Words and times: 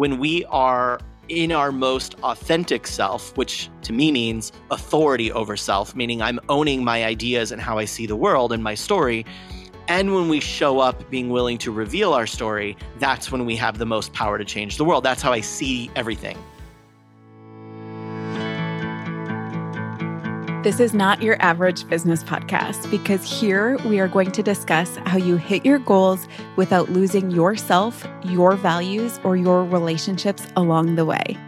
when 0.00 0.18
we 0.18 0.46
are 0.46 0.98
in 1.28 1.52
our 1.52 1.70
most 1.70 2.14
authentic 2.22 2.86
self, 2.86 3.36
which 3.36 3.68
to 3.82 3.92
me 3.92 4.10
means 4.10 4.50
authority 4.70 5.30
over 5.30 5.58
self, 5.58 5.94
meaning 5.94 6.22
I'm 6.22 6.40
owning 6.48 6.82
my 6.82 7.04
ideas 7.04 7.52
and 7.52 7.60
how 7.60 7.76
I 7.76 7.84
see 7.84 8.06
the 8.06 8.16
world 8.16 8.50
and 8.50 8.62
my 8.62 8.74
story. 8.74 9.26
And 9.88 10.14
when 10.14 10.30
we 10.30 10.40
show 10.40 10.78
up 10.78 11.10
being 11.10 11.28
willing 11.28 11.58
to 11.58 11.70
reveal 11.70 12.14
our 12.14 12.26
story, 12.26 12.78
that's 12.98 13.30
when 13.30 13.44
we 13.44 13.56
have 13.56 13.76
the 13.76 13.84
most 13.84 14.14
power 14.14 14.38
to 14.38 14.44
change 14.46 14.78
the 14.78 14.86
world. 14.86 15.04
That's 15.04 15.20
how 15.20 15.34
I 15.34 15.42
see 15.42 15.90
everything. 15.94 16.38
This 20.62 20.78
is 20.78 20.92
not 20.92 21.22
your 21.22 21.40
average 21.40 21.88
business 21.88 22.22
podcast 22.22 22.90
because 22.90 23.24
here 23.24 23.78
we 23.78 23.98
are 23.98 24.08
going 24.08 24.30
to 24.32 24.42
discuss 24.42 24.94
how 25.06 25.16
you 25.16 25.36
hit 25.36 25.64
your 25.64 25.78
goals 25.78 26.28
without 26.56 26.90
losing 26.90 27.30
yourself, 27.30 28.06
your 28.24 28.56
values, 28.56 29.18
or 29.24 29.38
your 29.38 29.64
relationships 29.64 30.46
along 30.56 30.96
the 30.96 31.06
way. 31.06 31.38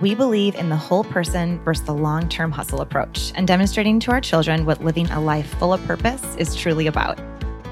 We 0.00 0.14
believe 0.14 0.54
in 0.54 0.70
the 0.70 0.76
whole 0.76 1.04
person 1.04 1.62
versus 1.64 1.84
the 1.84 1.92
long 1.92 2.30
term 2.30 2.50
hustle 2.50 2.80
approach 2.80 3.30
and 3.34 3.46
demonstrating 3.46 4.00
to 4.00 4.10
our 4.10 4.22
children 4.22 4.64
what 4.64 4.82
living 4.82 5.10
a 5.10 5.20
life 5.20 5.54
full 5.58 5.74
of 5.74 5.84
purpose 5.84 6.24
is 6.36 6.56
truly 6.56 6.86
about. 6.86 7.20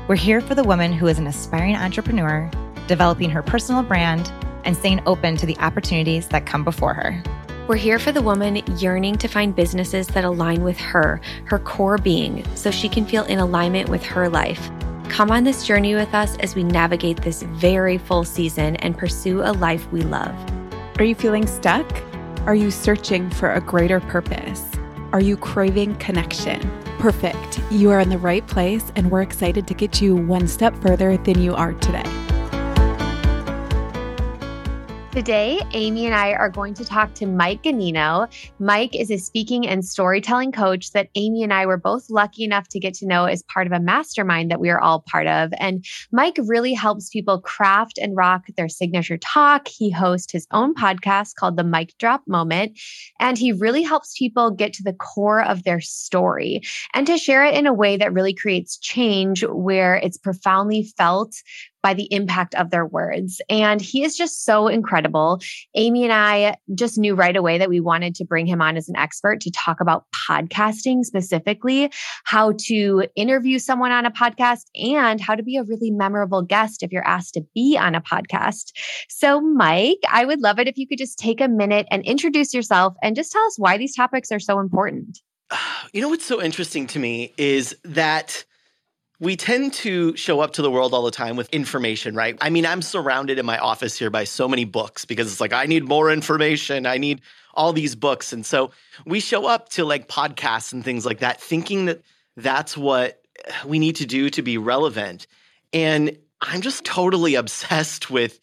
We're 0.07 0.17
here 0.17 0.43
for 0.43 0.55
the 0.55 0.65
woman 0.65 0.93
who 0.93 1.07
is 1.07 1.19
an 1.19 1.29
aspiring 1.29 1.77
entrepreneur, 1.77 2.51
developing 2.87 3.31
her 3.31 3.43
personal 3.43 3.83
brand, 3.83 4.31
and 4.67 4.77
staying 4.77 5.01
open 5.07 5.39
to 5.39 5.47
the 5.47 5.57
opportunities 5.61 6.29
that 6.29 6.45
come 6.45 6.63
before 6.63 6.93
her. 6.93 7.23
We're 7.69 7.77
here 7.77 7.99
for 7.99 8.13
the 8.13 8.23
woman 8.23 8.63
yearning 8.79 9.19
to 9.19 9.29
find 9.29 9.55
businesses 9.55 10.07
that 10.09 10.25
align 10.25 10.65
with 10.65 10.79
her, 10.79 11.21
her 11.45 11.59
core 11.59 11.99
being, 11.99 12.43
so 12.55 12.71
she 12.71 12.89
can 12.89 13.05
feel 13.05 13.25
in 13.25 13.41
alignment 13.41 13.91
with 13.91 14.03
her 14.05 14.27
life. 14.27 14.71
Come 15.11 15.31
on 15.31 15.45
this 15.45 15.67
journey 15.67 15.95
with 15.95 16.15
us 16.15 16.39
as 16.39 16.55
we 16.55 16.65
navigate 16.65 17.21
this 17.21 17.43
very 17.43 17.99
full 17.99 18.25
season 18.25 18.77
and 18.77 18.97
pursue 18.97 19.43
a 19.43 19.53
life 19.53 19.87
we 19.93 20.01
love. 20.01 20.35
Are 20.99 21.05
you 21.05 21.15
feeling 21.15 21.47
stuck? 21.47 21.87
Are 22.47 22.55
you 22.55 22.71
searching 22.71 23.29
for 23.29 23.53
a 23.53 23.61
greater 23.61 24.01
purpose? 24.01 24.65
Are 25.13 25.21
you 25.21 25.37
craving 25.37 25.97
connection? 25.97 26.63
Perfect. 26.99 27.61
You 27.71 27.91
are 27.91 28.01
in 28.01 28.09
the 28.09 28.17
right 28.17 28.47
place, 28.47 28.91
and 28.97 29.11
we're 29.11 29.21
excited 29.21 29.67
to 29.67 29.75
get 29.75 30.01
you 30.01 30.17
one 30.17 30.49
step 30.49 30.75
further 30.81 31.19
than 31.19 31.43
you 31.43 31.55
are 31.55 31.75
today. 31.75 32.28
Today, 35.19 35.61
Amy 35.73 36.07
and 36.07 36.15
I 36.15 36.35
are 36.35 36.49
going 36.49 36.75
to 36.75 36.85
talk 36.85 37.13
to 37.15 37.27
Mike 37.27 37.65
Ganino. 37.65 38.33
Mike 38.61 38.95
is 38.95 39.11
a 39.11 39.19
speaking 39.19 39.67
and 39.67 39.85
storytelling 39.85 40.53
coach 40.53 40.93
that 40.93 41.09
Amy 41.17 41.43
and 41.43 41.53
I 41.53 41.67
were 41.67 41.77
both 41.77 42.09
lucky 42.09 42.45
enough 42.45 42.69
to 42.69 42.79
get 42.79 42.95
to 42.95 43.07
know 43.07 43.25
as 43.25 43.43
part 43.43 43.67
of 43.67 43.73
a 43.73 43.81
mastermind 43.81 44.49
that 44.53 44.61
we 44.61 44.71
are 44.71 44.79
all 44.79 45.01
part 45.01 45.27
of. 45.27 45.53
And 45.59 45.85
Mike 46.13 46.39
really 46.47 46.73
helps 46.73 47.09
people 47.09 47.41
craft 47.41 47.99
and 47.99 48.17
rock 48.17 48.45
their 48.57 48.69
signature 48.69 49.19
talk. 49.19 49.67
He 49.67 49.91
hosts 49.91 50.31
his 50.31 50.47
own 50.53 50.73
podcast 50.73 51.35
called 51.35 51.57
The 51.57 51.65
Mic 51.65 51.99
Drop 51.99 52.23
Moment, 52.29 52.79
and 53.19 53.37
he 53.37 53.51
really 53.51 53.83
helps 53.83 54.17
people 54.17 54.53
get 54.53 54.73
to 54.75 54.85
the 54.85 54.93
core 54.93 55.43
of 55.43 55.65
their 55.65 55.81
story 55.81 56.61
and 56.95 57.09
to 57.09 57.19
share 57.19 57.45
it 57.45 57.57
in 57.57 57.67
a 57.67 57.75
way 57.75 57.97
that 57.97 58.13
really 58.13 58.35
creates 58.35 58.79
change 58.79 59.43
where 59.43 59.97
it's 59.97 60.17
profoundly 60.17 60.85
felt 60.97 61.35
by 61.83 61.95
the 61.95 62.13
impact 62.13 62.55
of 62.55 62.71
their 62.71 62.87
words. 62.87 63.41
And 63.49 63.81
he 63.81 64.03
is 64.03 64.17
just 64.17 64.45
so 64.45 64.69
incredible. 64.69 65.41
Amy 65.75 66.05
and 66.05 66.13
I 66.13 66.57
just 66.75 66.99
knew 66.99 67.15
right 67.15 67.37
away 67.37 67.59
that 67.59 67.69
we 67.69 67.81
wanted 67.81 68.15
to 68.17 68.25
bring 68.25 68.47
him 68.47 68.61
on 68.61 68.77
as 68.77 68.89
an 68.89 68.97
expert 68.97 69.41
to 69.43 69.51
talk 69.51 69.81
about 69.81 70.07
podcasting 70.29 71.05
specifically, 71.05 71.91
how 72.25 72.53
to 72.67 73.07
interview 73.17 73.59
someone 73.59 73.93
on 73.93 74.07
a 74.07 74.11
podcast, 74.11 74.65
and 74.75 75.21
how 75.21 75.35
to 75.35 75.43
be 75.43 75.57
a 75.57 75.65
really 75.65 75.91
memorable 75.91 76.43
guest 76.43 76.83
if 76.83 76.93
you're 76.93 77.07
asked 77.07 77.35
to 77.35 77.45
be 77.55 77.77
on 77.79 77.95
a 77.95 78.01
podcast. 78.01 78.73
So, 79.09 79.41
Mike, 79.41 80.01
I 80.11 80.25
would 80.25 80.41
love 80.41 80.59
it 80.59 80.69
if 80.69 80.77
you 80.77 80.87
could 80.87 80.99
just 80.99 81.19
take 81.19 81.41
a 81.41 81.49
minute 81.49 81.87
and 81.91 82.05
introduce 82.05 82.53
yourself 82.53 82.95
and 83.03 83.17
just 83.17 83.33
tell 83.33 83.45
us 83.47 83.59
why 83.59 83.79
these 83.79 83.95
topics 83.95 84.33
are 84.33 84.41
so 84.41 84.59
important. 84.59 85.21
You 85.95 86.03
know 86.03 86.11
what's 86.11 86.27
so 86.27 86.43
interesting 86.43 86.87
to 86.89 86.99
me 86.99 87.33
is 87.39 87.75
that 87.83 88.45
we 89.21 89.37
tend 89.37 89.73
to 89.73 90.17
show 90.17 90.41
up 90.41 90.53
to 90.53 90.63
the 90.63 90.71
world 90.71 90.95
all 90.95 91.03
the 91.03 91.11
time 91.11 91.37
with 91.37 91.49
information, 91.51 92.15
right? 92.15 92.39
I 92.41 92.51
mean, 92.51 92.65
I'm 92.65 92.83
surrounded 92.83 93.39
in 93.39 93.47
my 93.47 93.59
office 93.59 93.99
here 93.99 94.11
by 94.11 94.25
so 94.25 94.47
many 94.47 94.65
books 94.65 95.05
because 95.05 95.31
it's 95.31 95.41
like, 95.41 95.53
I 95.53 95.67
need 95.67 95.85
more 95.85 96.11
information. 96.11 96.87
I 96.87 96.99
need 96.99 97.21
all 97.55 97.73
these 97.73 97.97
books. 97.97 98.33
And 98.33 98.47
so 98.47 98.71
we 99.05 99.19
show 99.19 99.47
up 99.47 99.71
to 99.71 99.85
like 99.85 100.07
podcasts 100.07 100.73
and 100.73 100.85
things 100.85 101.05
like 101.05 101.19
that, 101.19 101.41
thinking 101.41 101.87
that 101.87 102.03
that's 102.37 102.77
what 102.77 103.21
we 103.67 103.81
need 103.81 103.97
to 103.97 104.07
do 104.07 104.31
to 104.31 104.43
be 104.43 104.57
relevant. 104.57 105.27
And 105.73 106.17
I'm 106.41 106.61
just 106.61 106.85
totally 106.85 107.35
obsessed 107.35 108.11
with 108.11 108.39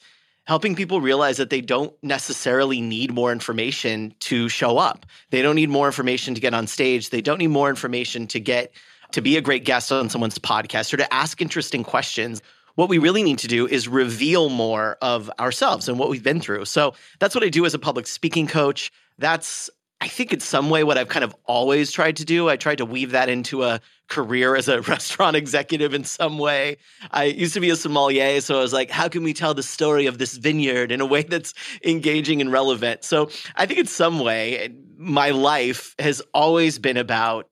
helping 0.45 0.75
people 0.75 1.01
realize 1.01 1.37
that 1.37 1.49
they 1.49 1.61
don't 1.61 1.93
necessarily 2.03 2.79
need 2.79 3.11
more 3.11 3.31
information 3.31 4.13
to 4.19 4.47
show 4.49 4.77
up. 4.77 5.05
They 5.31 5.41
don't 5.41 5.55
need 5.55 5.69
more 5.69 5.87
information 5.87 6.35
to 6.35 6.41
get 6.41 6.53
on 6.53 6.67
stage. 6.67 7.09
They 7.09 7.21
don't 7.21 7.39
need 7.39 7.47
more 7.47 7.69
information 7.69 8.27
to 8.27 8.39
get 8.39 8.71
to 9.15 9.21
be 9.21 9.37
a 9.37 9.41
great 9.41 9.63
guest 9.63 9.93
on 9.93 10.09
someone's 10.09 10.37
podcast 10.37 10.93
or 10.93 10.97
to 10.97 11.13
ask 11.13 11.41
interesting 11.41 11.85
questions. 11.85 12.41
What 12.75 12.89
we 12.89 12.97
really 12.97 13.23
need 13.23 13.39
to 13.39 13.47
do 13.47 13.65
is 13.65 13.87
reveal 13.87 14.49
more 14.49 14.97
of 15.01 15.31
ourselves 15.39 15.87
and 15.87 15.97
what 15.97 16.09
we've 16.09 16.21
been 16.21 16.41
through. 16.41 16.65
So 16.65 16.95
that's 17.19 17.33
what 17.33 17.41
I 17.41 17.47
do 17.47 17.65
as 17.65 17.73
a 17.73 17.79
public 17.79 18.07
speaking 18.07 18.45
coach. 18.45 18.91
That's, 19.17 19.69
I 20.01 20.09
think, 20.09 20.33
in 20.33 20.41
some 20.41 20.69
way, 20.69 20.83
what 20.83 20.97
I've 20.97 21.07
kind 21.07 21.23
of 21.23 21.33
always 21.45 21.93
tried 21.93 22.17
to 22.17 22.25
do. 22.25 22.49
I 22.49 22.57
tried 22.57 22.79
to 22.79 22.85
weave 22.85 23.11
that 23.11 23.29
into 23.29 23.63
a 23.63 23.79
career 24.09 24.53
as 24.53 24.67
a 24.67 24.81
restaurant 24.93 25.37
executive 25.37 25.93
in 25.93 26.03
some 26.03 26.37
way. 26.37 26.75
I 27.09 27.23
used 27.23 27.53
to 27.53 27.61
be 27.61 27.69
a 27.69 27.77
sommelier, 27.77 28.41
so 28.41 28.57
I 28.57 28.61
was 28.61 28.73
like, 28.73 28.91
how 28.91 29.07
can 29.07 29.23
we 29.23 29.33
tell 29.33 29.53
the 29.53 29.63
story 29.63 30.07
of 30.07 30.17
this 30.17 30.35
vineyard 30.35 30.91
in 30.91 30.99
a 30.99 31.05
way 31.05 31.23
that's 31.23 31.53
engaging 31.85 32.41
and 32.41 32.51
relevant? 32.51 33.05
So 33.05 33.29
I 33.55 33.65
think 33.65 33.79
in 33.79 33.87
some 33.87 34.19
way, 34.19 34.75
my 34.97 35.29
life 35.29 35.95
has 35.99 36.21
always 36.33 36.79
been 36.79 36.97
about 36.97 37.47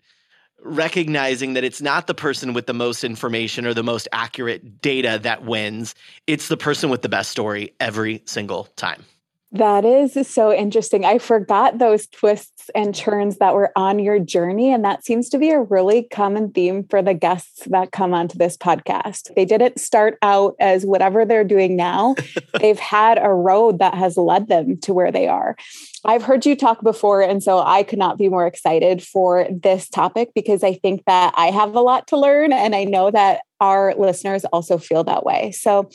recognizing 0.63 1.53
that 1.53 1.63
it's 1.63 1.81
not 1.81 2.07
the 2.07 2.13
person 2.13 2.53
with 2.53 2.65
the 2.67 2.73
most 2.73 3.03
information 3.03 3.65
or 3.65 3.73
the 3.73 3.83
most 3.83 4.07
accurate 4.11 4.81
data 4.81 5.19
that 5.23 5.43
wins. 5.43 5.95
It's 6.27 6.47
the 6.47 6.57
person 6.57 6.89
with 6.89 7.01
the 7.01 7.09
best 7.09 7.31
story 7.31 7.73
every 7.79 8.23
single 8.25 8.65
time. 8.75 9.05
That 9.53 9.85
is 9.85 10.17
so 10.27 10.51
interesting. 10.51 11.05
I 11.05 11.19
forgot 11.19 11.77
those 11.77 12.07
twists 12.07 12.71
and 12.73 12.93
turns 12.95 13.37
that 13.37 13.53
were 13.53 13.71
on 13.75 13.99
your 13.99 14.17
journey. 14.17 14.73
And 14.73 14.83
that 14.83 15.05
seems 15.05 15.29
to 15.29 15.37
be 15.37 15.51
a 15.51 15.61
really 15.61 16.07
common 16.11 16.51
theme 16.51 16.85
for 16.89 17.03
the 17.03 17.13
guests 17.13 17.65
that 17.67 17.91
come 17.91 18.15
onto 18.15 18.35
this 18.35 18.57
podcast. 18.57 19.31
They 19.35 19.45
didn't 19.45 19.79
start 19.79 20.17
out 20.23 20.55
as 20.59 20.87
whatever 20.87 21.23
they're 21.23 21.43
doing 21.43 21.75
now, 21.75 22.15
they've 22.59 22.79
had 22.79 23.19
a 23.21 23.29
road 23.29 23.77
that 23.77 23.93
has 23.93 24.17
led 24.17 24.47
them 24.47 24.77
to 24.77 24.93
where 24.93 25.11
they 25.11 25.27
are. 25.27 25.55
I've 26.03 26.23
heard 26.23 26.47
you 26.47 26.55
talk 26.55 26.83
before, 26.83 27.21
and 27.21 27.43
so 27.43 27.59
I 27.59 27.83
could 27.83 27.99
not 27.99 28.17
be 28.17 28.29
more 28.29 28.47
excited 28.47 29.03
for 29.03 29.47
this 29.51 29.87
topic 29.87 30.31
because 30.33 30.63
I 30.63 30.73
think 30.73 31.05
that 31.05 31.31
I 31.37 31.51
have 31.51 31.75
a 31.75 31.81
lot 31.81 32.07
to 32.07 32.17
learn. 32.17 32.51
And 32.51 32.75
I 32.75 32.85
know 32.85 33.11
that 33.11 33.41
our 33.61 33.93
listeners 33.95 34.45
also 34.45 34.79
feel 34.79 35.03
that 35.03 35.23
way. 35.23 35.51
So, 35.51 35.89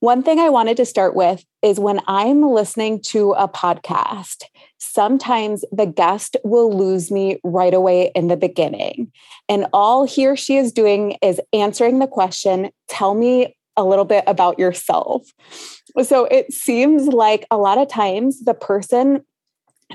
one 0.00 0.22
thing 0.22 0.38
I 0.38 0.48
wanted 0.48 0.76
to 0.76 0.84
start 0.84 1.14
with 1.14 1.44
is 1.62 1.80
when 1.80 2.00
I'm 2.06 2.42
listening 2.42 3.00
to 3.06 3.32
a 3.32 3.48
podcast, 3.48 4.44
sometimes 4.78 5.64
the 5.72 5.86
guest 5.86 6.36
will 6.44 6.76
lose 6.76 7.10
me 7.10 7.40
right 7.42 7.74
away 7.74 8.12
in 8.14 8.28
the 8.28 8.36
beginning. 8.36 9.10
And 9.48 9.66
all 9.72 10.06
he 10.06 10.26
or 10.26 10.36
she 10.36 10.56
is 10.56 10.72
doing 10.72 11.16
is 11.20 11.40
answering 11.52 11.98
the 11.98 12.06
question, 12.06 12.70
Tell 12.88 13.14
me 13.14 13.56
a 13.76 13.84
little 13.84 14.04
bit 14.04 14.24
about 14.26 14.58
yourself. 14.58 15.22
So 16.02 16.26
it 16.26 16.52
seems 16.52 17.08
like 17.08 17.46
a 17.50 17.56
lot 17.56 17.78
of 17.78 17.88
times 17.88 18.44
the 18.44 18.54
person 18.54 19.24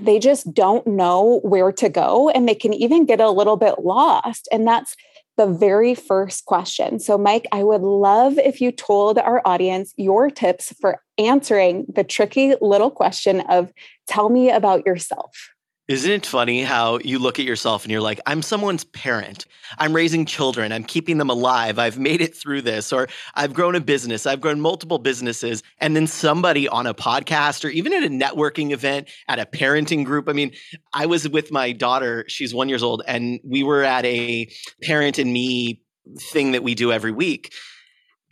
they 0.02 0.18
just 0.18 0.52
don't 0.54 0.86
know 0.88 1.40
where 1.44 1.72
to 1.72 1.88
go 1.88 2.30
and 2.30 2.50
they 2.50 2.56
can 2.56 2.74
even 2.74 3.06
get 3.06 3.22
a 3.22 3.30
little 3.30 3.58
bit 3.58 3.80
lost. 3.80 4.48
And 4.52 4.68
that's 4.68 4.96
the 5.38 5.48
very 5.48 5.96
first 5.96 6.46
question. 6.46 7.00
So, 7.00 7.18
Mike, 7.18 7.48
I 7.52 7.64
would 7.64 7.82
love 7.82 8.38
if 8.38 8.62
you 8.62 8.72
told 8.72 9.18
our 9.18 9.42
audience 9.46 9.94
your 9.98 10.30
tips 10.30 10.74
for 10.80 11.02
answering 11.18 11.86
the 11.94 12.04
tricky 12.04 12.54
little 12.62 12.92
question 12.92 13.42
of 13.42 13.72
tell 14.08 14.30
me 14.30 14.50
about 14.50 14.86
yourself. 14.86 15.53
Isn't 15.90 16.12
it 16.12 16.26
funny 16.26 16.64
how 16.64 17.00
you 17.00 17.20
look 17.20 17.40
at 17.40 17.46
yourself 17.46 17.84
and 17.84 17.92
you're 17.92 18.00
like, 18.00 18.22
I'm 18.26 18.42
someone's 18.42 18.86
parent. 18.86 19.46
I'm 19.78 19.94
raising 19.94 20.26
children. 20.26 20.72
I'm 20.72 20.86
keeping 20.86 21.18
them 21.18 21.30
alive. 21.30 21.78
I've 21.78 22.00
made 22.00 22.22
it 22.22 22.38
through 22.38 22.62
this. 22.62 22.94
Or 22.94 23.10
I've 23.36 23.54
grown 23.54 23.76
a 23.76 23.82
business. 23.82 24.26
I've 24.26 24.40
grown 24.40 24.62
multiple 24.62 24.98
businesses. 24.98 25.62
And 25.80 25.94
then 25.94 26.08
somebody 26.08 26.70
on 26.70 26.88
a 26.88 26.94
podcast 26.94 27.66
or 27.66 27.68
even 27.68 27.92
at 27.92 28.04
a 28.04 28.08
networking 28.08 28.72
event, 28.72 29.10
at 29.28 29.40
a 29.40 29.46
parenting 29.46 30.06
group. 30.06 30.30
I 30.30 30.34
mean, 30.34 30.54
I 30.94 31.06
was 31.06 31.28
with 31.28 31.52
my 31.52 31.74
daughter, 31.74 32.24
she's 32.30 32.54
one 32.54 32.70
years 32.70 32.82
old, 32.84 33.04
and 33.06 33.42
we 33.44 33.64
were 33.64 33.84
at 33.84 34.06
a 34.06 34.50
parent 34.82 35.20
and 35.20 35.34
me 35.34 35.82
thing 36.18 36.54
that 36.54 36.64
we 36.64 36.76
do 36.76 36.94
every 36.94 37.12
week 37.12 37.54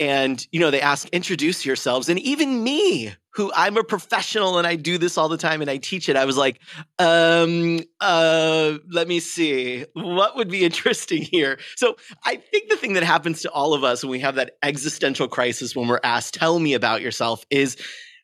and 0.01 0.45
you 0.51 0.59
know 0.59 0.71
they 0.71 0.81
ask 0.81 1.07
introduce 1.09 1.65
yourselves. 1.65 2.09
And 2.09 2.19
even 2.19 2.63
me 2.63 3.13
who 3.33 3.49
i'm 3.55 3.77
a 3.77 3.83
professional 3.83 4.57
and 4.57 4.67
i 4.67 4.75
do 4.75 4.97
this 4.97 5.17
all 5.17 5.29
the 5.29 5.37
time 5.37 5.61
and 5.61 5.71
i 5.71 5.77
teach 5.77 6.09
it 6.09 6.17
i 6.17 6.25
was 6.25 6.35
like 6.35 6.59
um 6.99 7.79
uh 8.01 8.77
let 8.89 9.07
me 9.07 9.21
see. 9.21 9.85
What 9.93 10.35
would 10.35 10.49
be 10.49 10.65
interesting 10.65 11.21
here? 11.21 11.57
So 11.77 11.95
i 12.25 12.35
think 12.35 12.69
the 12.69 12.75
thing 12.75 12.93
that 12.93 13.03
happens 13.03 13.41
to 13.43 13.51
all 13.51 13.73
of 13.73 13.85
us 13.85 14.03
when 14.03 14.11
we 14.11 14.19
have 14.19 14.35
that 14.35 14.57
existential 14.63 15.29
crisis 15.29 15.75
when 15.75 15.87
we're 15.87 16.01
asked 16.03 16.33
tell 16.33 16.59
me 16.59 16.73
about 16.73 17.01
yourself 17.01 17.45
is 17.49 17.77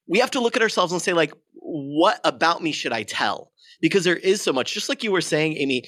we 0.08 0.20
have 0.20 0.32
to 0.32 0.40
look 0.40 0.56
at 0.56 0.62
ourselves 0.62 0.92
and 0.92 1.02
say, 1.02 1.14
like, 1.14 1.34
what 1.54 2.20
about 2.24 2.64
me 2.64 2.72
should 2.72 2.94
I 2.94 3.04
tell? 3.04 3.52
Because 3.82 4.04
there 4.04 4.16
is 4.16 4.42
so 4.42 4.54
much, 4.54 4.74
just 4.74 4.90
like 4.90 5.04
you 5.04 5.12
were 5.12 5.22
saying, 5.22 5.58
Amy, 5.58 5.84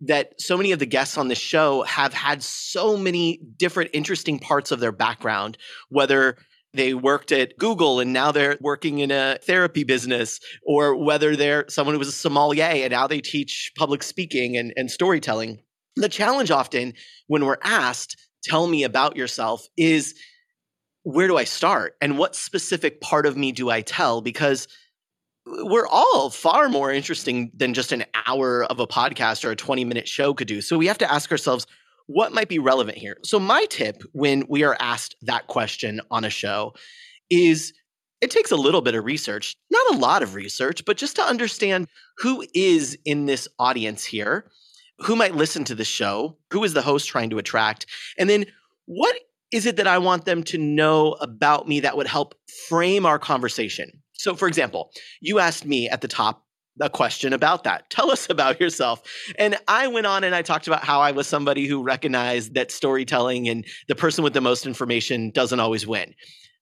that 0.00 0.40
so 0.40 0.56
many 0.56 0.72
of 0.72 0.78
the 0.78 0.86
guests 0.86 1.16
on 1.16 1.28
this 1.28 1.38
show 1.38 1.82
have 1.82 2.12
had 2.12 2.42
so 2.42 2.96
many 2.96 3.40
different 3.56 3.90
interesting 3.92 4.38
parts 4.38 4.70
of 4.70 4.80
their 4.80 4.92
background, 4.92 5.56
whether 5.88 6.36
they 6.74 6.92
worked 6.92 7.32
at 7.32 7.56
Google 7.58 8.00
and 8.00 8.12
now 8.12 8.30
they're 8.32 8.58
working 8.60 8.98
in 8.98 9.10
a 9.10 9.38
therapy 9.42 9.84
business, 9.84 10.40
or 10.64 10.94
whether 10.94 11.34
they're 11.34 11.64
someone 11.68 11.94
who 11.94 11.98
was 11.98 12.08
a 12.08 12.12
sommelier 12.12 12.64
and 12.64 12.90
now 12.90 13.06
they 13.06 13.20
teach 13.20 13.72
public 13.76 14.02
speaking 14.02 14.56
and, 14.56 14.72
and 14.76 14.90
storytelling. 14.90 15.60
The 15.96 16.08
challenge 16.10 16.50
often 16.50 16.92
when 17.26 17.46
we're 17.46 17.56
asked, 17.62 18.16
tell 18.44 18.66
me 18.66 18.84
about 18.84 19.16
yourself, 19.16 19.66
is 19.78 20.14
where 21.02 21.28
do 21.28 21.36
I 21.38 21.44
start? 21.44 21.94
And 22.00 22.18
what 22.18 22.36
specific 22.36 23.00
part 23.00 23.26
of 23.26 23.36
me 23.36 23.52
do 23.52 23.70
I 23.70 23.80
tell? 23.80 24.20
Because 24.20 24.68
we're 25.46 25.86
all 25.86 26.28
far 26.28 26.68
more 26.68 26.92
interesting 26.92 27.52
than 27.54 27.72
just 27.72 27.92
an 27.92 28.04
hour 28.26 28.64
of 28.64 28.80
a 28.80 28.86
podcast 28.86 29.44
or 29.44 29.52
a 29.52 29.56
20 29.56 29.84
minute 29.84 30.08
show 30.08 30.34
could 30.34 30.48
do. 30.48 30.60
So 30.60 30.76
we 30.76 30.88
have 30.88 30.98
to 30.98 31.10
ask 31.10 31.30
ourselves, 31.30 31.66
what 32.06 32.32
might 32.32 32.48
be 32.48 32.58
relevant 32.58 32.98
here? 32.98 33.16
So, 33.24 33.38
my 33.38 33.66
tip 33.66 34.02
when 34.12 34.44
we 34.48 34.62
are 34.62 34.76
asked 34.78 35.16
that 35.22 35.46
question 35.48 36.00
on 36.10 36.24
a 36.24 36.30
show 36.30 36.74
is 37.30 37.72
it 38.20 38.30
takes 38.30 38.50
a 38.50 38.56
little 38.56 38.80
bit 38.80 38.94
of 38.94 39.04
research, 39.04 39.56
not 39.70 39.94
a 39.94 39.98
lot 39.98 40.22
of 40.22 40.34
research, 40.34 40.84
but 40.84 40.96
just 40.96 41.16
to 41.16 41.22
understand 41.22 41.88
who 42.18 42.44
is 42.54 42.96
in 43.04 43.26
this 43.26 43.48
audience 43.58 44.04
here, 44.04 44.50
who 45.00 45.16
might 45.16 45.34
listen 45.34 45.64
to 45.64 45.74
the 45.74 45.84
show, 45.84 46.38
who 46.52 46.62
is 46.64 46.72
the 46.74 46.82
host 46.82 47.08
trying 47.08 47.30
to 47.30 47.38
attract, 47.38 47.86
and 48.18 48.30
then 48.30 48.46
what 48.86 49.16
is 49.52 49.66
it 49.66 49.76
that 49.76 49.86
I 49.86 49.98
want 49.98 50.24
them 50.24 50.42
to 50.44 50.58
know 50.58 51.12
about 51.14 51.68
me 51.68 51.80
that 51.80 51.96
would 51.96 52.06
help 52.06 52.34
frame 52.68 53.04
our 53.04 53.18
conversation? 53.18 54.02
So, 54.18 54.34
for 54.34 54.48
example, 54.48 54.90
you 55.20 55.38
asked 55.38 55.64
me 55.64 55.88
at 55.88 56.00
the 56.00 56.08
top 56.08 56.46
a 56.80 56.90
question 56.90 57.32
about 57.32 57.64
that. 57.64 57.88
Tell 57.90 58.10
us 58.10 58.28
about 58.28 58.60
yourself. 58.60 59.02
And 59.38 59.56
I 59.68 59.86
went 59.86 60.06
on 60.06 60.24
and 60.24 60.34
I 60.34 60.42
talked 60.42 60.66
about 60.66 60.84
how 60.84 61.00
I 61.00 61.12
was 61.12 61.26
somebody 61.26 61.66
who 61.66 61.82
recognized 61.82 62.54
that 62.54 62.70
storytelling 62.70 63.48
and 63.48 63.64
the 63.88 63.94
person 63.94 64.24
with 64.24 64.34
the 64.34 64.40
most 64.40 64.66
information 64.66 65.30
doesn't 65.30 65.60
always 65.60 65.86
win. 65.86 66.14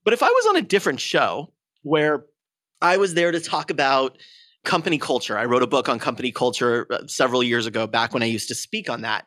But 0.05 0.15
if 0.15 0.23
I 0.23 0.29
was 0.29 0.47
on 0.47 0.57
a 0.57 0.63
different 0.63 1.01
show 1.01 1.53
where 1.83 2.27
I 2.81 2.97
was 2.99 3.15
there 3.15 3.33
to 3.33 3.41
talk 3.41 3.71
about 3.71 4.19
company 4.65 4.99
culture, 4.99 5.39
I 5.39 5.47
wrote 5.47 5.63
a 5.63 5.67
book 5.67 5.89
on 5.89 5.99
company 5.99 6.33
culture 6.33 6.87
uh, 6.91 7.07
several 7.07 7.43
years 7.43 7.67
ago, 7.67 7.87
back 7.87 8.13
when 8.13 8.23
I 8.23 8.27
used 8.27 8.49
to 8.49 8.55
speak 8.55 8.91
on 8.91 9.03
that. 9.03 9.27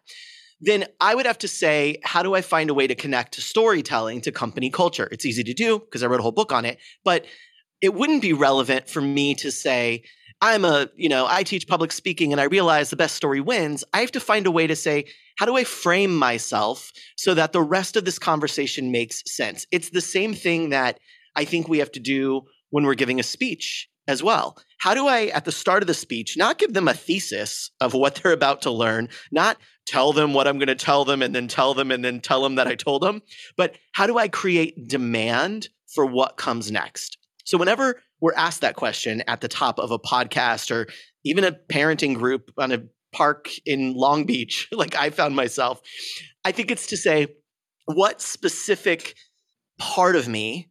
Then 0.59 0.85
I 0.99 1.13
would 1.13 1.27
have 1.27 1.37
to 1.39 1.47
say, 1.47 1.99
how 2.03 2.23
do 2.23 2.33
I 2.33 2.41
find 2.41 2.69
a 2.69 2.73
way 2.73 2.87
to 2.87 2.95
connect 2.95 3.33
to 3.33 3.41
storytelling 3.41 4.21
to 4.21 4.31
company 4.31 4.71
culture? 4.71 5.07
It's 5.11 5.25
easy 5.25 5.43
to 5.43 5.53
do 5.53 5.79
because 5.79 6.01
I 6.01 6.07
wrote 6.07 6.19
a 6.19 6.23
whole 6.23 6.31
book 6.31 6.51
on 6.51 6.65
it, 6.65 6.79
but 7.03 7.25
it 7.81 7.93
wouldn't 7.93 8.21
be 8.21 8.33
relevant 8.33 8.89
for 8.89 9.01
me 9.01 9.35
to 9.35 9.51
say, 9.51 10.03
I'm 10.41 10.65
a, 10.65 10.89
you 10.95 11.09
know, 11.09 11.25
I 11.27 11.43
teach 11.43 11.67
public 11.67 11.91
speaking 11.91 12.31
and 12.31 12.39
I 12.39 12.45
realize 12.45 12.89
the 12.89 12.95
best 12.95 13.15
story 13.15 13.41
wins. 13.41 13.83
I 13.93 14.01
have 14.01 14.11
to 14.11 14.19
find 14.19 14.45
a 14.45 14.51
way 14.51 14.67
to 14.67 14.75
say, 14.75 15.05
how 15.37 15.45
do 15.45 15.55
I 15.55 15.63
frame 15.63 16.15
myself 16.15 16.91
so 17.15 17.33
that 17.33 17.53
the 17.53 17.61
rest 17.61 17.95
of 17.95 18.05
this 18.05 18.19
conversation 18.19 18.91
makes 18.91 19.23
sense? 19.25 19.65
It's 19.71 19.89
the 19.89 20.01
same 20.01 20.33
thing 20.33 20.69
that 20.69 20.99
I 21.35 21.45
think 21.45 21.67
we 21.67 21.79
have 21.79 21.91
to 21.93 21.99
do 21.99 22.43
when 22.69 22.83
we're 22.83 22.95
giving 22.95 23.19
a 23.19 23.23
speech 23.23 23.89
as 24.07 24.23
well. 24.23 24.57
How 24.79 24.93
do 24.93 25.07
I, 25.07 25.25
at 25.27 25.45
the 25.45 25.51
start 25.51 25.83
of 25.83 25.87
the 25.87 25.93
speech, 25.93 26.37
not 26.37 26.59
give 26.59 26.73
them 26.73 26.87
a 26.87 26.93
thesis 26.93 27.71
of 27.81 27.93
what 27.93 28.15
they're 28.15 28.31
about 28.31 28.61
to 28.63 28.71
learn, 28.71 29.09
not 29.31 29.57
tell 29.85 30.13
them 30.13 30.33
what 30.33 30.47
I'm 30.47 30.57
going 30.57 30.67
to 30.67 30.75
tell 30.75 31.05
them 31.05 31.21
and 31.21 31.33
then 31.33 31.47
tell 31.47 31.73
them 31.73 31.91
and 31.91 32.03
then 32.03 32.19
tell 32.19 32.41
them 32.41 32.55
that 32.55 32.67
I 32.67 32.75
told 32.75 33.01
them, 33.01 33.21
but 33.55 33.75
how 33.93 34.07
do 34.07 34.17
I 34.17 34.27
create 34.27 34.87
demand 34.87 35.69
for 35.93 36.05
what 36.05 36.37
comes 36.37 36.71
next? 36.71 37.16
So 37.47 37.57
whenever 37.57 38.01
we're 38.19 38.33
asked 38.33 38.59
that 38.59 38.75
question 38.75 39.23
at 39.25 39.39
the 39.39 39.47
top 39.47 39.79
of 39.79 39.91
a 39.91 39.97
podcast 39.97 40.69
or 40.69 40.85
even 41.23 41.45
a 41.45 41.53
parenting 41.53 42.13
group 42.13 42.51
on 42.57 42.73
a 42.73 42.83
park 43.13 43.49
in 43.65 43.93
Long 43.93 44.25
Beach, 44.25 44.67
like 44.73 44.95
I 44.95 45.11
found 45.11 45.33
myself, 45.33 45.81
I 46.43 46.51
think 46.51 46.71
it's 46.71 46.87
to 46.87 46.97
say, 46.97 47.27
what 47.85 48.21
specific 48.21 49.15
part 49.79 50.17
of 50.17 50.27
me 50.27 50.67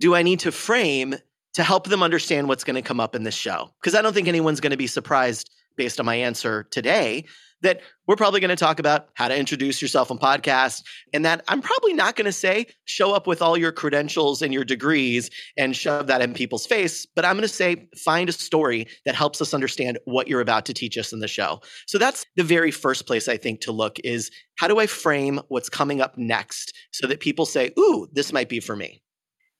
do 0.00 0.16
I 0.16 0.24
need 0.24 0.40
to 0.40 0.50
frame 0.50 1.14
to 1.54 1.62
help 1.62 1.86
them 1.86 2.02
understand 2.02 2.48
what's 2.48 2.64
going 2.64 2.74
to 2.74 2.82
come 2.82 2.98
up 2.98 3.14
in 3.14 3.22
this 3.22 3.36
show? 3.36 3.70
Because 3.80 3.94
I 3.94 4.02
don't 4.02 4.12
think 4.12 4.26
anyone's 4.26 4.60
going 4.60 4.72
to 4.72 4.76
be 4.76 4.88
surprised 4.88 5.48
based 5.76 6.00
on 6.00 6.06
my 6.06 6.16
answer 6.16 6.64
today 6.72 7.24
that 7.62 7.80
we're 8.06 8.16
probably 8.16 8.40
going 8.40 8.50
to 8.50 8.56
talk 8.56 8.78
about 8.78 9.08
how 9.14 9.28
to 9.28 9.36
introduce 9.36 9.80
yourself 9.82 10.10
on 10.10 10.18
podcast 10.18 10.82
and 11.12 11.24
that 11.24 11.44
I'm 11.48 11.60
probably 11.60 11.92
not 11.92 12.16
going 12.16 12.26
to 12.26 12.32
say 12.32 12.66
show 12.84 13.12
up 13.14 13.26
with 13.26 13.42
all 13.42 13.56
your 13.56 13.72
credentials 13.72 14.42
and 14.42 14.52
your 14.52 14.64
degrees 14.64 15.30
and 15.56 15.74
shove 15.74 16.06
that 16.06 16.20
in 16.20 16.34
people's 16.34 16.66
face, 16.66 17.06
but 17.06 17.24
I'm 17.24 17.34
going 17.34 17.42
to 17.42 17.48
say 17.48 17.88
find 17.96 18.28
a 18.28 18.32
story 18.32 18.86
that 19.04 19.14
helps 19.14 19.40
us 19.40 19.54
understand 19.54 19.98
what 20.04 20.28
you're 20.28 20.40
about 20.40 20.66
to 20.66 20.74
teach 20.74 20.96
us 20.98 21.12
in 21.12 21.20
the 21.20 21.28
show. 21.28 21.60
So 21.86 21.98
that's 21.98 22.26
the 22.36 22.44
very 22.44 22.70
first 22.70 23.06
place 23.06 23.28
I 23.28 23.36
think 23.36 23.60
to 23.62 23.72
look 23.72 23.98
is 24.04 24.30
how 24.58 24.68
do 24.68 24.78
I 24.78 24.86
frame 24.86 25.40
what's 25.48 25.68
coming 25.68 26.00
up 26.00 26.16
next 26.16 26.72
so 26.92 27.06
that 27.06 27.20
people 27.20 27.46
say, 27.46 27.72
"Ooh, 27.78 28.08
this 28.12 28.32
might 28.32 28.48
be 28.48 28.60
for 28.60 28.76
me." 28.76 29.02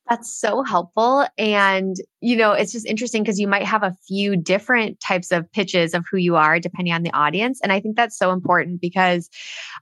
That's 0.08 0.32
so 0.32 0.62
helpful. 0.62 1.26
And, 1.36 1.96
you 2.20 2.36
know, 2.36 2.52
it's 2.52 2.70
just 2.70 2.86
interesting 2.86 3.24
because 3.24 3.40
you 3.40 3.48
might 3.48 3.64
have 3.64 3.82
a 3.82 3.96
few 4.06 4.36
different 4.36 5.00
types 5.00 5.32
of 5.32 5.50
pitches 5.50 5.94
of 5.94 6.04
who 6.08 6.16
you 6.16 6.36
are 6.36 6.60
depending 6.60 6.94
on 6.94 7.02
the 7.02 7.12
audience. 7.12 7.60
And 7.60 7.72
I 7.72 7.80
think 7.80 7.96
that's 7.96 8.16
so 8.16 8.30
important 8.30 8.80
because 8.80 9.28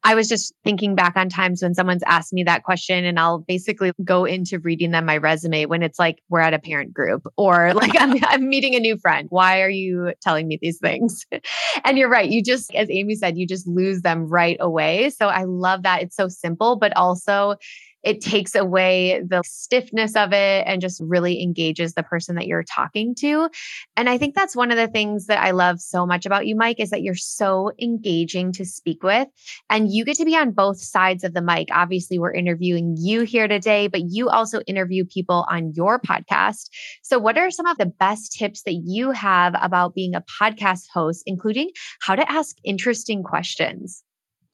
I 0.02 0.14
was 0.14 0.26
just 0.26 0.54
thinking 0.64 0.94
back 0.94 1.16
on 1.16 1.28
times 1.28 1.62
when 1.62 1.74
someone's 1.74 2.02
asked 2.06 2.32
me 2.32 2.42
that 2.44 2.64
question 2.64 3.04
and 3.04 3.20
I'll 3.20 3.40
basically 3.40 3.92
go 4.02 4.24
into 4.24 4.58
reading 4.58 4.92
them 4.92 5.04
my 5.04 5.18
resume 5.18 5.66
when 5.66 5.82
it's 5.82 5.98
like 5.98 6.22
we're 6.30 6.40
at 6.40 6.54
a 6.54 6.58
parent 6.58 6.94
group 6.94 7.26
or 7.36 7.74
like 7.74 7.92
I'm, 8.00 8.16
I'm 8.24 8.48
meeting 8.48 8.74
a 8.74 8.80
new 8.80 8.96
friend. 8.96 9.26
Why 9.30 9.60
are 9.60 9.70
you 9.70 10.14
telling 10.22 10.48
me 10.48 10.58
these 10.60 10.78
things? 10.78 11.26
and 11.84 11.98
you're 11.98 12.08
right. 12.08 12.30
You 12.30 12.42
just, 12.42 12.74
as 12.74 12.88
Amy 12.90 13.14
said, 13.14 13.36
you 13.36 13.46
just 13.46 13.66
lose 13.66 14.00
them 14.00 14.26
right 14.26 14.56
away. 14.58 15.10
So 15.10 15.28
I 15.28 15.44
love 15.44 15.82
that. 15.82 16.00
It's 16.00 16.16
so 16.16 16.28
simple, 16.28 16.76
but 16.76 16.96
also 16.96 17.56
it 18.04 18.20
takes 18.20 18.54
away 18.54 19.22
the 19.26 19.42
stiffness 19.44 20.14
of 20.14 20.32
it 20.32 20.64
and 20.66 20.80
just 20.80 21.00
really 21.00 21.42
engages 21.42 21.94
the 21.94 22.02
person 22.02 22.36
that 22.36 22.46
you're 22.46 22.62
talking 22.62 23.14
to. 23.16 23.48
And 23.96 24.08
I 24.08 24.18
think 24.18 24.34
that's 24.34 24.54
one 24.54 24.70
of 24.70 24.76
the 24.76 24.88
things 24.88 25.26
that 25.26 25.42
I 25.42 25.52
love 25.52 25.80
so 25.80 26.06
much 26.06 26.26
about 26.26 26.46
you, 26.46 26.54
Mike, 26.54 26.78
is 26.78 26.90
that 26.90 27.02
you're 27.02 27.14
so 27.14 27.72
engaging 27.80 28.52
to 28.52 28.64
speak 28.64 29.02
with 29.02 29.28
and 29.70 29.90
you 29.90 30.04
get 30.04 30.16
to 30.18 30.24
be 30.24 30.36
on 30.36 30.52
both 30.52 30.80
sides 30.80 31.24
of 31.24 31.32
the 31.32 31.42
mic. 31.42 31.68
Obviously, 31.72 32.18
we're 32.18 32.34
interviewing 32.34 32.96
you 32.98 33.22
here 33.22 33.48
today, 33.48 33.88
but 33.88 34.02
you 34.10 34.28
also 34.28 34.60
interview 34.66 35.04
people 35.04 35.46
on 35.50 35.72
your 35.74 35.98
podcast. 35.98 36.68
So, 37.02 37.18
what 37.18 37.38
are 37.38 37.50
some 37.50 37.66
of 37.66 37.78
the 37.78 37.86
best 37.86 38.32
tips 38.32 38.62
that 38.62 38.82
you 38.84 39.10
have 39.12 39.54
about 39.60 39.94
being 39.94 40.14
a 40.14 40.24
podcast 40.40 40.84
host, 40.92 41.22
including 41.26 41.70
how 42.00 42.14
to 42.14 42.30
ask 42.30 42.56
interesting 42.64 43.22
questions? 43.22 44.02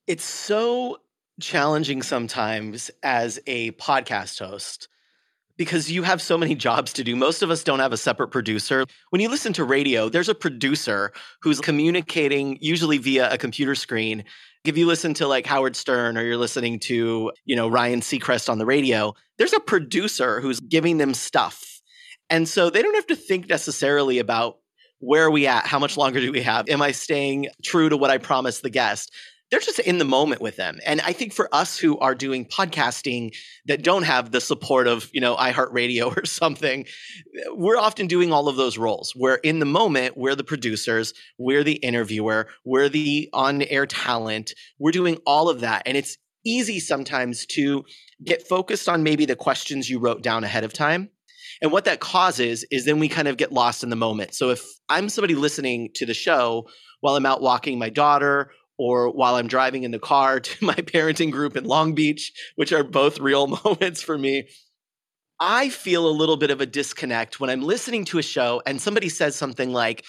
It's 0.07 0.25
so 0.25 0.99
challenging 1.41 2.03
sometimes 2.03 2.91
as 3.03 3.41
a 3.47 3.73
podcast 3.73 4.39
host 4.39 4.89
because 5.61 5.91
you 5.91 6.03
have 6.03 6.23
so 6.23 6.39
many 6.39 6.55
jobs 6.55 6.93
to 6.95 7.05
do. 7.05 7.15
Most 7.15 7.43
of 7.43 7.51
us 7.51 7.63
don't 7.63 7.81
have 7.81 7.93
a 7.93 7.99
separate 7.99 8.29
producer. 8.29 8.87
When 9.11 9.21
you 9.21 9.29
listen 9.29 9.53
to 9.53 9.65
radio, 9.65 10.09
there's 10.09 10.31
a 10.31 10.35
producer 10.35 11.13
who's 11.43 11.61
communicating 11.61 12.57
usually 12.63 12.97
via 12.97 13.31
a 13.31 13.37
computer 13.37 13.75
screen. 13.75 14.25
If 14.65 14.79
you 14.79 14.87
listen 14.87 15.13
to 15.15 15.27
like 15.27 15.45
Howard 15.45 15.77
Stern 15.77 16.17
or 16.17 16.23
you're 16.23 16.39
listening 16.39 16.79
to, 16.81 17.31
you 17.45 17.57
know, 17.57 17.69
Ryan 17.69 18.01
Seacrest 18.01 18.49
on 18.49 18.57
the 18.57 18.65
radio, 18.65 19.15
there's 19.37 19.53
a 19.53 19.61
producer 19.61 20.41
who's 20.41 20.61
giving 20.61 20.97
them 20.97 21.13
stuff. 21.13 21.83
And 22.31 22.49
so 22.49 22.71
they 22.71 22.81
don't 22.81 22.95
have 22.95 23.09
to 23.09 23.17
think 23.17 23.49
necessarily 23.49 24.19
about 24.19 24.61
where 25.01 25.25
are 25.25 25.31
we 25.31 25.47
at? 25.47 25.67
How 25.67 25.79
much 25.79 25.97
longer 25.97 26.21
do 26.21 26.31
we 26.31 26.43
have? 26.43 26.69
Am 26.69 26.81
I 26.81 26.93
staying 26.93 27.49
true 27.63 27.89
to 27.89 27.97
what 27.97 28.11
I 28.11 28.19
promised 28.19 28.63
the 28.63 28.71
guest? 28.71 29.13
They're 29.51 29.61
just 29.61 29.79
in 29.81 29.99
the 29.99 30.05
moment 30.05 30.41
with 30.41 30.57
them. 30.57 30.79
And 30.87 31.01
I 31.01 31.13
think 31.13 31.33
for 31.33 31.49
us 31.53 31.77
who 31.77 31.99
are 31.99 32.15
doing 32.15 32.45
podcasting 32.45 33.35
that 33.67 33.83
don't 33.83 34.05
have 34.05 34.31
the 34.31 34.41
support 34.41 34.87
of, 34.87 35.11
you 35.13 35.21
know, 35.21 35.37
iHeartRadio 35.37 36.17
or 36.23 36.25
something, 36.25 36.87
we're 37.49 37.79
often 37.79 38.07
doing 38.07 38.33
all 38.33 38.49
of 38.49 38.57
those 38.57 38.79
roles. 38.79 39.13
We're 39.17 39.37
in 39.37 39.59
the 39.59 39.67
moment, 39.67 40.17
we're 40.17 40.37
the 40.37 40.45
producers, 40.45 41.15
we're 41.39 41.65
the 41.65 41.75
interviewer, 41.75 42.49
we're 42.65 42.89
the 42.89 43.29
on 43.33 43.63
air 43.63 43.87
talent, 43.87 44.53
we're 44.79 44.93
doing 44.93 45.19
all 45.27 45.49
of 45.49 45.61
that. 45.61 45.83
And 45.87 45.97
it's 45.97 46.17
easy 46.45 46.81
sometimes 46.81 47.45
to 47.45 47.85
get 48.25 48.47
focused 48.47 48.89
on 48.89 49.03
maybe 49.03 49.27
the 49.27 49.37
questions 49.37 49.91
you 49.91 49.99
wrote 49.99 50.23
down 50.23 50.45
ahead 50.45 50.65
of 50.65 50.73
time. 50.73 51.11
And 51.61 51.73
what 51.73 51.85
that 51.85 52.01
causes 52.01 52.65
is 52.71 52.85
then 52.85 52.99
we 52.99 53.09
kind 53.09 53.29
of 53.29 53.37
get 53.37 53.53
lost 53.53 53.83
in 53.83 53.91
the 53.91 53.97
moment. 53.97 54.35
So 54.35 54.51
if 54.51 54.65
I'm 54.89 55.09
somebody 55.09 55.35
listening 55.35 55.91
to 55.97 56.07
the 56.07 56.15
show 56.15 56.69
while 57.01 57.17
I'm 57.17 57.27
out 57.27 57.43
walking 57.43 57.79
my 57.79 57.91
daughter 57.91 58.51
or 58.81 59.11
while 59.11 59.35
I'm 59.35 59.47
driving 59.47 59.83
in 59.83 59.91
the 59.91 59.99
car 59.99 60.41
to 60.49 60.65
my 60.65 60.75
parenting 60.75 61.31
group 61.31 61.55
in 61.55 61.65
Long 61.65 61.95
Beach, 61.95 62.33
which 62.57 62.73
are 62.73 62.83
both 62.83 63.21
real 63.21 63.47
moments 63.65 64.03
for 64.03 64.17
me. 64.17 64.49
I 65.39 65.69
feel 65.69 66.09
a 66.09 66.11
little 66.11 66.37
bit 66.37 66.51
of 66.51 66.63
a 66.63 66.67
disconnect 66.67 67.41
when 67.41 67.51
I'm 67.51 67.63
listening 67.63 68.07
to 68.07 68.19
a 68.19 68.23
show 68.23 68.63
and 68.67 68.81
somebody 68.81 69.11
says 69.11 69.37
something 69.37 69.71
like, 69.71 70.05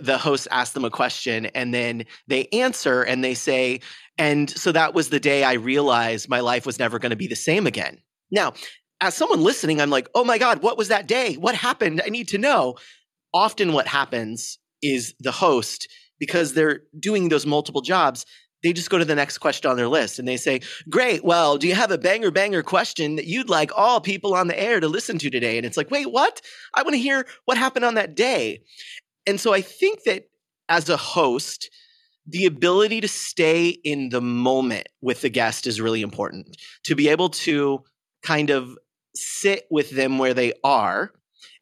the 0.00 0.18
host 0.18 0.46
asks 0.52 0.74
them 0.74 0.84
a 0.84 0.90
question 0.90 1.46
and 1.46 1.74
then 1.74 2.04
they 2.28 2.46
answer 2.52 3.02
and 3.02 3.24
they 3.24 3.34
say, 3.34 3.80
and 4.16 4.48
so 4.48 4.70
that 4.70 4.94
was 4.94 5.10
the 5.10 5.18
day 5.18 5.42
I 5.42 5.54
realized 5.54 6.28
my 6.28 6.38
life 6.38 6.66
was 6.66 6.78
never 6.78 7.00
going 7.00 7.10
to 7.10 7.16
be 7.16 7.26
the 7.26 7.34
same 7.34 7.66
again. 7.66 7.98
Now, 8.30 8.52
as 9.00 9.14
someone 9.14 9.42
listening, 9.42 9.80
I'm 9.80 9.90
like, 9.90 10.08
oh 10.14 10.22
my 10.24 10.38
God, 10.38 10.62
what 10.62 10.78
was 10.78 10.88
that 10.88 11.08
day? 11.08 11.34
What 11.34 11.56
happened? 11.56 12.00
I 12.04 12.10
need 12.10 12.28
to 12.28 12.38
know. 12.38 12.76
Often, 13.34 13.72
what 13.72 13.88
happens 13.88 14.58
is 14.82 15.14
the 15.18 15.32
host, 15.32 15.88
because 16.18 16.54
they're 16.54 16.80
doing 16.98 17.28
those 17.28 17.46
multiple 17.46 17.80
jobs, 17.80 18.26
they 18.62 18.72
just 18.72 18.90
go 18.90 18.98
to 18.98 19.04
the 19.04 19.14
next 19.14 19.38
question 19.38 19.70
on 19.70 19.76
their 19.76 19.88
list 19.88 20.18
and 20.18 20.26
they 20.26 20.36
say, 20.36 20.60
Great, 20.90 21.24
well, 21.24 21.58
do 21.58 21.68
you 21.68 21.74
have 21.74 21.90
a 21.90 21.98
banger 21.98 22.30
banger 22.30 22.62
question 22.62 23.16
that 23.16 23.26
you'd 23.26 23.48
like 23.48 23.70
all 23.76 24.00
people 24.00 24.34
on 24.34 24.48
the 24.48 24.60
air 24.60 24.80
to 24.80 24.88
listen 24.88 25.18
to 25.18 25.30
today? 25.30 25.56
And 25.56 25.66
it's 25.66 25.76
like, 25.76 25.90
Wait, 25.90 26.10
what? 26.10 26.40
I 26.74 26.82
want 26.82 26.94
to 26.94 27.00
hear 27.00 27.26
what 27.44 27.56
happened 27.56 27.84
on 27.84 27.94
that 27.94 28.14
day. 28.14 28.62
And 29.26 29.38
so 29.40 29.52
I 29.52 29.60
think 29.60 30.04
that 30.04 30.28
as 30.68 30.88
a 30.88 30.96
host, 30.96 31.70
the 32.26 32.46
ability 32.46 33.00
to 33.00 33.08
stay 33.08 33.68
in 33.68 34.10
the 34.10 34.20
moment 34.20 34.86
with 35.00 35.22
the 35.22 35.30
guest 35.30 35.66
is 35.66 35.80
really 35.80 36.02
important. 36.02 36.56
To 36.84 36.94
be 36.94 37.08
able 37.08 37.30
to 37.30 37.84
kind 38.22 38.50
of 38.50 38.76
sit 39.14 39.64
with 39.70 39.90
them 39.90 40.18
where 40.18 40.34
they 40.34 40.52
are 40.62 41.12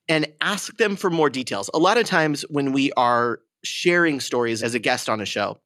and 0.08 0.26
ask 0.40 0.76
them 0.76 0.96
for 0.96 1.10
more 1.10 1.30
details. 1.30 1.70
A 1.74 1.78
lot 1.78 1.98
of 1.98 2.06
times 2.06 2.42
when 2.48 2.72
we 2.72 2.92
are 2.92 3.40
sharing 3.66 4.20
stories 4.20 4.62
as 4.62 4.74
a 4.74 4.78
guest 4.78 5.08
on 5.08 5.20
a 5.20 5.26
show, 5.26 5.58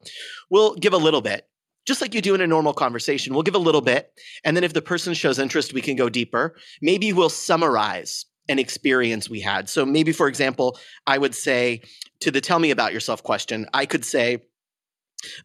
we'll 0.50 0.74
give 0.74 0.92
a 0.92 0.98
little 0.98 1.20
bit, 1.20 1.46
just 1.86 2.00
like 2.00 2.14
you 2.14 2.20
do 2.20 2.34
in 2.34 2.40
a 2.40 2.46
normal 2.46 2.72
conversation. 2.72 3.34
We'll 3.34 3.42
give 3.42 3.54
a 3.54 3.58
little 3.58 3.80
bit. 3.80 4.12
And 4.44 4.56
then 4.56 4.64
if 4.64 4.72
the 4.72 4.82
person 4.82 5.14
shows 5.14 5.38
interest, 5.38 5.72
we 5.72 5.82
can 5.82 5.96
go 5.96 6.08
deeper. 6.08 6.56
Maybe 6.82 7.12
we'll 7.12 7.28
summarize 7.28 8.26
an 8.48 8.58
experience 8.58 9.30
we 9.30 9.40
had. 9.40 9.68
So 9.68 9.86
maybe, 9.86 10.12
for 10.12 10.26
example, 10.26 10.78
I 11.06 11.18
would 11.18 11.34
say 11.34 11.82
to 12.20 12.30
the 12.30 12.40
tell 12.40 12.58
me 12.58 12.70
about 12.70 12.92
yourself 12.92 13.22
question, 13.22 13.66
I 13.72 13.86
could 13.86 14.04
say, 14.04 14.42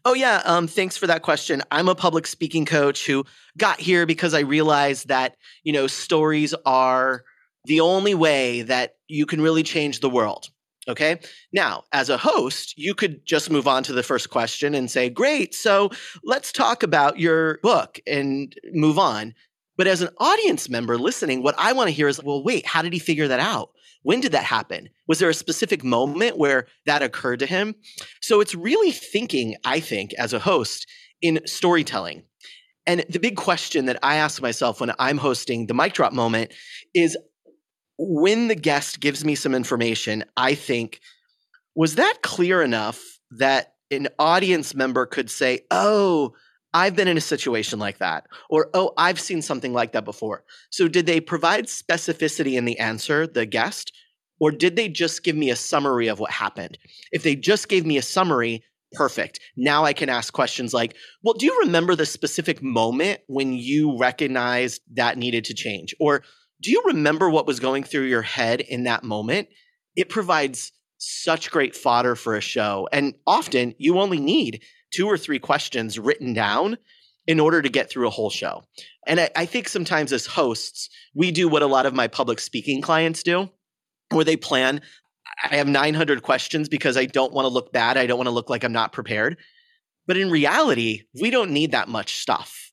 Oh 0.04 0.14
yeah, 0.14 0.40
um, 0.44 0.66
thanks 0.66 0.96
for 0.96 1.06
that 1.06 1.22
question. 1.22 1.62
I'm 1.70 1.88
a 1.88 1.94
public 1.94 2.26
speaking 2.26 2.64
coach 2.64 3.06
who 3.06 3.24
got 3.58 3.78
here 3.78 4.06
because 4.06 4.32
I 4.32 4.40
realized 4.40 5.08
that 5.08 5.36
you 5.64 5.72
know 5.72 5.86
stories 5.86 6.54
are 6.64 7.24
the 7.66 7.80
only 7.80 8.14
way 8.14 8.62
that 8.62 8.96
you 9.08 9.26
can 9.26 9.40
really 9.40 9.62
change 9.62 10.00
the 10.00 10.10
world. 10.10 10.48
Okay. 10.88 11.18
Now, 11.52 11.84
as 11.92 12.10
a 12.10 12.16
host, 12.16 12.74
you 12.76 12.94
could 12.94 13.26
just 13.26 13.50
move 13.50 13.66
on 13.66 13.82
to 13.84 13.92
the 13.92 14.04
first 14.04 14.30
question 14.30 14.74
and 14.74 14.90
say, 14.90 15.10
Great. 15.10 15.54
So 15.54 15.90
let's 16.24 16.52
talk 16.52 16.82
about 16.82 17.18
your 17.18 17.58
book 17.62 17.98
and 18.06 18.54
move 18.72 18.98
on. 18.98 19.34
But 19.76 19.88
as 19.88 20.00
an 20.00 20.10
audience 20.18 20.68
member 20.68 20.96
listening, 20.96 21.42
what 21.42 21.56
I 21.58 21.72
want 21.72 21.88
to 21.88 21.94
hear 21.94 22.08
is, 22.08 22.22
Well, 22.22 22.44
wait, 22.44 22.66
how 22.66 22.82
did 22.82 22.92
he 22.92 22.98
figure 23.00 23.28
that 23.28 23.40
out? 23.40 23.70
When 24.02 24.20
did 24.20 24.32
that 24.32 24.44
happen? 24.44 24.88
Was 25.08 25.18
there 25.18 25.30
a 25.30 25.34
specific 25.34 25.82
moment 25.82 26.38
where 26.38 26.66
that 26.84 27.02
occurred 27.02 27.40
to 27.40 27.46
him? 27.46 27.74
So 28.22 28.40
it's 28.40 28.54
really 28.54 28.92
thinking, 28.92 29.56
I 29.64 29.80
think, 29.80 30.14
as 30.14 30.32
a 30.32 30.38
host 30.38 30.86
in 31.20 31.40
storytelling. 31.44 32.22
And 32.86 33.04
the 33.08 33.18
big 33.18 33.36
question 33.36 33.86
that 33.86 33.98
I 34.04 34.16
ask 34.16 34.40
myself 34.40 34.80
when 34.80 34.92
I'm 35.00 35.18
hosting 35.18 35.66
the 35.66 35.74
mic 35.74 35.92
drop 35.92 36.12
moment 36.12 36.52
is 36.94 37.16
when 37.98 38.48
the 38.48 38.54
guest 38.54 39.00
gives 39.00 39.24
me 39.24 39.34
some 39.34 39.54
information, 39.54 40.24
I 40.36 40.54
think, 40.54 41.00
was 41.74 41.96
that 41.96 42.18
clear 42.22 42.62
enough 42.62 43.02
that 43.32 43.74
an 43.90 44.08
audience 44.18 44.74
member 44.74 45.06
could 45.06 45.30
say, 45.30 45.60
oh, 45.70 46.34
I've 46.74 46.96
been 46.96 47.08
in 47.08 47.16
a 47.16 47.22
situation 47.22 47.78
like 47.78 47.98
that, 47.98 48.26
or 48.50 48.68
oh, 48.74 48.92
I've 48.98 49.20
seen 49.20 49.40
something 49.40 49.72
like 49.72 49.92
that 49.92 50.04
before. 50.04 50.44
So, 50.70 50.88
did 50.88 51.06
they 51.06 51.20
provide 51.20 51.66
specificity 51.66 52.58
in 52.58 52.66
the 52.66 52.78
answer, 52.78 53.26
the 53.26 53.46
guest, 53.46 53.92
or 54.40 54.50
did 54.50 54.76
they 54.76 54.88
just 54.88 55.22
give 55.22 55.36
me 55.36 55.50
a 55.50 55.56
summary 55.56 56.08
of 56.08 56.18
what 56.18 56.30
happened? 56.30 56.76
If 57.12 57.22
they 57.22 57.34
just 57.34 57.68
gave 57.68 57.86
me 57.86 57.96
a 57.96 58.02
summary, 58.02 58.62
perfect. 58.92 59.40
Now 59.56 59.84
I 59.84 59.92
can 59.92 60.08
ask 60.08 60.32
questions 60.32 60.74
like, 60.74 60.96
well, 61.22 61.34
do 61.34 61.46
you 61.46 61.58
remember 61.60 61.94
the 61.94 62.06
specific 62.06 62.62
moment 62.62 63.20
when 63.26 63.52
you 63.52 63.96
recognized 63.98 64.82
that 64.94 65.18
needed 65.18 65.44
to 65.46 65.54
change? 65.54 65.94
Or 65.98 66.22
do 66.60 66.70
you 66.70 66.82
remember 66.86 67.28
what 67.28 67.46
was 67.46 67.60
going 67.60 67.84
through 67.84 68.04
your 68.04 68.22
head 68.22 68.60
in 68.60 68.84
that 68.84 69.04
moment? 69.04 69.48
It 69.94 70.08
provides 70.08 70.72
such 70.98 71.50
great 71.50 71.76
fodder 71.76 72.16
for 72.16 72.36
a 72.36 72.40
show. 72.40 72.88
And 72.92 73.14
often 73.26 73.74
you 73.78 73.98
only 73.98 74.18
need 74.18 74.62
two 74.92 75.06
or 75.06 75.18
three 75.18 75.38
questions 75.38 75.98
written 75.98 76.32
down 76.32 76.78
in 77.26 77.40
order 77.40 77.60
to 77.60 77.68
get 77.68 77.90
through 77.90 78.06
a 78.06 78.10
whole 78.10 78.30
show. 78.30 78.64
And 79.06 79.20
I, 79.20 79.30
I, 79.36 79.46
think 79.46 79.68
sometimes 79.68 80.12
as 80.12 80.26
hosts, 80.26 80.88
we 81.14 81.30
do 81.30 81.48
what 81.48 81.62
a 81.62 81.66
lot 81.66 81.86
of 81.86 81.94
my 81.94 82.06
public 82.06 82.38
speaking 82.40 82.80
clients 82.80 83.22
do, 83.22 83.50
where 84.10 84.24
they 84.24 84.36
plan. 84.36 84.80
I 85.44 85.56
have 85.56 85.66
900 85.66 86.22
questions 86.22 86.68
because 86.68 86.96
I 86.96 87.06
don't 87.06 87.32
want 87.32 87.44
to 87.44 87.52
look 87.52 87.72
bad. 87.72 87.96
I 87.96 88.06
don't 88.06 88.18
want 88.18 88.28
to 88.28 88.32
look 88.32 88.48
like 88.48 88.64
I'm 88.64 88.72
not 88.72 88.92
prepared. 88.92 89.36
But 90.06 90.16
in 90.16 90.30
reality, 90.30 91.02
we 91.20 91.30
don't 91.30 91.50
need 91.50 91.72
that 91.72 91.88
much 91.88 92.18
stuff. 92.18 92.70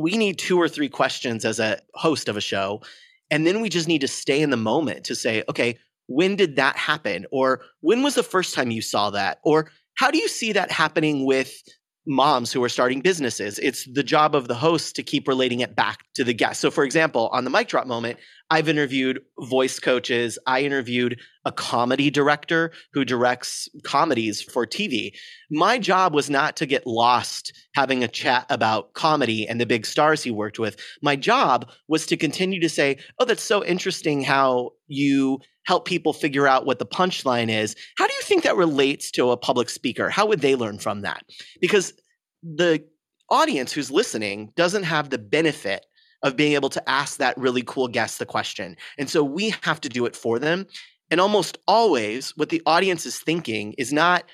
We 0.00 0.16
need 0.16 0.38
two 0.38 0.60
or 0.60 0.68
three 0.68 0.88
questions 0.88 1.44
as 1.44 1.58
a 1.58 1.80
host 1.94 2.28
of 2.28 2.36
a 2.36 2.40
show. 2.40 2.82
And 3.30 3.46
then 3.46 3.60
we 3.60 3.68
just 3.68 3.88
need 3.88 4.00
to 4.00 4.08
stay 4.08 4.40
in 4.40 4.50
the 4.50 4.56
moment 4.56 5.04
to 5.04 5.14
say, 5.14 5.44
okay, 5.48 5.78
when 6.06 6.36
did 6.36 6.56
that 6.56 6.76
happen? 6.76 7.26
Or 7.30 7.62
when 7.80 8.02
was 8.02 8.14
the 8.14 8.22
first 8.22 8.54
time 8.54 8.70
you 8.70 8.82
saw 8.82 9.10
that? 9.10 9.38
Or 9.44 9.70
how 9.94 10.10
do 10.10 10.18
you 10.18 10.28
see 10.28 10.52
that 10.52 10.70
happening 10.70 11.26
with 11.26 11.52
moms 12.08 12.52
who 12.52 12.64
are 12.64 12.68
starting 12.68 13.00
businesses? 13.00 13.58
It's 13.58 13.84
the 13.84 14.02
job 14.02 14.34
of 14.34 14.48
the 14.48 14.54
host 14.54 14.96
to 14.96 15.02
keep 15.02 15.28
relating 15.28 15.60
it 15.60 15.76
back 15.76 16.00
to 16.14 16.24
the 16.24 16.34
guest. 16.34 16.60
So, 16.60 16.70
for 16.70 16.82
example, 16.82 17.28
on 17.32 17.44
the 17.44 17.50
mic 17.50 17.68
drop 17.68 17.86
moment, 17.86 18.18
I've 18.50 18.68
interviewed 18.68 19.20
voice 19.38 19.78
coaches. 19.78 20.38
I 20.46 20.62
interviewed 20.62 21.20
a 21.44 21.52
comedy 21.52 22.10
director 22.10 22.72
who 22.94 23.04
directs 23.04 23.68
comedies 23.84 24.40
for 24.40 24.66
TV. 24.66 25.12
My 25.50 25.78
job 25.78 26.14
was 26.14 26.30
not 26.30 26.56
to 26.56 26.66
get 26.66 26.86
lost 26.86 27.52
having 27.74 28.02
a 28.02 28.08
chat 28.08 28.46
about 28.48 28.94
comedy 28.94 29.46
and 29.46 29.60
the 29.60 29.66
big 29.66 29.84
stars 29.84 30.22
he 30.22 30.30
worked 30.30 30.58
with. 30.58 30.80
My 31.02 31.14
job 31.14 31.70
was 31.88 32.06
to 32.06 32.16
continue 32.16 32.60
to 32.60 32.68
say, 32.68 32.96
Oh, 33.18 33.26
that's 33.26 33.42
so 33.42 33.64
interesting 33.64 34.22
how 34.22 34.70
you 34.86 35.40
help 35.68 35.84
people 35.84 36.14
figure 36.14 36.48
out 36.48 36.64
what 36.64 36.78
the 36.78 36.86
punchline 36.86 37.50
is. 37.50 37.76
How 37.98 38.06
do 38.06 38.14
you 38.14 38.22
think 38.22 38.42
that 38.44 38.56
relates 38.56 39.10
to 39.10 39.32
a 39.32 39.36
public 39.36 39.68
speaker? 39.68 40.08
How 40.08 40.24
would 40.24 40.40
they 40.40 40.56
learn 40.56 40.78
from 40.78 41.02
that? 41.02 41.24
Because 41.60 41.92
the 42.42 42.82
audience 43.28 43.70
who's 43.70 43.90
listening 43.90 44.50
doesn't 44.56 44.84
have 44.84 45.10
the 45.10 45.18
benefit 45.18 45.84
of 46.22 46.36
being 46.36 46.54
able 46.54 46.70
to 46.70 46.88
ask 46.88 47.18
that 47.18 47.36
really 47.36 47.62
cool 47.62 47.86
guest 47.86 48.18
the 48.18 48.24
question. 48.24 48.78
And 48.96 49.10
so 49.10 49.22
we 49.22 49.52
have 49.60 49.78
to 49.82 49.90
do 49.90 50.06
it 50.06 50.16
for 50.16 50.38
them. 50.38 50.66
And 51.10 51.20
almost 51.20 51.58
always, 51.68 52.34
what 52.38 52.48
the 52.48 52.62
audience 52.64 53.04
is 53.04 53.18
thinking 53.18 53.74
is 53.76 53.92
not 53.92 54.24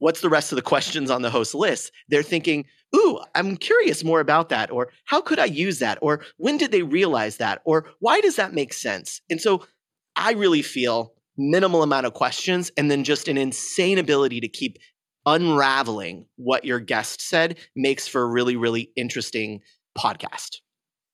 what's 0.00 0.20
the 0.20 0.28
rest 0.28 0.52
of 0.52 0.56
the 0.56 0.62
questions 0.62 1.10
on 1.10 1.22
the 1.22 1.30
host 1.30 1.54
list. 1.54 1.92
They're 2.10 2.22
thinking, 2.22 2.66
ooh, 2.94 3.20
I'm 3.34 3.56
curious 3.56 4.04
more 4.04 4.20
about 4.20 4.50
that. 4.50 4.70
Or 4.70 4.90
how 5.06 5.22
could 5.22 5.38
I 5.38 5.46
use 5.46 5.78
that? 5.78 5.96
Or 6.02 6.20
when 6.36 6.58
did 6.58 6.72
they 6.72 6.82
realize 6.82 7.38
that? 7.38 7.62
Or 7.64 7.86
why 8.00 8.20
does 8.20 8.36
that 8.36 8.52
make 8.52 8.74
sense? 8.74 9.22
And 9.30 9.40
so 9.40 9.66
I 10.16 10.32
really 10.32 10.62
feel 10.62 11.14
minimal 11.36 11.82
amount 11.82 12.06
of 12.06 12.14
questions 12.14 12.70
and 12.76 12.90
then 12.90 13.04
just 13.04 13.28
an 13.28 13.36
insane 13.36 13.98
ability 13.98 14.40
to 14.40 14.48
keep 14.48 14.78
unraveling 15.26 16.26
what 16.36 16.64
your 16.64 16.80
guest 16.80 17.20
said 17.20 17.58
makes 17.74 18.06
for 18.06 18.22
a 18.22 18.26
really, 18.26 18.56
really 18.56 18.90
interesting 18.96 19.60
podcast. 19.98 20.56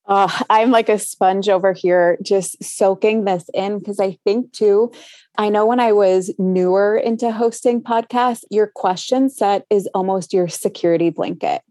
Uh, 0.07 0.27
I'm 0.49 0.71
like 0.71 0.89
a 0.89 0.99
sponge 0.99 1.47
over 1.47 1.73
here, 1.73 2.17
just 2.23 2.61
soaking 2.63 3.23
this 3.23 3.45
in 3.53 3.79
because 3.79 3.99
I 3.99 4.17
think 4.25 4.51
too, 4.51 4.91
I 5.37 5.49
know 5.49 5.65
when 5.65 5.79
I 5.79 5.93
was 5.93 6.33
newer 6.37 6.97
into 6.97 7.31
hosting 7.31 7.81
podcasts, 7.81 8.43
your 8.49 8.67
question 8.67 9.29
set 9.29 9.65
is 9.69 9.87
almost 9.93 10.33
your 10.33 10.47
security 10.47 11.11
blanket. 11.11 11.61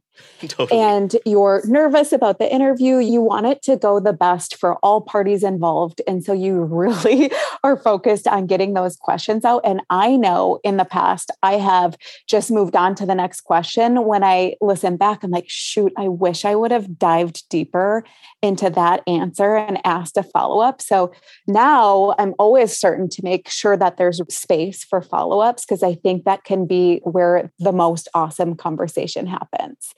Totally. 0.49 0.81
And 0.81 1.17
you're 1.27 1.63
nervous 1.67 2.13
about 2.13 2.39
the 2.39 2.51
interview. 2.51 2.99
You 2.99 3.21
want 3.21 3.47
it 3.47 3.63
to 3.63 3.77
go 3.77 4.01
the 4.01 4.13
best 4.13 4.57
for 4.57 4.77
all 4.77 5.01
parties 5.01 5.43
involved. 5.43 6.01
And 6.07 6.25
so 6.25 6.33
you 6.33 6.63
really 6.65 7.31
are 7.63 7.77
focused 7.77 8.27
on 8.27 8.47
getting 8.47 8.75
those 8.75 8.97
questions 8.97 9.45
out. 9.45 9.63
And 9.65 9.83
I 9.91 10.17
know 10.17 10.59
in 10.65 10.77
the 10.77 10.85
past, 10.85 11.31
I 11.43 11.55
have 11.55 11.97
just 12.27 12.51
moved 12.51 12.77
on 12.77 12.95
to 12.97 13.07
the 13.07 13.15
next 13.15 13.43
question. 13.43 14.05
When 14.07 14.25
I 14.25 14.55
listen 14.61 14.97
back, 14.97 15.23
I'm 15.23 15.31
like, 15.31 15.49
shoot, 15.49 15.93
I 15.97 16.09
wish 16.09 16.45
I 16.45 16.55
would 16.55 16.71
have 16.71 16.99
dived 16.99 17.49
deeper 17.49 18.05
into 18.43 18.71
that 18.71 19.03
answer 19.07 19.57
and 19.57 19.79
asked 19.85 20.17
a 20.17 20.23
follow 20.23 20.61
up. 20.61 20.81
So 20.81 21.13
now 21.47 22.15
I'm 22.19 22.35
always 22.39 22.77
certain 22.77 23.09
to 23.11 23.23
make 23.23 23.49
sure 23.49 23.77
that 23.77 23.97
there's 23.97 24.21
space 24.33 24.85
for 24.85 25.03
follow 25.03 25.41
ups 25.41 25.65
because 25.65 25.83
I 25.83 25.95
think 25.95 26.25
that 26.25 26.45
can 26.45 26.67
be 26.67 27.01
where 27.05 27.53
the 27.59 27.73
most 27.73 28.09
awesome 28.15 28.57
conversation 28.57 29.27
happens. 29.27 29.95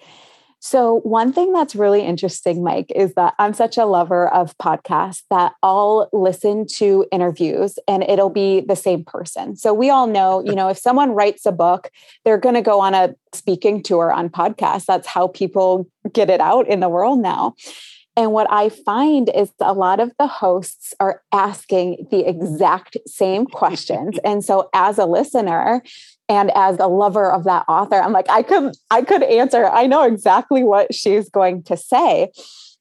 So, 0.64 1.00
one 1.00 1.32
thing 1.32 1.52
that's 1.52 1.74
really 1.74 2.02
interesting, 2.02 2.62
Mike, 2.62 2.92
is 2.94 3.14
that 3.14 3.34
I'm 3.40 3.52
such 3.52 3.76
a 3.76 3.84
lover 3.84 4.32
of 4.32 4.56
podcasts 4.58 5.24
that 5.28 5.54
I'll 5.60 6.08
listen 6.12 6.68
to 6.74 7.04
interviews 7.10 7.80
and 7.88 8.04
it'll 8.04 8.30
be 8.30 8.60
the 8.60 8.76
same 8.76 9.04
person. 9.04 9.56
So, 9.56 9.74
we 9.74 9.90
all 9.90 10.06
know, 10.06 10.40
you 10.46 10.54
know, 10.54 10.68
if 10.68 10.78
someone 10.78 11.10
writes 11.10 11.46
a 11.46 11.52
book, 11.52 11.90
they're 12.24 12.38
going 12.38 12.54
to 12.54 12.62
go 12.62 12.78
on 12.78 12.94
a 12.94 13.12
speaking 13.34 13.82
tour 13.82 14.12
on 14.12 14.30
podcasts. 14.30 14.84
That's 14.86 15.08
how 15.08 15.26
people 15.26 15.88
get 16.12 16.30
it 16.30 16.40
out 16.40 16.68
in 16.68 16.78
the 16.78 16.88
world 16.88 17.18
now. 17.18 17.56
And 18.16 18.30
what 18.30 18.46
I 18.48 18.68
find 18.68 19.30
is 19.34 19.50
a 19.58 19.72
lot 19.72 19.98
of 19.98 20.12
the 20.16 20.28
hosts 20.28 20.94
are 21.00 21.22
asking 21.32 22.06
the 22.12 22.28
exact 22.28 22.98
same 23.08 23.46
questions. 23.46 24.16
and 24.24 24.44
so, 24.44 24.70
as 24.72 24.98
a 24.98 25.06
listener, 25.06 25.82
and 26.32 26.50
as 26.54 26.74
a 26.78 26.86
lover 27.02 27.26
of 27.36 27.44
that 27.44 27.64
author 27.68 27.98
i'm 28.04 28.14
like 28.18 28.30
i 28.38 28.42
could 28.42 28.72
i 28.90 29.00
could 29.02 29.22
answer 29.40 29.62
i 29.66 29.86
know 29.86 30.02
exactly 30.12 30.62
what 30.72 30.86
she's 31.00 31.28
going 31.28 31.62
to 31.62 31.76
say 31.76 32.30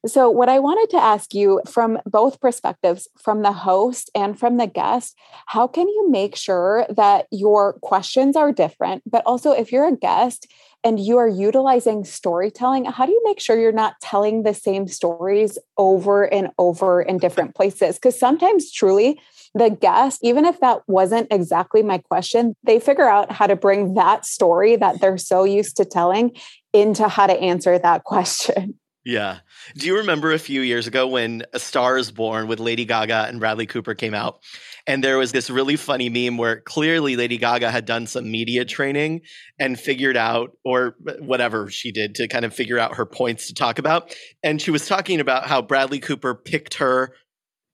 So, 0.07 0.31
what 0.31 0.49
I 0.49 0.57
wanted 0.57 0.89
to 0.91 1.03
ask 1.13 1.27
you 1.39 1.61
from 1.67 1.99
both 2.07 2.41
perspectives, 2.41 3.07
from 3.25 3.43
the 3.43 3.51
host 3.51 4.09
and 4.15 4.31
from 4.39 4.57
the 4.57 4.65
guest, 4.65 5.15
how 5.45 5.67
can 5.67 5.87
you 5.87 6.09
make 6.09 6.35
sure 6.35 6.87
that 6.89 7.27
your 7.29 7.73
questions 7.81 8.35
are 8.35 8.51
different? 8.51 9.03
But 9.05 9.21
also, 9.27 9.51
if 9.51 9.71
you're 9.71 9.87
a 9.87 9.95
guest 9.95 10.47
and 10.83 10.99
you 10.99 11.19
are 11.19 11.27
utilizing 11.27 12.03
storytelling, 12.03 12.85
how 12.85 13.05
do 13.05 13.11
you 13.11 13.21
make 13.29 13.39
sure 13.39 13.59
you're 13.59 13.71
not 13.85 13.93
telling 14.01 14.41
the 14.41 14.55
same 14.55 14.87
stories 14.87 15.59
over 15.77 16.23
and 16.23 16.49
over 16.57 17.03
in 17.09 17.19
different 17.19 17.53
places? 17.53 17.91
Because 17.97 18.17
sometimes, 18.17 18.71
truly, 18.71 19.19
the 19.53 19.69
guest, 19.69 20.19
even 20.23 20.45
if 20.45 20.59
that 20.61 20.81
wasn't 20.87 21.27
exactly 21.31 21.83
my 21.83 21.97
question, 21.97 22.55
they 22.63 22.79
figure 22.79 23.09
out 23.09 23.31
how 23.31 23.47
to 23.47 23.55
bring 23.55 23.95
that 23.95 24.25
story 24.25 24.75
that 24.77 25.01
they're 25.01 25.17
so 25.17 25.43
used 25.43 25.77
to 25.77 25.85
telling 25.85 26.31
into 26.73 27.07
how 27.07 27.27
to 27.27 27.33
answer 27.33 27.77
that 27.77 28.03
question. 28.05 28.75
Yeah. 29.03 29.39
Do 29.75 29.87
you 29.87 29.97
remember 29.97 30.31
a 30.31 30.37
few 30.37 30.61
years 30.61 30.85
ago 30.85 31.07
when 31.07 31.43
A 31.53 31.59
Star 31.59 31.97
is 31.97 32.11
Born 32.11 32.47
with 32.47 32.59
Lady 32.59 32.85
Gaga 32.85 33.25
and 33.27 33.39
Bradley 33.39 33.65
Cooper 33.65 33.95
came 33.95 34.13
out? 34.13 34.41
And 34.85 35.03
there 35.03 35.17
was 35.17 35.31
this 35.31 35.49
really 35.49 35.75
funny 35.75 36.09
meme 36.09 36.37
where 36.37 36.61
clearly 36.61 37.15
Lady 37.15 37.37
Gaga 37.37 37.71
had 37.71 37.85
done 37.85 38.05
some 38.05 38.29
media 38.29 38.63
training 38.63 39.21
and 39.59 39.79
figured 39.79 40.17
out, 40.17 40.51
or 40.63 40.95
whatever 41.19 41.69
she 41.69 41.91
did 41.91 42.13
to 42.15 42.27
kind 42.27 42.45
of 42.45 42.53
figure 42.53 42.77
out 42.77 42.95
her 42.95 43.05
points 43.05 43.47
to 43.47 43.55
talk 43.55 43.79
about. 43.79 44.15
And 44.43 44.61
she 44.61 44.69
was 44.69 44.87
talking 44.87 45.19
about 45.19 45.47
how 45.47 45.63
Bradley 45.63 45.99
Cooper 45.99 46.35
picked 46.35 46.75
her 46.75 47.15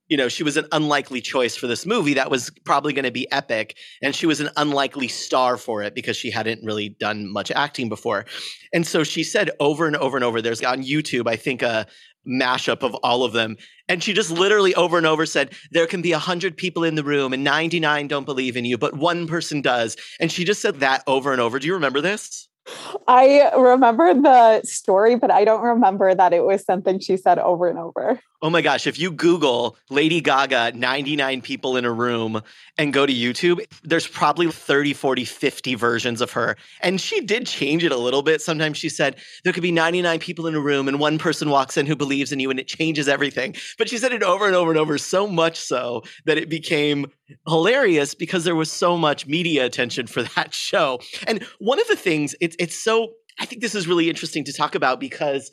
you 0.08 0.18
know, 0.18 0.30
she 0.30 0.44
was 0.44 0.58
an 0.58 0.66
unlikely 0.72 1.22
choice 1.22 1.56
for 1.56 1.68
this 1.68 1.86
movie 1.86 2.14
that 2.14 2.32
was 2.32 2.50
probably 2.64 2.94
going 2.94 3.06
to 3.06 3.12
be 3.12 3.30
epic. 3.32 3.78
And 4.02 4.16
she 4.16 4.26
was 4.26 4.40
an 4.40 4.50
unlikely 4.56 5.08
star 5.08 5.58
for 5.58 5.84
it 5.84 5.94
because 5.94 6.16
she 6.16 6.32
hadn't 6.32 6.64
really 6.64 6.90
done 6.90 7.32
much 7.32 7.52
acting 7.52 7.90
before. 7.90 8.26
And 8.74 8.88
so 8.88 9.04
she 9.04 9.24
said 9.24 9.52
over 9.60 9.86
and 9.86 9.96
over 9.96 10.18
and 10.18 10.24
over, 10.24 10.42
there's 10.42 10.64
on 10.64 10.84
YouTube, 10.84 11.28
I 11.28 11.36
think, 11.36 11.62
a 11.62 11.88
mashup 12.28 12.84
of 12.84 12.94
all 12.96 13.24
of 13.24 13.34
them. 13.34 13.58
And 13.88 14.04
she 14.04 14.14
just 14.14 14.32
literally 14.32 14.76
over 14.76 14.98
and 14.98 15.08
over 15.08 15.26
said, 15.26 15.54
There 15.72 15.88
can 15.88 16.02
be 16.02 16.12
100 16.12 16.58
people 16.58 16.84
in 16.84 16.96
the 16.96 17.04
room 17.04 17.34
and 17.34 17.44
99 17.44 18.08
don't 18.08 18.26
believe 18.26 18.58
in 18.58 18.66
you, 18.66 18.78
but 18.78 18.96
one 18.96 19.28
person 19.28 19.62
does. 19.62 19.96
And 20.20 20.32
she 20.32 20.44
just 20.44 20.62
said 20.62 20.80
that 20.82 21.04
over 21.08 21.32
and 21.32 21.42
over. 21.42 21.60
Do 21.60 21.68
you 21.68 21.74
remember 21.74 22.02
this? 22.02 22.48
I 23.08 23.52
remember 23.58 24.14
the 24.14 24.62
story, 24.64 25.16
but 25.16 25.32
I 25.32 25.46
don't 25.46 25.62
remember 25.62 26.14
that 26.14 26.34
it 26.34 26.44
was 26.44 26.64
something 26.64 27.00
she 27.00 27.18
said 27.18 27.40
over 27.40 27.68
and 27.68 27.80
over. 27.80 28.20
Oh 28.42 28.52
my 28.52 28.62
gosh, 28.62 28.86
if 28.86 29.00
you 29.00 29.10
Google 29.10 29.78
Lady 29.90 30.22
Gaga 30.22 30.74
99 30.76 31.42
people 31.42 31.76
in 31.76 31.86
a 31.86 31.92
room 31.92 32.44
and 32.78 32.94
go 32.94 33.06
to 33.06 33.14
YouTube, 33.14 33.66
there's 33.84 34.06
probably 34.06 34.52
30, 34.52 34.94
40, 34.94 35.26
50 35.26 35.74
versions 35.74 36.22
of 36.22 36.32
her. 36.34 36.56
And 36.82 37.02
she 37.02 37.22
did 37.22 37.48
change 37.48 37.84
it 37.84 37.92
a 37.92 37.98
little 37.98 38.22
bit. 38.22 38.42
Sometimes 38.42 38.78
she 38.78 38.90
said 38.90 39.16
there 39.44 39.54
could 39.54 39.64
be 39.64 39.72
99 39.72 40.20
people 40.20 40.46
in 40.46 40.54
a 40.54 40.60
room 40.60 40.88
and 40.88 41.00
one 41.00 41.18
person 41.18 41.50
walks 41.50 41.78
in 41.78 41.88
who 41.88 41.96
believes 41.96 42.32
in 42.32 42.40
you 42.40 42.52
and 42.52 42.60
it 42.60 42.68
changes 42.68 43.08
everything. 43.08 43.56
But 43.80 43.90
she 43.90 43.98
said 43.98 44.14
it 44.14 44.22
over 44.22 44.46
and 44.46 44.56
over 44.56 44.70
and 44.70 44.80
over, 44.80 45.00
so 45.00 45.28
much 45.28 45.58
so 45.60 46.04
that 46.26 46.38
it 46.38 46.48
became 46.48 47.08
hilarious 47.48 48.16
because 48.16 48.44
there 48.44 48.56
was 48.56 48.72
so 48.72 48.98
much 48.98 49.28
media 49.28 49.66
attention 49.66 50.08
for 50.08 50.24
that 50.36 50.54
show. 50.54 51.00
And 51.26 51.44
one 51.60 51.80
of 51.80 51.88
the 51.88 51.96
things, 51.96 52.36
it's, 52.42 52.56
it's 52.60 52.76
so, 52.76 53.14
I 53.40 53.46
think 53.46 53.62
this 53.62 53.76
is 53.76 53.88
really 53.88 54.10
interesting 54.10 54.44
to 54.46 54.54
talk 54.54 54.76
about 54.76 55.00
because 55.00 55.52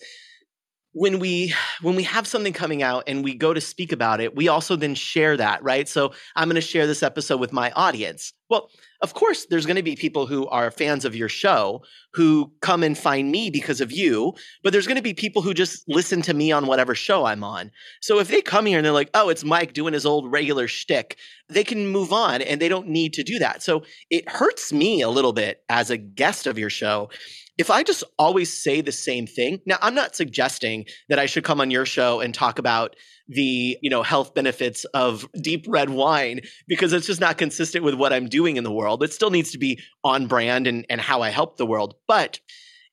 when 0.94 1.18
we 1.18 1.52
when 1.82 1.96
we 1.96 2.04
have 2.04 2.26
something 2.26 2.52
coming 2.52 2.82
out 2.82 3.04
and 3.08 3.24
we 3.24 3.34
go 3.34 3.52
to 3.52 3.60
speak 3.60 3.92
about 3.92 4.20
it 4.20 4.34
we 4.34 4.48
also 4.48 4.76
then 4.76 4.94
share 4.94 5.36
that 5.36 5.62
right? 5.62 5.88
So 5.88 6.12
i'm 6.36 6.48
going 6.48 6.54
to 6.54 6.60
share 6.60 6.86
this 6.86 7.02
episode 7.02 7.40
with 7.40 7.52
my 7.52 7.70
audience. 7.72 8.32
Well 8.48 8.70
of 9.02 9.12
course 9.12 9.46
there's 9.46 9.66
going 9.66 9.76
to 9.76 9.82
be 9.82 9.96
people 9.96 10.26
who 10.26 10.46
are 10.46 10.70
fans 10.70 11.04
of 11.04 11.16
your 11.16 11.28
show 11.28 11.82
who 12.14 12.52
come 12.62 12.82
and 12.82 12.96
find 12.96 13.30
me 13.30 13.50
because 13.50 13.80
of 13.80 13.90
you 13.90 14.32
but 14.62 14.72
there's 14.72 14.86
going 14.86 14.96
to 14.96 15.02
be 15.02 15.14
people 15.14 15.42
who 15.42 15.52
just 15.52 15.84
listen 15.88 16.22
to 16.22 16.32
me 16.32 16.52
on 16.52 16.66
whatever 16.66 16.94
show 16.94 17.24
i'm 17.24 17.42
on. 17.42 17.70
So 18.00 18.20
if 18.20 18.28
they 18.28 18.40
come 18.40 18.66
here 18.66 18.78
and 18.78 18.84
they're 18.86 18.92
like 18.92 19.10
oh 19.14 19.28
it's 19.28 19.44
mike 19.44 19.72
doing 19.72 19.94
his 19.94 20.06
old 20.06 20.30
regular 20.30 20.68
shtick 20.68 21.16
they 21.48 21.64
can 21.64 21.88
move 21.88 22.12
on 22.12 22.40
and 22.40 22.60
they 22.60 22.68
don't 22.68 22.88
need 22.88 23.12
to 23.14 23.22
do 23.22 23.38
that. 23.38 23.62
So 23.62 23.82
it 24.10 24.28
hurts 24.28 24.72
me 24.72 25.02
a 25.02 25.10
little 25.10 25.32
bit 25.32 25.62
as 25.68 25.90
a 25.90 25.96
guest 25.96 26.46
of 26.46 26.58
your 26.58 26.70
show 26.70 27.10
if 27.56 27.70
I 27.70 27.82
just 27.82 28.02
always 28.18 28.52
say 28.52 28.80
the 28.80 28.92
same 28.92 29.26
thing, 29.26 29.60
now 29.64 29.78
I'm 29.80 29.94
not 29.94 30.16
suggesting 30.16 30.86
that 31.08 31.18
I 31.18 31.26
should 31.26 31.44
come 31.44 31.60
on 31.60 31.70
your 31.70 31.86
show 31.86 32.20
and 32.20 32.34
talk 32.34 32.58
about 32.58 32.96
the, 33.28 33.78
you 33.80 33.90
know, 33.90 34.02
health 34.02 34.34
benefits 34.34 34.84
of 34.86 35.26
deep 35.40 35.64
red 35.68 35.90
wine 35.90 36.40
because 36.66 36.92
it's 36.92 37.06
just 37.06 37.20
not 37.20 37.38
consistent 37.38 37.84
with 37.84 37.94
what 37.94 38.12
I'm 38.12 38.28
doing 38.28 38.56
in 38.56 38.64
the 38.64 38.72
world. 38.72 39.02
It 39.02 39.12
still 39.12 39.30
needs 39.30 39.52
to 39.52 39.58
be 39.58 39.80
on 40.02 40.26
brand 40.26 40.66
and, 40.66 40.84
and 40.90 41.00
how 41.00 41.22
I 41.22 41.30
help 41.30 41.56
the 41.56 41.66
world. 41.66 41.94
But 42.08 42.40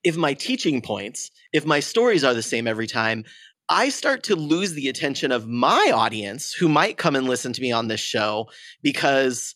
if 0.03 0.15
my 0.15 0.33
teaching 0.33 0.81
points, 0.81 1.31
if 1.53 1.65
my 1.65 1.79
stories 1.79 2.23
are 2.23 2.33
the 2.33 2.41
same 2.41 2.67
every 2.67 2.87
time, 2.87 3.25
I 3.67 3.89
start 3.89 4.23
to 4.23 4.35
lose 4.35 4.73
the 4.73 4.89
attention 4.89 5.31
of 5.31 5.47
my 5.47 5.91
audience 5.93 6.53
who 6.53 6.67
might 6.67 6.97
come 6.97 7.15
and 7.15 7.27
listen 7.27 7.53
to 7.53 7.61
me 7.61 7.71
on 7.71 7.87
this 7.87 8.01
show 8.01 8.49
because 8.81 9.55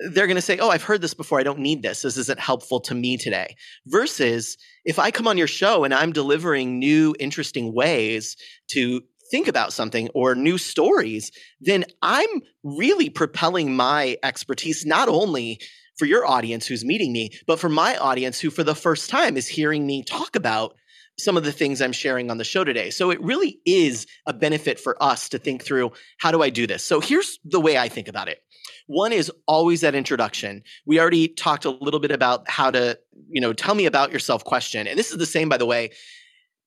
they're 0.00 0.26
going 0.26 0.36
to 0.36 0.42
say, 0.42 0.58
Oh, 0.58 0.70
I've 0.70 0.82
heard 0.82 1.00
this 1.00 1.14
before. 1.14 1.40
I 1.40 1.44
don't 1.44 1.60
need 1.60 1.82
this. 1.82 2.02
This 2.02 2.16
isn't 2.16 2.40
helpful 2.40 2.80
to 2.80 2.94
me 2.94 3.16
today. 3.16 3.56
Versus 3.86 4.56
if 4.84 4.98
I 4.98 5.10
come 5.10 5.28
on 5.28 5.38
your 5.38 5.46
show 5.46 5.84
and 5.84 5.94
I'm 5.94 6.12
delivering 6.12 6.78
new, 6.78 7.14
interesting 7.18 7.72
ways 7.74 8.36
to 8.70 9.02
think 9.30 9.48
about 9.48 9.72
something 9.72 10.08
or 10.14 10.34
new 10.34 10.58
stories, 10.58 11.30
then 11.60 11.84
I'm 12.02 12.28
really 12.62 13.08
propelling 13.08 13.74
my 13.74 14.16
expertise 14.22 14.84
not 14.84 15.08
only 15.08 15.60
for 15.96 16.06
your 16.06 16.26
audience 16.26 16.66
who's 16.66 16.84
meeting 16.84 17.12
me, 17.12 17.30
but 17.46 17.60
for 17.60 17.68
my 17.68 17.96
audience 17.96 18.40
who, 18.40 18.50
for 18.50 18.64
the 18.64 18.74
first 18.74 19.08
time, 19.08 19.36
is 19.36 19.46
hearing 19.46 19.86
me 19.86 20.02
talk 20.02 20.36
about 20.36 20.74
some 21.18 21.36
of 21.36 21.44
the 21.44 21.52
things 21.52 21.80
I'm 21.80 21.92
sharing 21.92 22.30
on 22.30 22.38
the 22.38 22.44
show 22.44 22.64
today. 22.64 22.90
So 22.90 23.10
it 23.10 23.22
really 23.22 23.60
is 23.64 24.06
a 24.26 24.32
benefit 24.32 24.80
for 24.80 25.00
us 25.00 25.28
to 25.30 25.38
think 25.38 25.62
through 25.62 25.92
how 26.18 26.32
do 26.32 26.42
I 26.42 26.50
do 26.50 26.66
this? 26.66 26.82
So 26.82 27.00
here's 27.00 27.38
the 27.44 27.60
way 27.60 27.78
I 27.78 27.88
think 27.88 28.08
about 28.08 28.28
it. 28.28 28.38
One 28.86 29.12
is 29.12 29.30
always 29.46 29.80
that 29.80 29.94
introduction. 29.94 30.62
We 30.86 31.00
already 31.00 31.28
talked 31.28 31.64
a 31.64 31.70
little 31.70 32.00
bit 32.00 32.10
about 32.10 32.48
how 32.50 32.70
to, 32.70 32.98
you 33.30 33.40
know, 33.40 33.52
tell 33.52 33.74
me 33.74 33.86
about 33.86 34.12
yourself 34.12 34.44
question. 34.44 34.86
And 34.86 34.98
this 34.98 35.10
is 35.10 35.18
the 35.18 35.26
same, 35.26 35.48
by 35.48 35.56
the 35.56 35.66
way. 35.66 35.90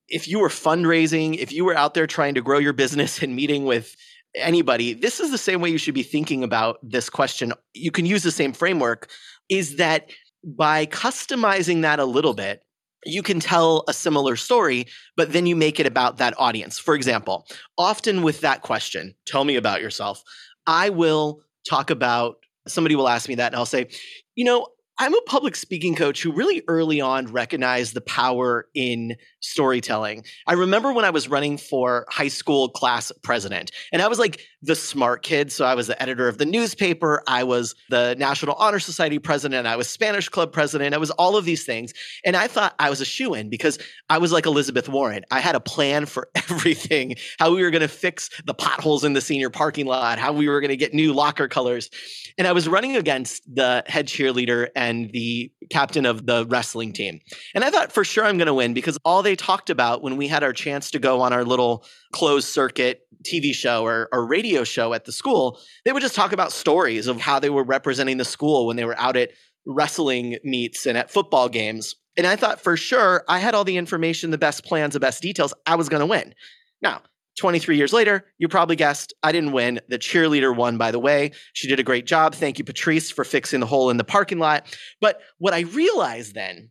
If 0.08 0.26
you 0.26 0.38
were 0.38 0.48
fundraising, 0.48 1.36
if 1.36 1.52
you 1.52 1.64
were 1.64 1.76
out 1.76 1.94
there 1.94 2.06
trying 2.06 2.34
to 2.34 2.40
grow 2.40 2.58
your 2.58 2.72
business 2.72 3.22
and 3.22 3.36
meeting 3.36 3.64
with 3.64 3.94
anybody, 4.34 4.94
this 4.94 5.20
is 5.20 5.30
the 5.30 5.38
same 5.38 5.60
way 5.60 5.70
you 5.70 5.78
should 5.78 5.94
be 5.94 6.02
thinking 6.02 6.42
about 6.42 6.78
this 6.82 7.10
question. 7.10 7.52
You 7.74 7.90
can 7.90 8.06
use 8.06 8.22
the 8.22 8.30
same 8.30 8.52
framework, 8.52 9.10
is 9.48 9.76
that 9.76 10.10
by 10.44 10.86
customizing 10.86 11.82
that 11.82 11.98
a 11.98 12.04
little 12.04 12.34
bit, 12.34 12.62
you 13.04 13.22
can 13.22 13.40
tell 13.40 13.84
a 13.88 13.92
similar 13.92 14.36
story, 14.36 14.86
but 15.16 15.32
then 15.32 15.46
you 15.46 15.54
make 15.56 15.78
it 15.78 15.86
about 15.86 16.18
that 16.18 16.34
audience. 16.38 16.78
For 16.78 16.94
example, 16.94 17.46
often 17.76 18.22
with 18.22 18.40
that 18.40 18.62
question, 18.62 19.14
tell 19.26 19.44
me 19.44 19.56
about 19.56 19.80
yourself, 19.80 20.22
I 20.66 20.90
will 20.90 21.40
talk 21.66 21.90
about 21.90 22.36
somebody 22.66 22.94
will 22.94 23.08
ask 23.08 23.28
me 23.28 23.36
that 23.36 23.52
and 23.52 23.56
I'll 23.56 23.66
say, 23.66 23.88
you 24.34 24.44
know, 24.44 24.68
I'm 25.00 25.14
a 25.14 25.20
public 25.22 25.54
speaking 25.54 25.94
coach 25.94 26.22
who 26.22 26.32
really 26.32 26.62
early 26.66 27.00
on 27.00 27.28
recognized 27.28 27.94
the 27.94 28.00
power 28.00 28.66
in 28.74 29.14
storytelling. 29.40 30.24
I 30.48 30.54
remember 30.54 30.92
when 30.92 31.04
I 31.04 31.10
was 31.10 31.28
running 31.28 31.56
for 31.56 32.04
high 32.10 32.28
school 32.28 32.68
class 32.68 33.12
president, 33.22 33.70
and 33.92 34.02
I 34.02 34.08
was 34.08 34.18
like 34.18 34.40
the 34.62 34.74
smart 34.74 35.22
kid. 35.22 35.52
So 35.52 35.64
I 35.64 35.74
was 35.74 35.86
the 35.86 36.00
editor 36.02 36.26
of 36.26 36.38
the 36.38 36.46
newspaper, 36.46 37.22
I 37.28 37.44
was 37.44 37.74
the 37.90 38.16
National 38.18 38.56
Honor 38.56 38.80
Society 38.80 39.18
president, 39.18 39.66
I 39.66 39.76
was 39.76 39.88
Spanish 39.88 40.28
Club 40.28 40.52
president, 40.52 40.94
I 40.94 40.98
was 40.98 41.10
all 41.12 41.36
of 41.36 41.44
these 41.44 41.64
things. 41.64 41.94
And 42.24 42.36
I 42.36 42.48
thought 42.48 42.74
I 42.78 42.90
was 42.90 43.00
a 43.00 43.04
shoe 43.04 43.34
in 43.34 43.50
because 43.50 43.78
I 44.10 44.18
was 44.18 44.32
like 44.32 44.46
Elizabeth 44.46 44.88
Warren. 44.88 45.24
I 45.30 45.40
had 45.40 45.54
a 45.54 45.60
plan 45.60 46.06
for 46.06 46.28
everything 46.34 47.14
how 47.38 47.54
we 47.54 47.62
were 47.62 47.70
going 47.70 47.82
to 47.82 47.88
fix 47.88 48.30
the 48.44 48.54
potholes 48.54 49.04
in 49.04 49.12
the 49.12 49.20
senior 49.20 49.50
parking 49.50 49.86
lot, 49.86 50.18
how 50.18 50.32
we 50.32 50.48
were 50.48 50.60
going 50.60 50.70
to 50.70 50.76
get 50.76 50.92
new 50.92 51.12
locker 51.12 51.46
colors. 51.46 51.90
And 52.36 52.46
I 52.46 52.52
was 52.52 52.68
running 52.68 52.96
against 52.96 53.42
the 53.54 53.84
head 53.86 54.06
cheerleader 54.06 54.68
and 54.74 55.10
the 55.12 55.52
captain 55.70 56.06
of 56.06 56.26
the 56.26 56.46
wrestling 56.46 56.92
team. 56.92 57.20
And 57.54 57.64
I 57.64 57.70
thought 57.70 57.92
for 57.92 58.04
sure 58.04 58.24
I'm 58.24 58.38
going 58.38 58.46
to 58.46 58.54
win 58.54 58.74
because 58.74 58.98
all 59.04 59.22
they 59.22 59.36
talked 59.36 59.70
about 59.70 60.02
when 60.02 60.16
we 60.16 60.26
had 60.26 60.42
our 60.42 60.52
chance 60.52 60.90
to 60.92 60.98
go 60.98 61.20
on 61.20 61.32
our 61.32 61.44
little 61.44 61.84
closed 62.12 62.48
circuit 62.48 63.07
TV 63.24 63.54
show 63.54 63.84
or, 63.84 64.08
or 64.12 64.26
radio 64.26 64.64
show 64.64 64.92
at 64.92 65.04
the 65.04 65.12
school, 65.12 65.58
they 65.84 65.92
would 65.92 66.02
just 66.02 66.14
talk 66.14 66.32
about 66.32 66.52
stories 66.52 67.06
of 67.06 67.20
how 67.20 67.38
they 67.38 67.50
were 67.50 67.64
representing 67.64 68.16
the 68.16 68.24
school 68.24 68.66
when 68.66 68.76
they 68.76 68.84
were 68.84 68.98
out 68.98 69.16
at 69.16 69.30
wrestling 69.66 70.38
meets 70.44 70.86
and 70.86 70.96
at 70.96 71.10
football 71.10 71.48
games. 71.48 71.94
And 72.16 72.26
I 72.26 72.36
thought 72.36 72.60
for 72.60 72.76
sure 72.76 73.24
I 73.28 73.38
had 73.38 73.54
all 73.54 73.64
the 73.64 73.76
information, 73.76 74.30
the 74.30 74.38
best 74.38 74.64
plans, 74.64 74.94
the 74.94 75.00
best 75.00 75.22
details. 75.22 75.54
I 75.66 75.76
was 75.76 75.88
going 75.88 76.00
to 76.00 76.06
win. 76.06 76.34
Now, 76.82 77.02
23 77.38 77.76
years 77.76 77.92
later, 77.92 78.26
you 78.38 78.48
probably 78.48 78.76
guessed 78.76 79.14
I 79.22 79.30
didn't 79.30 79.52
win. 79.52 79.80
The 79.88 79.98
cheerleader 79.98 80.54
won, 80.54 80.76
by 80.76 80.90
the 80.90 80.98
way. 80.98 81.30
She 81.52 81.68
did 81.68 81.78
a 81.78 81.84
great 81.84 82.04
job. 82.04 82.34
Thank 82.34 82.58
you, 82.58 82.64
Patrice, 82.64 83.10
for 83.10 83.24
fixing 83.24 83.60
the 83.60 83.66
hole 83.66 83.90
in 83.90 83.96
the 83.96 84.04
parking 84.04 84.38
lot. 84.38 84.76
But 85.00 85.20
what 85.38 85.54
I 85.54 85.60
realized 85.60 86.34
then 86.34 86.70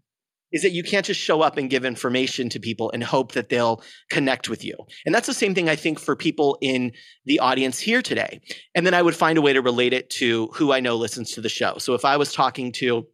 is 0.51 0.61
that 0.61 0.71
you 0.71 0.83
can't 0.83 1.05
just 1.05 1.19
show 1.19 1.41
up 1.41 1.57
and 1.57 1.69
give 1.69 1.85
information 1.85 2.49
to 2.49 2.59
people 2.59 2.89
and 2.91 3.03
hope 3.03 3.33
that 3.33 3.49
they'll 3.49 3.81
connect 4.09 4.49
with 4.49 4.63
you. 4.63 4.75
And 5.05 5.13
that's 5.13 5.27
the 5.27 5.33
same 5.33 5.53
thing 5.53 5.69
I 5.69 5.75
think 5.75 5.99
for 5.99 6.15
people 6.15 6.57
in 6.61 6.93
the 7.25 7.39
audience 7.39 7.79
here 7.79 8.01
today. 8.01 8.39
And 8.73 8.85
then 8.85 8.93
I 8.93 9.01
would 9.01 9.15
find 9.15 9.37
a 9.37 9.41
way 9.41 9.53
to 9.53 9.61
relate 9.61 9.93
it 9.93 10.09
to 10.11 10.47
who 10.53 10.71
I 10.71 10.79
know 10.79 10.95
listens 10.95 11.31
to 11.33 11.41
the 11.41 11.49
show. 11.49 11.77
So 11.79 11.93
if 11.93 12.05
I 12.05 12.17
was 12.17 12.31
talking 12.31 12.71
to 12.73 13.07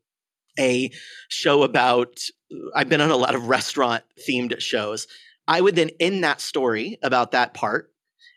a 0.59 0.91
show 1.29 1.63
about, 1.63 2.19
I've 2.75 2.89
been 2.89 3.01
on 3.01 3.09
a 3.09 3.15
lot 3.15 3.33
of 3.33 3.47
restaurant 3.47 4.03
themed 4.27 4.59
shows 4.59 5.07
I 5.47 5.61
would 5.61 5.75
then 5.75 5.91
end 5.99 6.23
that 6.23 6.41
story 6.41 6.97
about 7.03 7.31
that 7.31 7.53
part. 7.53 7.91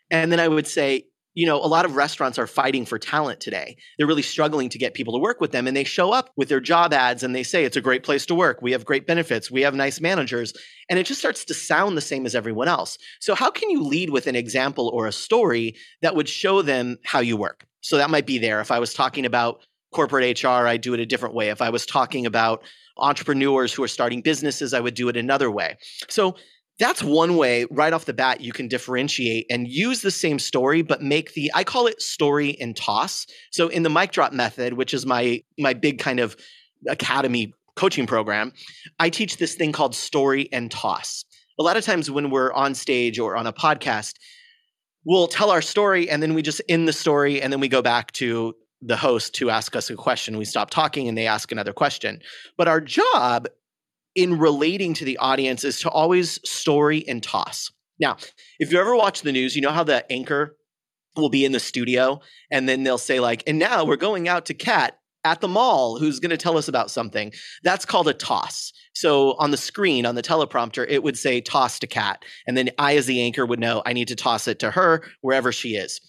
And 0.09 0.31
then 0.31 0.39
I 0.39 0.47
would 0.47 0.67
say, 0.67 1.05
you 1.37 1.45
know, 1.45 1.57
a 1.57 1.67
lot 1.67 1.85
of 1.85 1.95
restaurants 1.95 2.39
are 2.39 2.47
fighting 2.47 2.83
for 2.83 2.97
talent 2.97 3.39
today. 3.39 3.77
They're 3.95 4.07
really 4.07 4.23
struggling 4.23 4.69
to 4.69 4.79
get 4.79 4.95
people 4.95 5.13
to 5.13 5.19
work 5.19 5.39
with 5.39 5.51
them. 5.51 5.67
And 5.67 5.77
they 5.77 5.83
show 5.83 6.11
up 6.11 6.31
with 6.35 6.49
their 6.49 6.59
job 6.59 6.93
ads 6.93 7.21
and 7.21 7.35
they 7.35 7.43
say, 7.43 7.63
it's 7.63 7.77
a 7.77 7.81
great 7.81 8.01
place 8.01 8.25
to 8.25 8.33
work. 8.33 8.59
We 8.63 8.71
have 8.71 8.85
great 8.85 9.05
benefits. 9.05 9.51
We 9.51 9.61
have 9.61 9.75
nice 9.75 10.01
managers. 10.01 10.51
And 10.89 10.97
it 10.97 11.05
just 11.05 11.19
starts 11.19 11.45
to 11.45 11.53
sound 11.53 11.95
the 11.95 12.01
same 12.01 12.25
as 12.25 12.33
everyone 12.33 12.67
else. 12.67 12.97
So, 13.19 13.35
how 13.35 13.51
can 13.51 13.69
you 13.69 13.83
lead 13.83 14.09
with 14.09 14.25
an 14.25 14.35
example 14.35 14.89
or 14.91 15.05
a 15.05 15.11
story 15.11 15.75
that 16.01 16.15
would 16.15 16.27
show 16.27 16.63
them 16.63 16.97
how 17.03 17.19
you 17.19 17.37
work? 17.37 17.67
So, 17.81 17.97
that 17.97 18.09
might 18.09 18.25
be 18.25 18.39
there. 18.39 18.59
If 18.59 18.71
I 18.71 18.79
was 18.79 18.95
talking 18.95 19.23
about 19.23 19.59
corporate 19.93 20.43
HR, 20.43 20.65
I'd 20.65 20.81
do 20.81 20.95
it 20.95 20.99
a 20.99 21.05
different 21.05 21.35
way. 21.35 21.49
If 21.49 21.61
I 21.61 21.69
was 21.69 21.85
talking 21.85 22.25
about 22.25 22.63
entrepreneurs 22.97 23.71
who 23.71 23.83
are 23.83 23.87
starting 23.87 24.23
businesses, 24.23 24.73
I 24.73 24.79
would 24.79 24.95
do 24.95 25.07
it 25.07 25.15
another 25.15 25.51
way. 25.51 25.77
So, 26.09 26.35
that's 26.79 27.01
one 27.01 27.37
way 27.37 27.65
right 27.71 27.93
off 27.93 28.05
the 28.05 28.13
bat 28.13 28.41
you 28.41 28.51
can 28.51 28.67
differentiate 28.67 29.45
and 29.49 29.67
use 29.67 30.01
the 30.01 30.11
same 30.11 30.39
story 30.39 30.81
but 30.81 31.01
make 31.01 31.33
the 31.33 31.51
i 31.53 31.63
call 31.63 31.87
it 31.87 32.01
story 32.01 32.59
and 32.59 32.75
toss. 32.75 33.25
So 33.51 33.67
in 33.67 33.83
the 33.83 33.89
mic 33.89 34.11
drop 34.11 34.33
method 34.33 34.73
which 34.73 34.93
is 34.93 35.05
my 35.05 35.41
my 35.57 35.73
big 35.73 35.99
kind 35.99 36.19
of 36.19 36.35
academy 36.87 37.53
coaching 37.75 38.07
program 38.07 38.53
i 38.99 39.09
teach 39.09 39.37
this 39.37 39.55
thing 39.55 39.71
called 39.71 39.95
story 39.95 40.49
and 40.51 40.71
toss. 40.71 41.25
A 41.59 41.63
lot 41.63 41.77
of 41.77 41.83
times 41.83 42.11
when 42.11 42.29
we're 42.29 42.53
on 42.53 42.75
stage 42.75 43.19
or 43.19 43.35
on 43.35 43.47
a 43.47 43.53
podcast 43.53 44.13
we'll 45.05 45.27
tell 45.27 45.51
our 45.51 45.61
story 45.61 46.09
and 46.09 46.21
then 46.21 46.33
we 46.33 46.41
just 46.41 46.61
end 46.67 46.87
the 46.87 46.93
story 46.93 47.41
and 47.41 47.51
then 47.51 47.59
we 47.59 47.67
go 47.67 47.81
back 47.81 48.11
to 48.11 48.53
the 48.81 48.97
host 48.97 49.33
to 49.35 49.49
ask 49.49 49.75
us 49.75 49.89
a 49.89 49.95
question. 49.95 50.37
We 50.37 50.45
stop 50.45 50.69
talking 50.69 51.07
and 51.07 51.17
they 51.17 51.27
ask 51.27 51.51
another 51.51 51.73
question. 51.73 52.21
But 52.57 52.67
our 52.67 52.81
job 52.81 53.47
in 54.17 54.39
relating 54.39 54.95
to 54.95 55.05
the 55.05 55.15
audience 55.17 55.63
is 55.63 55.79
to 55.79 55.89
always 55.91 56.39
story 56.43 57.07
and 57.07 57.21
toss. 57.21 57.71
Now, 57.99 58.17
if 58.59 58.71
you 58.71 58.79
ever 58.79 58.95
watch 58.95 59.21
the 59.21 59.31
news, 59.31 59.55
you 59.55 59.61
know 59.61 59.71
how 59.71 59.83
the 59.83 60.11
anchor 60.11 60.57
will 61.15 61.29
be 61.29 61.45
in 61.45 61.51
the 61.51 61.59
studio 61.59 62.19
and 62.51 62.67
then 62.67 62.83
they'll 62.83 62.97
say 62.97 63.19
like, 63.19 63.43
and 63.45 63.59
now 63.59 63.85
we're 63.85 63.95
going 63.95 64.27
out 64.27 64.47
to 64.47 64.55
Kat 64.55 64.97
at 65.23 65.39
the 65.39 65.47
mall 65.47 65.99
who's 65.99 66.19
going 66.19 66.31
to 66.31 66.37
tell 66.37 66.57
us 66.57 66.67
about 66.67 66.89
something. 66.89 67.31
That's 67.63 67.85
called 67.85 68.07
a 68.07 68.13
toss. 68.13 68.73
So 68.95 69.33
on 69.33 69.51
the 69.51 69.57
screen, 69.57 70.05
on 70.05 70.15
the 70.15 70.23
teleprompter, 70.23 70.85
it 70.89 71.03
would 71.03 71.17
say 71.17 71.39
toss 71.39 71.77
to 71.79 71.87
Kat. 71.87 72.25
And 72.47 72.57
then 72.57 72.69
I, 72.79 72.95
as 72.97 73.05
the 73.05 73.21
anchor, 73.21 73.45
would 73.45 73.59
know 73.59 73.83
I 73.85 73.93
need 73.93 74.07
to 74.07 74.15
toss 74.15 74.47
it 74.47 74.57
to 74.59 74.71
her 74.71 75.03
wherever 75.21 75.51
she 75.51 75.75
is. 75.75 76.01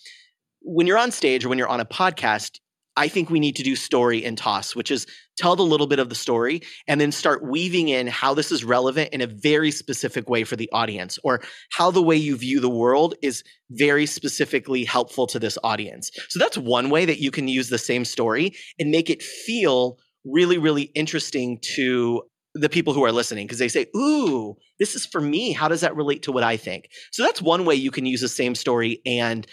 When 0.63 0.87
you're 0.87 0.99
on 0.99 1.11
stage 1.11 1.45
or 1.45 1.51
when 1.51 1.59
you're 1.59 1.69
on 1.69 1.81
a 1.81 1.85
podcast, 1.85 2.59
I 2.97 3.09
think 3.09 3.31
we 3.31 3.39
need 3.39 3.57
to 3.57 3.63
do 3.63 3.77
story 3.77 4.25
and 4.25 4.37
toss, 4.37 4.75
which 4.75 4.91
is 4.91 5.07
tell 5.39 5.59
a 5.59 5.63
little 5.63 5.87
bit 5.87 5.99
of 5.99 6.09
the 6.09 6.15
story 6.15 6.61
and 6.87 7.01
then 7.01 7.13
start 7.13 7.43
weaving 7.43 7.89
in 7.89 8.07
how 8.07 8.35
this 8.35 8.53
is 8.53 8.65
relevant 8.65 9.11
in 9.13 9.21
a 9.21 9.27
very 9.27 9.71
specific 9.71 10.29
way 10.29 10.45
for 10.45 10.57
the 10.57 10.69
audience 10.73 11.19
or 11.25 11.41
how 11.73 11.91
the 11.91 12.03
way 12.03 12.17
you 12.17 12.37
view 12.37 12.61
the 12.61 12.69
world 12.69 13.15
is 13.23 13.45
very 13.71 14.07
specifically 14.07 14.85
helpful 14.85 15.27
to 15.27 15.39
this 15.39 15.57
audience. 15.63 16.11
So 16.29 16.39
that's 16.39 16.59
one 16.59 16.91
way 16.91 17.05
that 17.05 17.21
you 17.21 17.31
can 17.31 17.49
use 17.49 17.69
the 17.69 17.79
same 17.79 18.05
story 18.05 18.55
and 18.79 18.91
make 18.91 19.11
it 19.11 19.23
feel 19.23 19.99
really, 20.25 20.59
really 20.59 20.85
interesting 20.95 21.59
to 21.75 22.23
the 22.55 22.69
people 22.69 22.93
who 22.93 23.05
are 23.05 23.13
listening 23.13 23.47
because 23.47 23.59
they 23.59 23.69
say, 23.69 23.87
Ooh, 23.97 24.57
this 24.79 24.95
is 24.95 25.07
for 25.07 25.21
me. 25.21 25.53
How 25.53 25.69
does 25.69 25.83
that 25.83 25.95
relate 25.95 26.23
to 26.25 26.33
what 26.33 26.43
I 26.43 26.57
think? 26.57 26.89
So 27.13 27.23
that's 27.23 27.41
one 27.41 27.65
way 27.65 27.75
you 27.75 27.91
can 27.91 28.07
use 28.07 28.21
the 28.21 28.29
same 28.29 28.55
story 28.55 29.01
and 29.07 29.47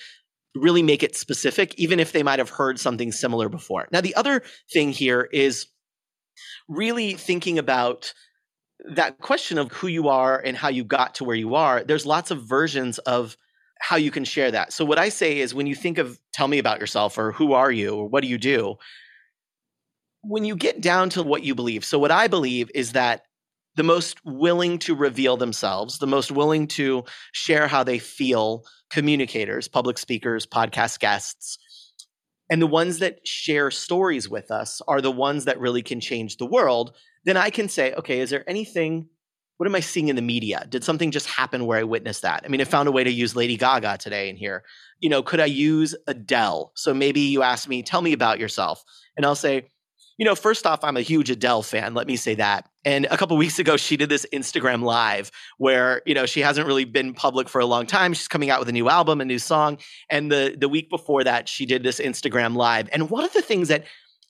really 0.56 0.82
make 0.82 1.04
it 1.04 1.16
specific, 1.16 1.76
even 1.76 2.00
if 2.00 2.12
they 2.12 2.24
might 2.24 2.40
have 2.40 2.50
heard 2.50 2.80
something 2.80 3.12
similar 3.12 3.50
before. 3.50 3.88
Now, 3.92 4.02
the 4.02 4.16
other 4.16 4.42
thing 4.72 4.92
here 4.92 5.28
is 5.32 5.68
really 6.68 7.14
thinking 7.14 7.60
about 7.60 8.14
that 8.94 9.20
question 9.20 9.58
of 9.58 9.72
who 9.72 9.88
you 9.88 10.10
are 10.10 10.40
and 10.40 10.58
how 10.58 10.70
you 10.70 10.84
got 10.84 11.16
to 11.16 11.24
where 11.24 11.36
you 11.36 11.56
are. 11.56 11.84
There's 11.84 12.06
lots 12.06 12.32
of 12.32 12.44
versions 12.44 12.98
of 13.00 13.38
how 13.80 13.96
you 13.96 14.12
can 14.12 14.24
share 14.24 14.52
that. 14.52 14.74
So, 14.74 14.86
what 14.86 15.00
I 15.00 15.10
say 15.10 15.40
is 15.40 15.54
when 15.54 15.68
you 15.68 15.76
think 15.76 15.98
of 15.98 16.20
tell 16.34 16.48
me 16.48 16.60
about 16.60 16.80
yourself 16.80 17.18
or 17.18 17.32
who 17.32 17.54
are 17.54 17.72
you 17.72 17.96
or 17.96 18.08
what 18.08 18.22
do 18.22 18.28
you 18.28 18.38
do, 18.38 18.76
when 20.22 20.44
you 20.46 20.56
get 20.56 20.82
down 20.82 21.10
to 21.12 21.24
what 21.24 21.44
you 21.44 21.56
believe. 21.56 21.86
So, 21.86 22.00
what 22.00 22.12
I 22.12 22.28
believe 22.28 22.70
is 22.74 22.94
that 22.94 23.24
the 23.76 23.84
most 23.84 24.24
willing 24.26 24.80
to 24.80 24.96
reveal 24.96 25.38
themselves, 25.38 26.00
the 26.00 26.08
most 26.08 26.32
willing 26.32 26.68
to 26.68 27.04
share 27.34 27.68
how 27.68 27.84
they 27.84 28.00
feel 28.00 28.64
communicators, 28.90 29.68
public 29.68 29.98
speakers, 29.98 30.46
podcast 30.46 31.00
guests. 31.00 31.58
And 32.50 32.62
the 32.62 32.68
ones 32.68 33.00
that 33.00 33.28
share 33.28 33.72
stories 33.72 34.30
with 34.30 34.52
us 34.52 34.82
are 34.88 35.02
the 35.02 35.12
ones 35.12 35.46
that 35.46 35.60
really 35.60 35.82
can 35.82 36.00
change 36.00 36.38
the 36.38 36.46
world. 36.46 36.96
Then 37.24 37.38
I 37.38 37.50
can 37.50 37.70
say, 37.70 37.94
okay, 37.94 38.20
is 38.20 38.30
there 38.30 38.48
anything? 38.48 39.10
What 39.58 39.68
am 39.68 39.76
I 39.76 39.80
seeing 39.80 40.10
in 40.10 40.16
the 40.16 40.22
media? 40.22 40.66
Did 40.70 40.84
something 40.84 41.12
just 41.12 41.28
happen 41.28 41.66
where 41.66 41.80
I 41.80 41.84
witnessed 41.84 42.22
that? 42.22 42.44
I 42.46 42.50
mean, 42.50 42.62
I 42.62 42.66
found 42.66 42.88
a 42.88 42.92
way 42.92 43.04
to 43.04 43.12
use 43.12 43.36
Lady 43.36 43.58
Gaga 43.58 43.98
today 43.98 44.30
in 44.30 44.36
here. 44.36 44.64
You 45.00 45.10
know, 45.10 45.24
could 45.24 45.40
I 45.40 45.46
use 45.46 45.96
Adele? 46.08 46.72
So 46.76 46.94
maybe 46.94 47.22
you 47.22 47.42
ask 47.42 47.68
me, 47.68 47.82
tell 47.82 48.02
me 48.02 48.14
about 48.14 48.38
yourself. 48.38 48.84
And 49.16 49.26
I'll 49.26 49.36
say, 49.36 49.70
you 50.18 50.26
know, 50.26 50.36
first 50.36 50.66
off, 50.66 50.84
I'm 50.84 50.96
a 50.98 51.02
huge 51.02 51.30
Adele 51.30 51.64
fan. 51.64 51.94
Let 51.94 52.08
me 52.08 52.16
say 52.16 52.36
that. 52.36 52.70
And 52.86 53.06
a 53.12 53.18
couple 53.18 53.36
weeks 53.36 53.60
ago, 53.60 53.76
she 53.76 53.98
did 53.98 54.10
this 54.10 54.26
Instagram 54.32 54.84
live 54.84 55.32
where, 55.58 56.02
you 56.06 56.14
know, 56.14 56.26
she 56.26 56.40
hasn't 56.40 56.68
really 56.68 56.86
been 56.86 57.14
public 57.14 57.50
for 57.50 57.60
a 57.60 57.66
long 57.66 57.86
time. 57.86 58.14
She's 58.14 58.28
coming 58.28 58.50
out 58.50 58.60
with 58.60 58.70
a 58.70 58.74
new 58.74 58.90
album, 58.90 59.20
a 59.20 59.26
new 59.26 59.40
song. 59.40 59.78
And 60.10 60.32
the, 60.32 60.56
the 60.58 60.70
week 60.70 60.90
before 60.90 61.24
that, 61.24 61.50
she 61.50 61.66
did 61.66 61.84
this 61.84 62.00
Instagram 62.00 62.56
live. 62.56 62.88
And 62.94 63.10
one 63.10 63.26
of 63.26 63.34
the 63.34 63.42
things 63.42 63.68
that 63.68 63.86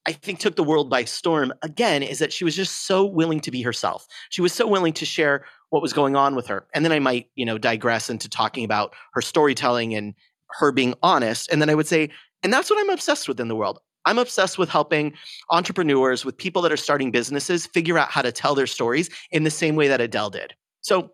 I 0.08 0.14
think 0.14 0.40
took 0.40 0.56
the 0.56 0.64
world 0.64 0.90
by 0.90 1.04
storm 1.04 1.54
again 1.62 2.04
is 2.04 2.20
that 2.20 2.32
she 2.32 2.46
was 2.46 2.56
just 2.56 2.88
so 2.88 3.06
willing 3.06 3.40
to 3.42 3.52
be 3.52 3.62
herself. 3.62 4.08
She 4.30 4.42
was 4.42 4.54
so 4.54 4.68
willing 4.68 4.94
to 4.94 5.06
share 5.06 5.46
what 5.70 5.82
was 5.82 5.94
going 5.94 6.16
on 6.16 6.36
with 6.36 6.48
her. 6.48 6.68
And 6.74 6.86
then 6.86 6.92
I 6.92 7.00
might, 7.00 7.30
you 7.36 7.46
know, 7.46 7.58
digress 7.58 8.10
into 8.10 8.30
talking 8.30 8.64
about 8.64 8.94
her 9.14 9.22
storytelling 9.22 9.94
and 9.94 10.14
her 10.60 10.72
being 10.72 10.94
honest. 11.02 11.52
And 11.52 11.62
then 11.62 11.70
I 11.70 11.76
would 11.76 11.88
say, 11.88 12.10
and 12.44 12.54
that's 12.54 12.70
what 12.70 12.80
I'm 12.80 12.92
obsessed 12.92 13.28
with 13.28 13.40
in 13.40 13.48
the 13.48 13.56
world. 13.56 13.80
I'm 14.06 14.20
obsessed 14.20 14.58
with 14.58 14.70
helping 14.70 15.14
entrepreneurs, 15.50 16.24
with 16.24 16.38
people 16.38 16.62
that 16.64 16.72
are 16.72 16.78
starting 16.78 17.12
businesses, 17.12 17.66
figure 17.66 17.98
out 17.98 18.12
how 18.12 18.22
to 18.22 18.32
tell 18.32 18.56
their 18.56 18.68
stories 18.68 19.10
in 19.32 19.44
the 19.44 19.52
same 19.52 19.76
way 19.76 19.88
that 19.88 20.02
Adele 20.02 20.30
did. 20.30 20.54
So, 20.82 21.12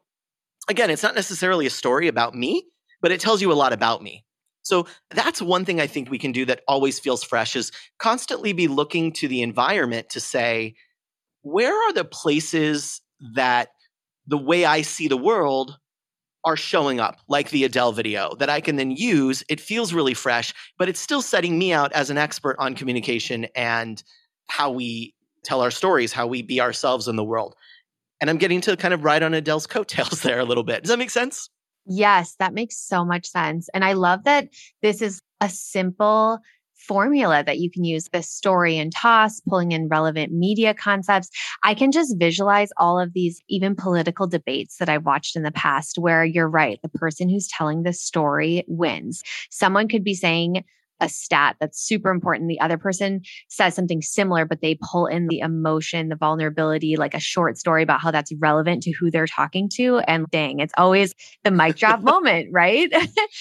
again, 0.67 0.89
it's 0.89 1.03
not 1.03 1.15
necessarily 1.15 1.65
a 1.65 1.71
story 1.71 2.07
about 2.07 2.35
me, 2.35 2.65
but 3.01 3.11
it 3.11 3.19
tells 3.19 3.41
you 3.41 3.51
a 3.51 3.55
lot 3.55 3.73
about 3.73 4.03
me. 4.03 4.25
So 4.63 4.85
that's 5.09 5.41
one 5.41 5.65
thing 5.65 5.81
I 5.81 5.87
think 5.87 6.09
we 6.09 6.19
can 6.19 6.31
do 6.31 6.45
that 6.45 6.61
always 6.67 6.99
feels 6.99 7.23
fresh 7.23 7.55
is 7.55 7.71
constantly 7.97 8.53
be 8.53 8.67
looking 8.67 9.11
to 9.13 9.27
the 9.27 9.41
environment 9.41 10.09
to 10.09 10.19
say, 10.19 10.75
where 11.41 11.73
are 11.73 11.93
the 11.93 12.05
places 12.05 13.01
that 13.35 13.69
the 14.27 14.37
way 14.37 14.65
I 14.65 14.83
see 14.83 15.07
the 15.07 15.17
world 15.17 15.77
are 16.43 16.57
showing 16.57 16.99
up, 16.99 17.19
like 17.27 17.49
the 17.49 17.63
Adele 17.63 17.91
video 17.91 18.35
that 18.35 18.49
I 18.49 18.61
can 18.61 18.75
then 18.75 18.91
use. 18.91 19.43
It 19.49 19.59
feels 19.59 19.93
really 19.93 20.13
fresh, 20.13 20.53
but 20.77 20.89
it's 20.89 20.99
still 20.99 21.21
setting 21.21 21.57
me 21.57 21.71
out 21.73 21.91
as 21.93 22.09
an 22.09 22.17
expert 22.17 22.55
on 22.59 22.73
communication 22.75 23.45
and 23.55 24.01
how 24.47 24.71
we 24.71 25.13
tell 25.43 25.61
our 25.61 25.71
stories, 25.71 26.13
how 26.13 26.27
we 26.27 26.41
be 26.41 26.61
ourselves 26.61 27.07
in 27.07 27.15
the 27.15 27.23
world. 27.23 27.55
And 28.19 28.29
I'm 28.29 28.37
getting 28.37 28.61
to 28.61 28.77
kind 28.77 28.93
of 28.93 29.03
ride 29.03 29.23
on 29.23 29.33
Adele's 29.33 29.67
coattails 29.67 30.21
there 30.23 30.39
a 30.39 30.45
little 30.45 30.63
bit. 30.63 30.83
Does 30.83 30.89
that 30.89 30.99
make 30.99 31.09
sense? 31.09 31.49
Yes, 31.85 32.35
that 32.37 32.53
makes 32.53 32.77
so 32.77 33.03
much 33.03 33.25
sense. 33.25 33.67
And 33.73 33.83
I 33.83 33.93
love 33.93 34.23
that 34.25 34.49
this 34.81 35.01
is 35.01 35.21
a 35.39 35.49
simple 35.49 36.39
formula 36.87 37.43
that 37.45 37.59
you 37.59 37.69
can 37.69 37.83
use 37.83 38.09
the 38.11 38.21
story 38.21 38.77
and 38.77 38.91
toss, 38.91 39.39
pulling 39.41 39.71
in 39.71 39.87
relevant 39.87 40.31
media 40.31 40.73
concepts. 40.73 41.29
I 41.63 41.73
can 41.73 41.91
just 41.91 42.15
visualize 42.17 42.69
all 42.77 42.99
of 42.99 43.13
these, 43.13 43.41
even 43.49 43.75
political 43.75 44.27
debates 44.27 44.77
that 44.77 44.89
I've 44.89 45.05
watched 45.05 45.35
in 45.35 45.43
the 45.43 45.51
past, 45.51 45.97
where 45.97 46.25
you're 46.25 46.49
right, 46.49 46.79
the 46.81 46.89
person 46.89 47.29
who's 47.29 47.47
telling 47.47 47.83
the 47.83 47.93
story 47.93 48.63
wins. 48.67 49.21
Someone 49.49 49.87
could 49.87 50.03
be 50.03 50.15
saying, 50.15 50.63
a 51.01 51.09
stat 51.09 51.57
that's 51.59 51.81
super 51.81 52.11
important. 52.11 52.47
The 52.47 52.59
other 52.59 52.77
person 52.77 53.21
says 53.49 53.75
something 53.75 54.01
similar, 54.01 54.45
but 54.45 54.61
they 54.61 54.77
pull 54.81 55.07
in 55.07 55.27
the 55.27 55.39
emotion, 55.39 56.09
the 56.09 56.15
vulnerability, 56.15 56.95
like 56.95 57.13
a 57.13 57.19
short 57.19 57.57
story 57.57 57.83
about 57.83 57.99
how 57.99 58.11
that's 58.11 58.31
relevant 58.39 58.83
to 58.83 58.91
who 58.91 59.11
they're 59.11 59.27
talking 59.27 59.67
to. 59.73 59.99
And 59.99 60.25
dang, 60.31 60.59
it's 60.59 60.73
always 60.77 61.15
the 61.43 61.51
mic 61.51 61.75
drop 61.75 62.01
moment, 62.03 62.49
right? 62.51 62.91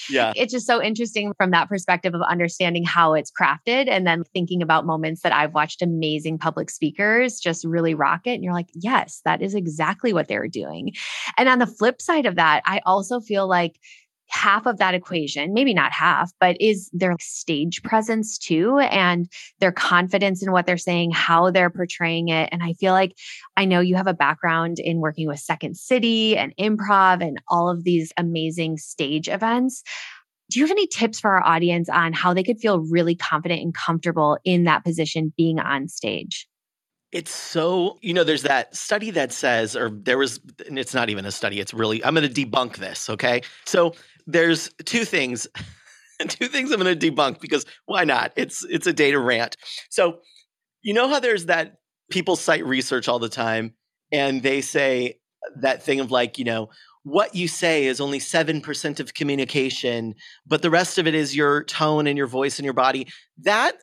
Yeah. 0.09 0.33
it's 0.35 0.51
just 0.51 0.67
so 0.67 0.81
interesting 0.81 1.33
from 1.37 1.51
that 1.51 1.69
perspective 1.69 2.15
of 2.15 2.21
understanding 2.21 2.83
how 2.83 3.13
it's 3.13 3.31
crafted 3.31 3.87
and 3.87 4.05
then 4.05 4.23
thinking 4.33 4.61
about 4.61 4.85
moments 4.85 5.21
that 5.21 5.33
I've 5.33 5.53
watched 5.53 5.81
amazing 5.81 6.39
public 6.39 6.69
speakers 6.69 7.39
just 7.39 7.63
really 7.63 7.93
rock 7.93 8.21
it. 8.25 8.31
And 8.31 8.43
you're 8.43 8.53
like, 8.53 8.69
yes, 8.73 9.21
that 9.25 9.41
is 9.41 9.53
exactly 9.53 10.13
what 10.13 10.27
they're 10.27 10.47
doing. 10.47 10.93
And 11.37 11.47
on 11.47 11.59
the 11.59 11.67
flip 11.67 12.01
side 12.01 12.25
of 12.25 12.35
that, 12.35 12.63
I 12.65 12.81
also 12.85 13.19
feel 13.19 13.47
like 13.47 13.79
half 14.31 14.65
of 14.65 14.77
that 14.77 14.93
equation, 14.93 15.53
maybe 15.53 15.73
not 15.73 15.91
half, 15.91 16.31
but 16.39 16.59
is 16.59 16.89
their 16.93 17.15
stage 17.19 17.83
presence 17.83 18.37
too 18.37 18.79
and 18.79 19.29
their 19.59 19.71
confidence 19.71 20.41
in 20.41 20.51
what 20.51 20.65
they're 20.65 20.77
saying, 20.77 21.11
how 21.11 21.51
they're 21.51 21.69
portraying 21.69 22.29
it. 22.29 22.49
And 22.51 22.63
I 22.63 22.73
feel 22.73 22.93
like 22.93 23.17
I 23.57 23.65
know 23.65 23.81
you 23.81 23.95
have 23.95 24.07
a 24.07 24.13
background 24.13 24.79
in 24.79 24.99
working 24.99 25.27
with 25.27 25.39
Second 25.39 25.75
City 25.75 26.37
and 26.37 26.55
improv 26.57 27.21
and 27.25 27.41
all 27.49 27.69
of 27.69 27.83
these 27.83 28.13
amazing 28.17 28.77
stage 28.77 29.27
events. 29.27 29.83
Do 30.49 30.59
you 30.59 30.65
have 30.65 30.71
any 30.71 30.87
tips 30.87 31.19
for 31.19 31.31
our 31.31 31.45
audience 31.45 31.87
on 31.87 32.13
how 32.13 32.33
they 32.33 32.43
could 32.43 32.59
feel 32.59 32.79
really 32.79 33.15
confident 33.15 33.61
and 33.61 33.73
comfortable 33.73 34.37
in 34.43 34.63
that 34.63 34.83
position 34.83 35.33
being 35.37 35.59
on 35.59 35.87
stage? 35.87 36.47
It's 37.11 37.33
so, 37.33 37.97
you 38.01 38.13
know, 38.13 38.23
there's 38.23 38.43
that 38.43 38.75
study 38.75 39.11
that 39.11 39.33
says, 39.33 39.75
or 39.75 39.89
there 39.89 40.17
was, 40.17 40.39
and 40.67 40.79
it's 40.79 40.93
not 40.93 41.09
even 41.09 41.25
a 41.25 41.31
study, 41.31 41.59
it's 41.59 41.73
really, 41.73 42.03
I'm 42.03 42.15
going 42.15 42.31
to 42.31 42.45
debunk 42.45 42.77
this, 42.77 43.09
okay? 43.09 43.41
So 43.65 43.93
there's 44.27 44.69
two 44.85 45.05
things. 45.05 45.47
two 46.27 46.47
things 46.47 46.71
I'm 46.71 46.79
going 46.79 46.97
to 46.97 47.11
debunk 47.11 47.39
because 47.39 47.65
why 47.85 48.03
not? 48.03 48.31
It's 48.35 48.63
it's 48.65 48.85
a 48.85 48.93
data 48.93 49.17
rant. 49.17 49.57
So, 49.89 50.19
you 50.83 50.93
know 50.93 51.07
how 51.07 51.19
there's 51.19 51.47
that 51.47 51.77
people 52.11 52.35
cite 52.35 52.65
research 52.65 53.07
all 53.07 53.17
the 53.17 53.29
time 53.29 53.73
and 54.11 54.43
they 54.43 54.61
say 54.61 55.19
that 55.61 55.81
thing 55.81 55.99
of 55.99 56.11
like, 56.11 56.37
you 56.37 56.45
know, 56.45 56.69
what 57.03 57.33
you 57.33 57.47
say 57.47 57.85
is 57.85 57.99
only 57.99 58.19
7% 58.19 58.99
of 58.99 59.13
communication, 59.13 60.13
but 60.45 60.61
the 60.61 60.69
rest 60.69 60.97
of 60.97 61.07
it 61.07 61.15
is 61.15 61.35
your 61.35 61.63
tone 61.63 62.05
and 62.05 62.17
your 62.17 62.27
voice 62.27 62.59
and 62.59 62.65
your 62.65 62.73
body. 62.73 63.07
That 63.39 63.77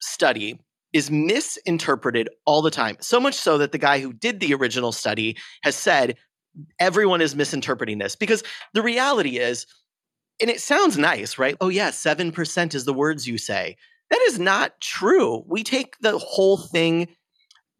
study 0.00 0.60
is 0.92 1.10
misinterpreted 1.10 2.28
all 2.46 2.62
the 2.62 2.70
time. 2.70 2.96
So 3.00 3.20
much 3.20 3.34
so 3.34 3.58
that 3.58 3.72
the 3.72 3.78
guy 3.78 4.00
who 4.00 4.12
did 4.12 4.40
the 4.40 4.54
original 4.54 4.92
study 4.92 5.36
has 5.62 5.76
said 5.76 6.16
everyone 6.78 7.20
is 7.20 7.36
misinterpreting 7.36 7.98
this 7.98 8.16
because 8.16 8.42
the 8.74 8.82
reality 8.82 9.38
is, 9.38 9.66
and 10.40 10.50
it 10.50 10.60
sounds 10.60 10.98
nice, 10.98 11.38
right? 11.38 11.56
Oh, 11.60 11.68
yeah, 11.68 11.90
7% 11.90 12.74
is 12.74 12.84
the 12.84 12.94
words 12.94 13.28
you 13.28 13.38
say. 13.38 13.76
That 14.10 14.20
is 14.22 14.38
not 14.38 14.80
true. 14.80 15.44
We 15.46 15.62
take 15.62 15.96
the 16.00 16.18
whole 16.18 16.56
thing 16.56 17.08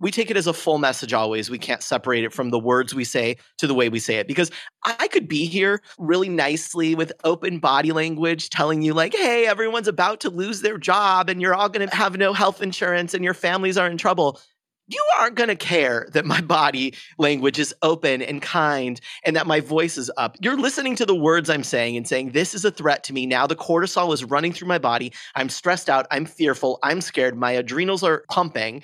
we 0.00 0.10
take 0.10 0.30
it 0.30 0.36
as 0.36 0.46
a 0.46 0.52
full 0.52 0.78
message 0.78 1.12
always. 1.12 1.50
We 1.50 1.58
can't 1.58 1.82
separate 1.82 2.24
it 2.24 2.32
from 2.32 2.50
the 2.50 2.58
words 2.58 2.94
we 2.94 3.04
say 3.04 3.36
to 3.58 3.66
the 3.66 3.74
way 3.74 3.88
we 3.88 3.98
say 3.98 4.16
it 4.16 4.26
because 4.26 4.50
I 4.84 5.08
could 5.08 5.28
be 5.28 5.46
here 5.46 5.82
really 5.98 6.28
nicely 6.28 6.94
with 6.94 7.12
open 7.22 7.58
body 7.58 7.92
language 7.92 8.48
telling 8.48 8.82
you, 8.82 8.94
like, 8.94 9.14
hey, 9.14 9.46
everyone's 9.46 9.88
about 9.88 10.20
to 10.20 10.30
lose 10.30 10.62
their 10.62 10.78
job 10.78 11.28
and 11.28 11.40
you're 11.40 11.54
all 11.54 11.68
going 11.68 11.86
to 11.86 11.94
have 11.94 12.16
no 12.16 12.32
health 12.32 12.62
insurance 12.62 13.12
and 13.14 13.22
your 13.22 13.34
families 13.34 13.76
are 13.76 13.86
in 13.86 13.98
trouble. 13.98 14.40
You 14.88 15.04
aren't 15.20 15.36
going 15.36 15.50
to 15.50 15.56
care 15.56 16.08
that 16.14 16.24
my 16.24 16.40
body 16.40 16.94
language 17.18 17.58
is 17.60 17.72
open 17.82 18.22
and 18.22 18.42
kind 18.42 19.00
and 19.24 19.36
that 19.36 19.46
my 19.46 19.60
voice 19.60 19.96
is 19.96 20.10
up. 20.16 20.36
You're 20.40 20.56
listening 20.56 20.96
to 20.96 21.06
the 21.06 21.14
words 21.14 21.48
I'm 21.48 21.62
saying 21.62 21.96
and 21.96 22.08
saying, 22.08 22.30
This 22.30 22.54
is 22.54 22.64
a 22.64 22.72
threat 22.72 23.04
to 23.04 23.12
me. 23.12 23.26
Now 23.26 23.46
the 23.46 23.54
cortisol 23.54 24.12
is 24.12 24.24
running 24.24 24.52
through 24.52 24.66
my 24.66 24.78
body. 24.78 25.12
I'm 25.36 25.48
stressed 25.48 25.88
out. 25.88 26.06
I'm 26.10 26.24
fearful. 26.24 26.80
I'm 26.82 27.00
scared. 27.02 27.36
My 27.36 27.52
adrenals 27.52 28.02
are 28.02 28.24
pumping 28.30 28.82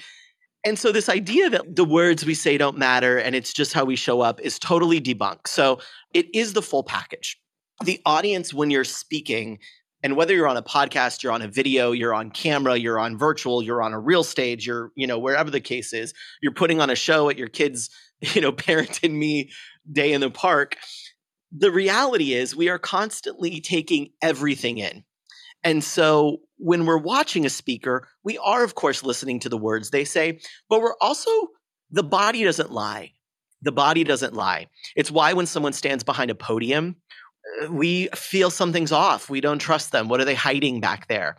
and 0.67 0.77
so, 0.77 0.91
this 0.91 1.09
idea 1.09 1.49
that 1.49 1.77
the 1.77 1.85
words 1.85 2.27
we 2.27 2.35
say 2.35 2.59
don't 2.59 2.77
matter 2.77 3.19
and 3.19 3.37
it's 3.37 3.53
just 3.53 3.73
how 3.73 3.85
we 3.85 3.95
show 3.95 4.21
up 4.21 4.41
is 4.41 4.59
totally 4.59 5.01
debunked. 5.01 5.47
So, 5.47 5.79
it 6.13 6.27
is 6.35 6.55
the 6.55 6.61
full 6.61 6.83
package. 6.83 7.41
The 7.85 8.03
audience, 8.05 8.53
when 8.53 8.73
you're 8.73 8.83
speaking, 8.83 9.61
and 10.03 10.17
whether 10.17 10.35
you're 10.35 10.49
on 10.49 10.57
a 10.57 10.63
podcast, 10.63 11.23
you're 11.23 11.33
on 11.33 11.43
a 11.43 11.47
video, 11.47 11.93
you're 11.93 12.13
on 12.13 12.31
camera, 12.31 12.77
you're 12.77 12.99
on 12.99 13.17
virtual, 13.17 13.63
you're 13.63 13.81
on 13.81 13.93
a 13.93 14.01
real 14.01 14.25
stage, 14.25 14.67
you're, 14.67 14.91
you 14.97 15.07
know, 15.07 15.21
wherever 15.21 15.51
the 15.51 15.61
case 15.61 15.93
is, 15.93 16.13
you're 16.43 16.53
putting 16.53 16.81
on 16.81 16.91
a 16.91 16.97
show 16.97 17.31
at 17.31 17.39
your 17.39 17.49
kids, 17.49 17.89
you 18.21 18.41
know, 18.41 18.51
parent 18.51 19.01
and 19.05 19.17
me 19.17 19.51
day 19.91 20.13
in 20.13 20.21
the 20.21 20.31
park. 20.31 20.77
The 21.53 21.71
reality 21.71 22.35
is, 22.35 22.57
we 22.57 22.69
are 22.69 22.79
constantly 22.79 23.61
taking 23.61 24.11
everything 24.21 24.79
in. 24.79 25.05
And 25.63 25.85
so 25.85 26.41
when 26.59 26.87
we're 26.87 26.99
watching 26.99 27.45
a 27.45 27.51
speaker, 27.51 28.09
we 28.25 28.39
are, 28.39 28.65
of 28.65 28.75
course, 28.75 29.03
listening 29.03 29.41
to 29.41 29.49
the 29.49 29.59
words 29.59 29.91
they 29.91 30.05
say, 30.05 30.41
but 30.69 30.81
we're 30.81 30.97
also, 31.01 31.31
the 31.91 32.03
body 32.03 32.45
doesn't 32.45 32.73
lie. 32.73 33.13
The 33.63 33.73
body 33.73 34.05
doesn't 34.05 34.35
lie. 34.35 34.69
It's 34.95 35.11
why 35.11 35.33
when 35.33 35.47
someone 35.47 35.73
stands 35.73 36.05
behind 36.05 36.31
a 36.31 36.35
podium, 36.35 36.97
uh, 37.63 37.73
we 37.73 38.09
feel 38.15 38.51
something's 38.51 38.93
off. 38.93 39.31
We 39.31 39.41
don't 39.41 39.59
trust 39.59 39.93
them. 39.93 40.09
What 40.09 40.21
are 40.21 40.25
they 40.25 40.35
hiding 40.35 40.81
back 40.81 41.09
there? 41.09 41.39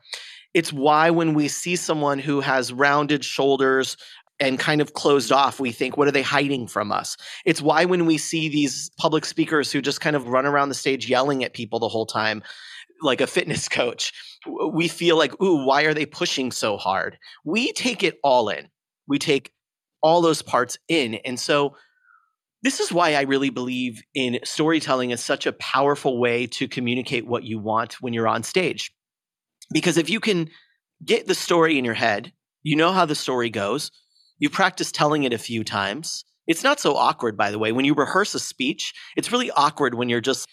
It's 0.54 0.74
why 0.74 1.10
when 1.10 1.34
we 1.34 1.48
see 1.48 1.76
someone 1.76 2.20
who 2.20 2.42
has 2.42 2.74
rounded 2.74 3.24
shoulders 3.24 3.98
and 4.40 4.60
kind 4.60 4.82
of 4.82 4.94
closed 4.94 5.32
off, 5.32 5.60
we 5.60 5.72
think, 5.72 5.98
what 5.98 6.08
are 6.08 6.12
they 6.12 6.22
hiding 6.22 6.68
from 6.68 6.92
us? 6.92 7.18
It's 7.46 7.62
why 7.62 7.86
when 7.86 8.06
we 8.06 8.18
see 8.18 8.50
these 8.50 8.90
public 8.98 9.26
speakers 9.26 9.72
who 9.72 9.82
just 9.82 10.02
kind 10.02 10.16
of 10.16 10.28
run 10.28 10.46
around 10.46 10.70
the 10.70 10.76
stage 10.76 11.10
yelling 11.10 11.44
at 11.44 11.54
people 11.54 11.80
the 11.80 11.88
whole 11.88 12.06
time, 12.06 12.44
like 13.02 13.22
a 13.22 13.28
fitness 13.28 13.68
coach, 13.70 14.14
we 14.74 14.88
feel 14.88 15.18
like, 15.18 15.40
ooh, 15.42 15.66
why 15.66 15.84
are 15.84 15.94
they 15.94 16.06
pushing 16.06 16.52
so 16.52 16.78
hard? 16.78 17.18
We 17.46 17.72
take 17.74 18.04
it 18.04 18.18
all 18.24 18.50
in. 18.50 18.70
We 19.08 19.20
take 19.20 19.52
all 20.02 20.22
those 20.22 20.42
parts 20.42 20.78
in. 20.88 21.16
And 21.16 21.40
so 21.40 21.76
this 22.64 22.80
is 22.80 22.92
why 22.92 23.14
I 23.14 23.22
really 23.22 23.50
believe 23.50 24.02
in 24.14 24.40
storytelling 24.44 25.12
as 25.12 25.24
such 25.24 25.46
a 25.46 25.54
powerful 25.54 26.20
way 26.20 26.48
to 26.48 26.68
communicate 26.68 27.28
what 27.28 27.44
you 27.44 27.60
want 27.60 28.02
when 28.02 28.14
you're 28.14 28.28
on 28.28 28.44
stage. 28.44 28.92
Because 29.72 29.98
if 29.98 30.10
you 30.10 30.20
can 30.20 30.50
get 31.04 31.28
the 31.28 31.36
story 31.36 31.78
in 31.78 31.86
your 31.86 31.94
head, 31.94 32.34
you 32.64 32.76
know 32.76 32.92
how 32.92 33.06
the 33.06 33.16
story 33.16 33.50
goes, 33.50 33.92
you 34.40 34.50
practice 34.50 34.92
telling 34.92 35.24
it 35.24 35.34
a 35.34 35.38
few 35.38 35.64
times. 35.64 36.26
It's 36.48 36.64
not 36.64 36.80
so 36.80 36.96
awkward, 36.96 37.38
by 37.38 37.52
the 37.52 37.60
way. 37.60 37.72
When 37.72 37.86
you 37.86 37.94
rehearse 37.94 38.34
a 38.34 38.40
speech, 38.40 38.94
it's 39.16 39.32
really 39.32 39.52
awkward 39.52 39.96
when 39.96 40.10
you're 40.10 40.22
just 40.22 40.48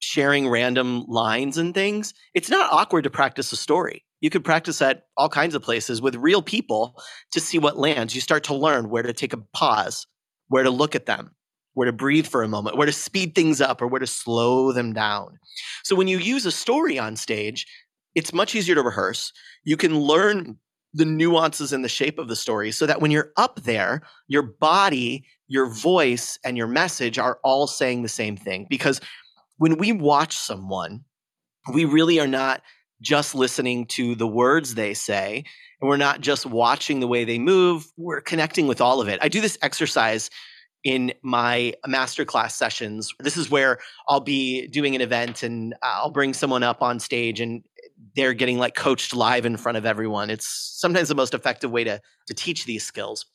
sharing 0.00 0.48
random 0.48 1.04
lines 1.06 1.56
and 1.56 1.72
things, 1.74 2.12
it's 2.34 2.50
not 2.50 2.72
awkward 2.72 3.04
to 3.04 3.10
practice 3.10 3.52
a 3.52 3.56
story. 3.56 4.04
You 4.20 4.30
could 4.30 4.44
practice 4.44 4.82
at 4.82 5.04
all 5.16 5.28
kinds 5.28 5.54
of 5.54 5.62
places 5.62 6.02
with 6.02 6.16
real 6.16 6.42
people 6.42 7.00
to 7.32 7.40
see 7.40 7.58
what 7.58 7.78
lands. 7.78 8.14
You 8.14 8.20
start 8.20 8.44
to 8.44 8.54
learn 8.54 8.90
where 8.90 9.02
to 9.02 9.12
take 9.12 9.32
a 9.32 9.42
pause, 9.54 10.06
where 10.48 10.62
to 10.62 10.70
look 10.70 10.94
at 10.94 11.06
them, 11.06 11.30
where 11.74 11.86
to 11.86 11.92
breathe 11.92 12.26
for 12.26 12.42
a 12.42 12.48
moment, 12.48 12.76
where 12.76 12.86
to 12.86 12.92
speed 12.92 13.34
things 13.34 13.60
up, 13.60 13.80
or 13.80 13.86
where 13.86 14.00
to 14.00 14.06
slow 14.06 14.72
them 14.72 14.92
down. 14.92 15.38
So 15.84 15.94
when 15.96 16.08
you 16.08 16.18
use 16.18 16.44
a 16.44 16.52
story 16.52 16.98
on 16.98 17.16
stage, 17.16 17.66
it's 18.14 18.32
much 18.32 18.54
easier 18.54 18.74
to 18.74 18.82
rehearse. 18.82 19.32
You 19.64 19.76
can 19.76 19.98
learn 19.98 20.58
the 20.92 21.04
nuances 21.04 21.72
and 21.72 21.84
the 21.84 21.88
shape 21.88 22.18
of 22.18 22.28
the 22.28 22.36
story 22.36 22.72
so 22.72 22.84
that 22.86 23.00
when 23.00 23.10
you're 23.10 23.32
up 23.36 23.60
there, 23.62 24.02
your 24.26 24.42
body, 24.42 25.24
your 25.46 25.66
voice, 25.66 26.38
and 26.44 26.56
your 26.56 26.66
message 26.66 27.18
are 27.18 27.38
all 27.44 27.66
saying 27.66 28.02
the 28.02 28.08
same 28.08 28.36
thing. 28.36 28.66
Because 28.68 29.00
when 29.60 29.76
we 29.76 29.92
watch 29.92 30.34
someone, 30.34 31.04
we 31.74 31.84
really 31.84 32.18
are 32.18 32.26
not 32.26 32.62
just 33.02 33.34
listening 33.34 33.84
to 33.84 34.14
the 34.14 34.26
words 34.26 34.74
they 34.74 34.94
say, 34.94 35.44
and 35.80 35.90
we're 35.90 35.98
not 35.98 36.22
just 36.22 36.46
watching 36.46 37.00
the 37.00 37.06
way 37.06 37.24
they 37.24 37.38
move, 37.38 37.84
we're 37.98 38.22
connecting 38.22 38.66
with 38.66 38.80
all 38.80 39.02
of 39.02 39.08
it. 39.08 39.18
I 39.20 39.28
do 39.28 39.42
this 39.42 39.58
exercise 39.60 40.30
in 40.82 41.12
my 41.22 41.74
masterclass 41.86 42.52
sessions. 42.52 43.12
This 43.20 43.36
is 43.36 43.50
where 43.50 43.80
I'll 44.08 44.20
be 44.20 44.66
doing 44.68 44.94
an 44.94 45.02
event 45.02 45.42
and 45.42 45.74
uh, 45.74 45.76
I'll 45.92 46.10
bring 46.10 46.32
someone 46.32 46.62
up 46.62 46.80
on 46.80 46.98
stage 46.98 47.38
and 47.38 47.62
they're 48.16 48.32
getting 48.32 48.56
like 48.56 48.74
coached 48.74 49.14
live 49.14 49.44
in 49.44 49.58
front 49.58 49.76
of 49.76 49.84
everyone. 49.84 50.30
It's 50.30 50.48
sometimes 50.48 51.10
the 51.10 51.14
most 51.14 51.34
effective 51.34 51.70
way 51.70 51.84
to 51.84 52.00
to 52.28 52.34
teach 52.34 52.64
these 52.64 52.82
skills. 52.82 53.26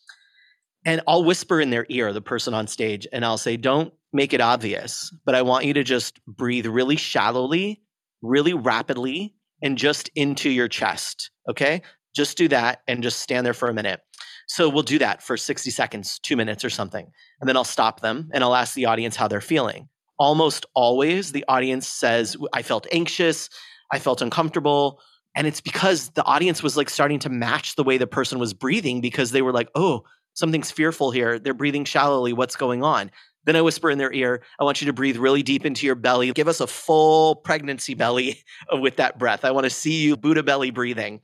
And 0.86 1.02
I'll 1.08 1.24
whisper 1.24 1.60
in 1.60 1.71
their 1.71 1.86
ear, 1.89 2.13
the 2.13 2.21
person 2.21 2.54
on 2.54 2.67
stage, 2.67 3.08
and 3.12 3.26
I'll 3.26 3.39
say, 3.39 3.58
Don't 3.58 3.93
make 4.13 4.34
it 4.34 4.41
obvious, 4.41 5.12
but 5.26 5.36
I 5.36 5.41
want 5.41 5.65
you 5.65 5.74
to 5.74 5.84
just 5.84 6.24
breathe 6.26 6.67
really 6.67 6.95
shallowly, 6.95 7.82
really 8.21 8.54
rapidly, 8.54 9.36
and 9.62 9.78
just 9.78 10.10
into 10.15 10.50
your 10.50 10.67
chest. 10.67 11.32
Okay. 11.50 11.82
Just 12.15 12.38
do 12.38 12.48
that 12.48 12.82
and 12.88 13.04
just 13.04 13.19
stand 13.19 13.45
there 13.45 13.54
for 13.54 13.67
a 13.67 13.74
minute. 13.74 14.00
So 14.48 14.69
we'll 14.69 14.84
do 14.84 15.00
that 15.00 15.24
for 15.24 15.36
60 15.36 15.69
seconds, 15.71 16.19
two 16.19 16.38
minutes 16.38 16.63
or 16.63 16.69
something. 16.69 17.12
And 17.41 17.50
then 17.50 17.58
I'll 17.58 17.63
stop 17.63 18.02
them 18.02 18.30
and 18.34 18.43
I'll 18.43 18.56
ask 18.56 18.74
the 18.74 18.86
audience 18.86 19.15
how 19.15 19.28
they're 19.28 19.41
feeling. 19.41 19.89
Almost 20.17 20.65
always, 20.76 21.32
the 21.32 21.43
audience 21.48 21.88
says, 21.88 22.38
I 22.54 22.62
felt 22.62 22.88
anxious, 22.91 23.50
I 23.91 24.00
felt 24.00 24.21
uncomfortable. 24.21 25.02
And 25.36 25.45
it's 25.45 25.60
because 25.60 26.10
the 26.12 26.24
audience 26.24 26.63
was 26.63 26.78
like 26.78 26.89
starting 26.89 27.19
to 27.19 27.30
match 27.30 27.76
the 27.76 27.84
way 27.84 27.98
the 27.98 28.08
person 28.08 28.39
was 28.39 28.54
breathing 28.54 29.02
because 29.02 29.32
they 29.32 29.41
were 29.41 29.52
like, 29.52 29.69
oh, 29.76 30.04
something's 30.36 30.71
fearful 30.71 31.12
here. 31.12 31.39
They're 31.39 31.54
breathing 31.54 31.86
shallowly. 31.86 32.32
What's 32.32 32.56
going 32.56 32.84
on? 32.84 33.10
Then 33.45 33.56
I 33.56 33.62
whisper 33.62 33.91
in 33.91 33.98
their 33.98 34.12
ear, 34.12 34.41
I 34.60 34.63
want 34.63 34.82
you 34.82 34.88
to 34.88 34.93
breathe 34.93 35.17
really 35.17 35.43
deep 35.43 35.65
into 35.65 35.86
your 35.86 35.95
belly. 35.95 36.32
Give 36.32 36.48
us 36.48 36.60
a 36.60 36.67
full 36.67 37.36
pregnancy 37.36 37.93
belly 37.93 38.43
with 38.74 38.98
that 38.98 39.19
breath. 39.19 39.45
I 39.45 39.52
want 39.52 39.65
to 39.65 39.69
see 39.69 40.02
you 40.02 40.17
Buddha 40.17 40.43
belly 40.43 40.71
breathing 40.71 41.21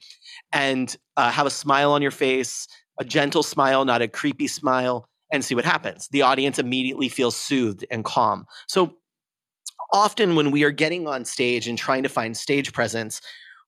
and 0.54 0.95
uh, 1.17 1.32
have 1.32 1.47
a 1.47 1.52
smile 1.52 1.91
on 1.91 2.02
your 2.02 2.12
face, 2.12 2.67
a 3.00 3.06
gentle 3.06 3.43
smile, 3.43 3.86
not 3.86 4.02
a 4.02 4.08
creepy 4.08 4.47
smile, 4.47 5.08
and 5.32 5.43
see 5.43 5.56
what 5.56 5.65
happens. 5.65 6.08
The 6.10 6.21
audience 6.21 6.60
immediately 6.60 7.10
feels 7.10 7.36
soothed 7.36 7.86
and 7.89 8.06
calm. 8.06 8.45
So 8.67 8.97
often 9.91 10.36
when 10.36 10.52
we 10.52 10.63
are 10.63 10.71
getting 10.71 11.08
on 11.08 11.26
stage 11.26 11.67
and 11.67 11.78
trying 11.78 12.04
to 12.04 12.10
find 12.10 12.36
stage 12.36 12.71
presence, 12.74 13.21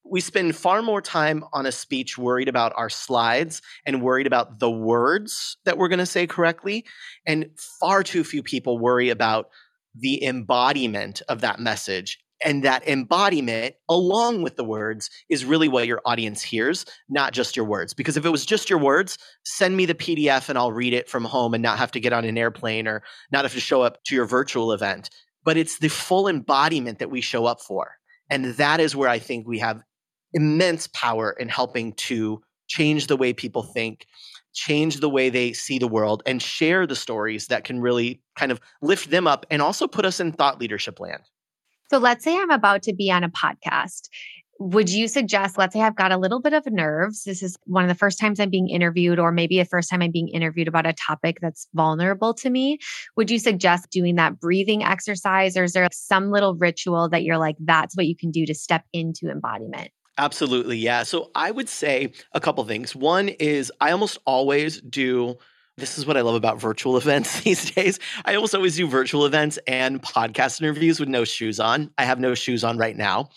we 0.06 0.22
spend 0.22 0.56
far 0.56 0.82
more 0.82 1.02
time 1.02 1.44
on 1.54 1.66
a 1.66 1.72
speech 1.72 2.18
worried 2.18 2.50
about 2.50 2.74
our 2.76 2.90
slides 2.90 3.62
and 3.86 4.02
worried 4.02 4.28
about 4.28 4.60
the 4.60 4.70
words 4.70 5.58
that 5.66 5.78
we're 5.78 5.88
going 5.88 6.00
to 6.00 6.06
say 6.06 6.28
correctly. 6.28 6.86
And 7.26 7.50
far 7.80 8.04
too 8.04 8.24
few 8.24 8.44
people 8.44 8.78
worry 8.78 9.10
about 9.10 9.50
the 9.96 10.24
embodiment 10.24 11.22
of 11.30 11.42
that 11.42 11.60
message. 11.60 12.20
And 12.46 12.64
that 12.64 12.86
embodiment, 12.86 13.76
along 13.88 14.42
with 14.42 14.58
the 14.58 14.66
words, 14.66 15.10
is 15.30 15.46
really 15.46 15.70
what 15.70 15.88
your 15.88 16.02
audience 16.04 16.42
hears, 16.42 16.86
not 17.08 17.32
just 17.32 17.56
your 17.56 17.64
words. 17.64 17.94
Because 17.94 18.18
if 18.18 18.26
it 18.26 18.30
was 18.30 18.46
just 18.46 18.70
your 18.70 18.80
words, 18.80 19.18
send 19.46 19.78
me 19.78 19.86
the 19.86 19.96
PDF 19.96 20.50
and 20.50 20.58
I'll 20.58 20.74
read 20.74 20.94
it 20.94 21.08
from 21.08 21.24
home 21.24 21.54
and 21.54 21.64
not 21.64 21.78
have 21.78 21.92
to 21.92 22.02
get 22.02 22.12
on 22.12 22.26
an 22.26 22.38
airplane 22.38 22.86
or 22.86 23.02
not 23.32 23.46
have 23.46 23.54
to 23.54 23.62
show 23.62 23.82
up 23.82 24.04
to 24.06 24.16
your 24.16 24.26
virtual 24.26 24.74
event. 24.74 25.10
But 25.46 25.56
it's 25.56 25.80
the 25.80 25.88
full 25.88 26.28
embodiment 26.28 27.00
that 27.00 27.10
we 27.10 27.22
show 27.22 27.46
up 27.46 27.62
for. 27.62 27.96
And 28.30 28.46
that 28.56 28.82
is 28.82 28.96
where 28.96 29.10
I 29.10 29.20
think 29.20 29.48
we 29.48 29.60
have 29.60 29.82
immense 30.34 30.88
power 30.88 31.32
in 31.40 31.50
helping 31.50 31.94
to 31.94 32.42
change 32.68 33.08
the 33.08 33.18
way 33.18 33.34
people 33.34 33.64
think, 33.64 34.06
change 34.54 35.00
the 35.00 35.10
way 35.10 35.30
they 35.30 35.54
see 35.54 35.80
the 35.80 35.88
world, 35.88 36.24
and 36.26 36.42
share 36.42 36.88
the 36.88 36.96
stories 36.96 37.48
that 37.48 37.64
can 37.64 37.80
really 37.80 38.22
kind 38.38 38.52
of 38.52 38.60
lift 38.82 39.10
them 39.10 39.28
up 39.28 39.46
and 39.52 39.62
also 39.62 39.88
put 39.88 40.06
us 40.06 40.20
in 40.20 40.32
thought 40.32 40.60
leadership 40.60 41.00
land. 41.00 41.24
So 41.90 41.98
let's 41.98 42.24
say 42.24 42.36
I'm 42.36 42.50
about 42.50 42.82
to 42.84 42.94
be 42.94 43.12
on 43.12 43.24
a 43.24 43.30
podcast 43.30 44.08
would 44.60 44.90
you 44.90 45.08
suggest, 45.08 45.58
let's 45.58 45.74
say 45.74 45.82
I've 45.82 45.96
got 45.96 46.12
a 46.12 46.18
little 46.18 46.40
bit 46.40 46.54
of 46.54 46.66
nerves. 46.68 47.24
This 47.24 47.42
is 47.42 47.58
one 47.66 47.84
of 47.84 47.90
the 47.90 47.96
first 47.96 48.20
times 48.20 48.40
I'm 48.40 48.50
being 48.50 48.70
interviewed, 48.70 49.20
or 49.20 49.32
maybe 49.32 49.58
the 49.58 49.66
first 49.66 49.90
time 49.90 50.02
I'm 50.02 50.12
being 50.12 50.30
interviewed 50.30 50.68
about 50.68 50.86
a 50.86 50.94
topic 50.94 51.40
that's 51.42 51.68
vulnerable 51.74 52.34
to 52.36 52.50
me. 52.50 52.78
Would 53.18 53.32
you 53.32 53.40
suggest 53.40 53.90
doing 53.90 54.16
that 54.16 54.40
breathing 54.40 54.84
exercise, 54.84 55.58
or 55.58 55.64
is 55.64 55.74
there 55.74 55.88
some 55.92 56.32
little 56.32 56.56
ritual 56.56 57.10
that 57.10 57.24
you're 57.24 57.38
like, 57.38 57.56
that's 57.60 57.98
what 57.98 58.08
you 58.08 58.16
can 58.16 58.32
do 58.32 58.46
to 58.46 58.54
step 58.54 58.86
into 58.94 59.30
embodiment? 59.30 59.90
Absolutely. 60.18 60.78
Yeah. 60.78 61.04
So 61.04 61.32
I 61.34 61.50
would 61.52 61.70
say 61.70 62.14
a 62.34 62.40
couple 62.40 62.64
things. 62.66 62.96
One 62.96 63.30
is 63.30 63.72
I 63.82 63.92
almost 63.92 64.20
always 64.26 64.80
do 64.82 65.38
this 65.78 65.98
is 65.98 66.06
what 66.06 66.18
I 66.18 66.22
love 66.22 66.36
about 66.36 66.62
virtual 66.62 66.98
events 66.98 67.42
these 67.42 67.72
days. 67.72 68.00
I 68.26 68.36
almost 68.36 68.54
always 68.54 68.76
do 68.76 68.88
virtual 68.88 69.26
events 69.26 69.58
and 69.66 70.02
podcast 70.02 70.62
interviews 70.62 71.00
with 71.00 71.10
no 71.10 71.24
shoes 71.26 71.60
on. 71.60 71.90
I 71.98 72.06
have 72.06 72.20
no 72.20 72.36
shoes 72.36 72.64
on 72.64 72.78
right 72.78 72.96
now. 72.96 73.30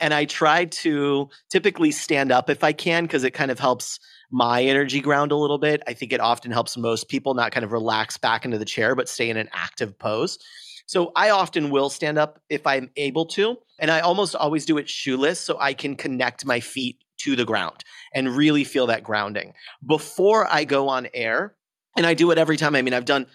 And 0.00 0.14
I 0.14 0.24
try 0.24 0.64
to 0.64 1.28
typically 1.50 1.90
stand 1.90 2.32
up 2.32 2.48
if 2.48 2.64
I 2.64 2.72
can 2.72 3.04
because 3.04 3.24
it 3.24 3.32
kind 3.32 3.50
of 3.50 3.58
helps 3.58 3.98
my 4.30 4.62
energy 4.62 5.00
ground 5.00 5.32
a 5.32 5.36
little 5.36 5.58
bit. 5.58 5.82
I 5.86 5.92
think 5.92 6.14
it 6.14 6.20
often 6.20 6.50
helps 6.50 6.78
most 6.78 7.08
people 7.08 7.34
not 7.34 7.52
kind 7.52 7.64
of 7.64 7.72
relax 7.72 8.16
back 8.16 8.46
into 8.46 8.56
the 8.56 8.64
chair, 8.64 8.94
but 8.94 9.08
stay 9.08 9.28
in 9.28 9.36
an 9.36 9.50
active 9.52 9.98
pose. 9.98 10.38
So 10.86 11.12
I 11.16 11.30
often 11.30 11.70
will 11.70 11.90
stand 11.90 12.18
up 12.18 12.40
if 12.48 12.66
I'm 12.66 12.90
able 12.96 13.26
to. 13.26 13.56
And 13.78 13.90
I 13.90 14.00
almost 14.00 14.34
always 14.34 14.64
do 14.64 14.78
it 14.78 14.88
shoeless 14.88 15.40
so 15.40 15.58
I 15.58 15.74
can 15.74 15.96
connect 15.96 16.44
my 16.44 16.60
feet 16.60 16.98
to 17.18 17.36
the 17.36 17.44
ground 17.44 17.84
and 18.14 18.36
really 18.36 18.64
feel 18.64 18.86
that 18.88 19.04
grounding. 19.04 19.54
Before 19.86 20.46
I 20.46 20.64
go 20.64 20.88
on 20.88 21.08
air, 21.14 21.54
and 21.96 22.06
I 22.06 22.14
do 22.14 22.30
it 22.30 22.38
every 22.38 22.56
time. 22.56 22.74
I 22.74 22.82
mean, 22.82 22.94
I've 22.94 23.04
done 23.04 23.26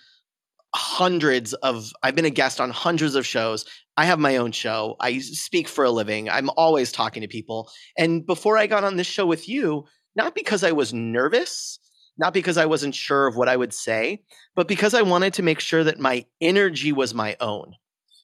hundreds 0.75 1.53
of 1.53 1.91
I've 2.03 2.15
been 2.15 2.25
a 2.25 2.29
guest 2.29 2.59
on 2.59 2.69
hundreds 2.69 3.15
of 3.15 3.25
shows. 3.25 3.65
I 3.95 4.05
have 4.05 4.19
my 4.19 4.37
own 4.37 4.51
show. 4.51 4.95
I 4.99 5.19
speak 5.19 5.67
for 5.67 5.85
a 5.85 5.91
living. 5.91 6.29
I'm 6.29 6.49
always 6.51 6.91
talking 6.91 7.21
to 7.21 7.27
people. 7.27 7.69
And 7.97 8.25
before 8.25 8.57
I 8.57 8.67
got 8.67 8.83
on 8.83 8.95
this 8.95 9.07
show 9.07 9.25
with 9.25 9.49
you, 9.49 9.85
not 10.15 10.35
because 10.35 10.63
I 10.63 10.71
was 10.71 10.93
nervous, 10.93 11.79
not 12.17 12.33
because 12.33 12.57
I 12.57 12.65
wasn't 12.65 12.95
sure 12.95 13.27
of 13.27 13.35
what 13.35 13.49
I 13.49 13.55
would 13.55 13.73
say, 13.73 14.23
but 14.55 14.67
because 14.67 14.93
I 14.93 15.01
wanted 15.01 15.33
to 15.35 15.43
make 15.43 15.59
sure 15.59 15.83
that 15.83 15.99
my 15.99 16.25
energy 16.41 16.91
was 16.91 17.13
my 17.13 17.35
own. 17.39 17.73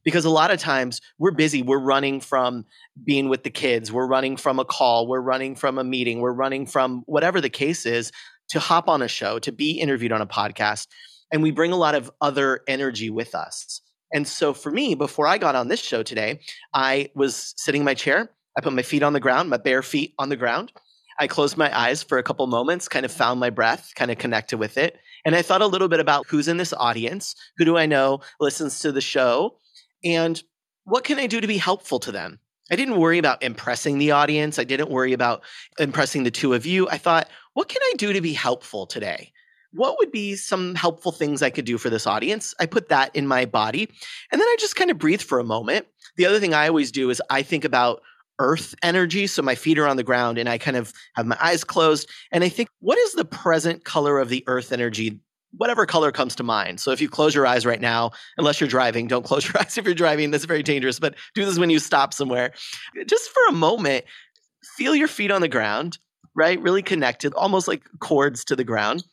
Because 0.03 0.25
a 0.25 0.29
lot 0.29 0.51
of 0.51 0.60
times 0.60 0.99
we're 1.17 1.32
busy, 1.32 1.62
we're 1.62 1.79
running 1.79 2.19
from 2.19 2.65
being 3.06 3.29
with 3.29 3.43
the 3.43 3.49
kids, 3.49 3.89
we're 3.89 4.08
running 4.08 4.36
from 4.36 4.60
a 4.60 4.65
call, 4.65 5.08
we're 5.08 5.21
running 5.21 5.56
from 5.56 5.77
a 5.77 5.84
meeting, 5.84 6.19
we're 6.19 6.34
running 6.34 6.65
from 6.65 7.03
whatever 7.06 7.39
the 7.39 7.49
case 7.49 7.86
is 7.86 8.12
to 8.49 8.60
hop 8.60 8.89
on 8.89 9.01
a 9.01 9.08
show, 9.08 9.39
to 9.39 9.51
be 9.53 9.79
interviewed 9.79 10.12
on 10.12 10.21
a 10.21 10.27
podcast 10.27 10.88
and 11.34 11.41
we 11.41 11.51
bring 11.51 11.71
a 11.73 11.77
lot 11.77 11.95
of 11.95 12.12
other 12.21 12.62
energy 12.67 13.10
with 13.10 13.34
us. 13.36 13.82
And 14.13 14.27
so 14.27 14.53
for 14.53 14.71
me, 14.71 14.93
before 14.93 15.25
I 15.25 15.39
got 15.39 15.56
on 15.56 15.67
this 15.67 15.82
show 15.82 16.03
today, 16.03 16.39
I 16.73 17.10
was 17.15 17.56
sitting 17.58 17.82
in 17.82 17.86
my 17.86 17.95
chair. 17.95 18.29
I 18.56 18.62
put 18.62 18.71
my 18.71 18.84
feet 18.84 19.01
on 19.01 19.13
the 19.13 19.19
ground, 19.19 19.49
my 19.49 19.58
bare 19.58 19.82
feet 19.82 20.13
on 20.19 20.29
the 20.29 20.36
ground. 20.36 20.71
I 21.19 21.28
closed 21.28 21.58
my 21.58 21.76
eyes 21.78 22.04
for 22.04 22.17
a 22.17 22.23
couple 22.23 22.45
moments, 22.47 22.88
kind 22.88 23.06
of 23.06 23.12
found 23.12 23.39
my 23.39 23.49
breath, 23.49 23.93
kind 23.95 24.12
of 24.12 24.17
connected 24.17 24.58
with 24.58 24.78
it. 24.78 24.97
And 25.26 25.36
I 25.36 25.41
thought 25.41 25.62
a 25.62 25.67
little 25.67 25.88
bit 25.88 25.99
about 25.99 26.28
who's 26.28 26.47
in 26.47 26.58
this 26.58 26.73
audience, 26.73 27.36
who 27.58 27.65
do 27.65 27.78
I 27.78 27.86
know 27.86 28.21
listens 28.39 28.80
to 28.80 28.91
the 28.91 29.02
show, 29.02 29.58
and 30.04 30.41
what 30.84 31.04
can 31.04 31.19
I 31.19 31.28
do 31.28 31.39
to 31.39 31.47
be 31.47 31.58
helpful 31.58 31.99
to 31.99 32.12
them? 32.12 32.39
I 32.71 32.76
didn't 32.76 32.99
worry 32.99 33.17
about 33.17 33.43
impressing 33.43 33.97
the 33.97 34.12
audience. 34.12 34.58
I 34.58 34.63
didn't 34.63 34.89
worry 34.89 35.13
about 35.13 35.43
impressing 35.80 36.23
the 36.23 36.32
two 36.32 36.54
of 36.54 36.65
you. 36.65 36.89
I 36.89 36.97
thought, 36.97 37.30
what 37.54 37.69
can 37.69 37.82
I 37.84 37.93
do 37.97 38.13
to 38.13 38.21
be 38.21 38.34
helpful 38.34 38.86
today? 38.86 39.32
what 39.73 39.97
would 39.97 40.12
be 40.12 40.36
some 40.36 40.76
helpful 40.76 41.12
things 41.12 41.41
I 41.41 41.49
could 41.49 41.65
do 41.65 41.78
for 41.78 41.89
this 41.89 42.08
audience? 42.08 42.54
I 42.60 42.65
put 42.65 42.89
that 42.89 43.15
in 43.15 43.28
my 43.28 43.45
body. 43.45 43.89
And 44.32 44.39
then 44.39 44.47
I 44.47 44.56
just 44.60 44.76
kind 44.76 44.91
of 44.91 44.99
breathe 44.99 45.21
for 45.21 45.39
a 45.39 45.43
moment. 45.43 45.88
The 46.15 46.26
other 46.26 46.39
thing 46.39 46.54
I 46.54 46.67
always 46.67 46.91
do 46.91 47.10
is 47.10 47.21
I 47.30 47.41
think 47.41 47.65
about 47.65 48.02
earth 48.39 48.75
energy. 48.83 49.27
So 49.27 49.41
my 49.41 49.55
feet 49.55 49.77
are 49.77 49.87
on 49.87 49.97
the 49.97 50.03
ground 50.03 50.37
and 50.37 50.49
I 50.49 50.57
kind 50.57 50.77
of 50.77 50.93
have 51.15 51.25
my 51.25 51.37
eyes 51.41 51.63
closed. 51.63 52.09
And 52.31 52.43
I 52.43 52.49
think, 52.49 52.69
what 52.79 52.97
is 52.97 53.13
the 53.13 53.25
present 53.25 53.85
color 53.85 54.19
of 54.19 54.29
the 54.29 54.43
earth 54.47 54.71
energy? 54.71 55.19
Whatever 55.55 55.85
color 55.85 56.11
comes 56.11 56.35
to 56.35 56.43
mind. 56.43 56.79
So 56.79 56.91
if 56.91 56.99
you 56.99 57.07
close 57.07 57.35
your 57.35 57.45
eyes 57.45 57.65
right 57.65 57.81
now, 57.81 58.11
unless 58.37 58.59
you're 58.59 58.67
driving, 58.67 59.07
don't 59.07 59.25
close 59.25 59.47
your 59.47 59.59
eyes 59.59 59.77
if 59.77 59.85
you're 59.85 59.93
driving. 59.93 60.31
That's 60.31 60.45
very 60.45 60.63
dangerous, 60.63 60.99
but 60.99 61.15
do 61.35 61.45
this 61.45 61.59
when 61.59 61.69
you 61.69 61.79
stop 61.79 62.13
somewhere. 62.13 62.53
Just 63.05 63.29
for 63.29 63.45
a 63.47 63.51
moment, 63.51 64.05
feel 64.77 64.95
your 64.95 65.07
feet 65.07 65.31
on 65.31 65.41
the 65.41 65.47
ground, 65.47 65.99
right? 66.35 66.59
Really 66.59 66.81
connected, 66.81 67.33
almost 67.33 67.67
like 67.67 67.83
cords 67.99 68.43
to 68.45 68.55
the 68.55 68.63
ground. 68.63 69.03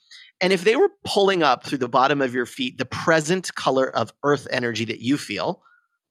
And 0.41 0.53
if 0.53 0.65
they 0.65 0.77
were 0.77 0.89
pulling 1.05 1.43
up 1.43 1.65
through 1.65 1.79
the 1.79 1.89
bottom 1.89 2.23
of 2.23 2.35
your 2.35 2.47
feet 2.47 2.79
the 2.79 2.87
present 2.87 3.55
color 3.55 3.95
of 3.95 4.13
earth 4.25 4.49
energy 4.51 4.87
that 4.87 5.01
you 5.01 5.19
feel, 5.19 5.63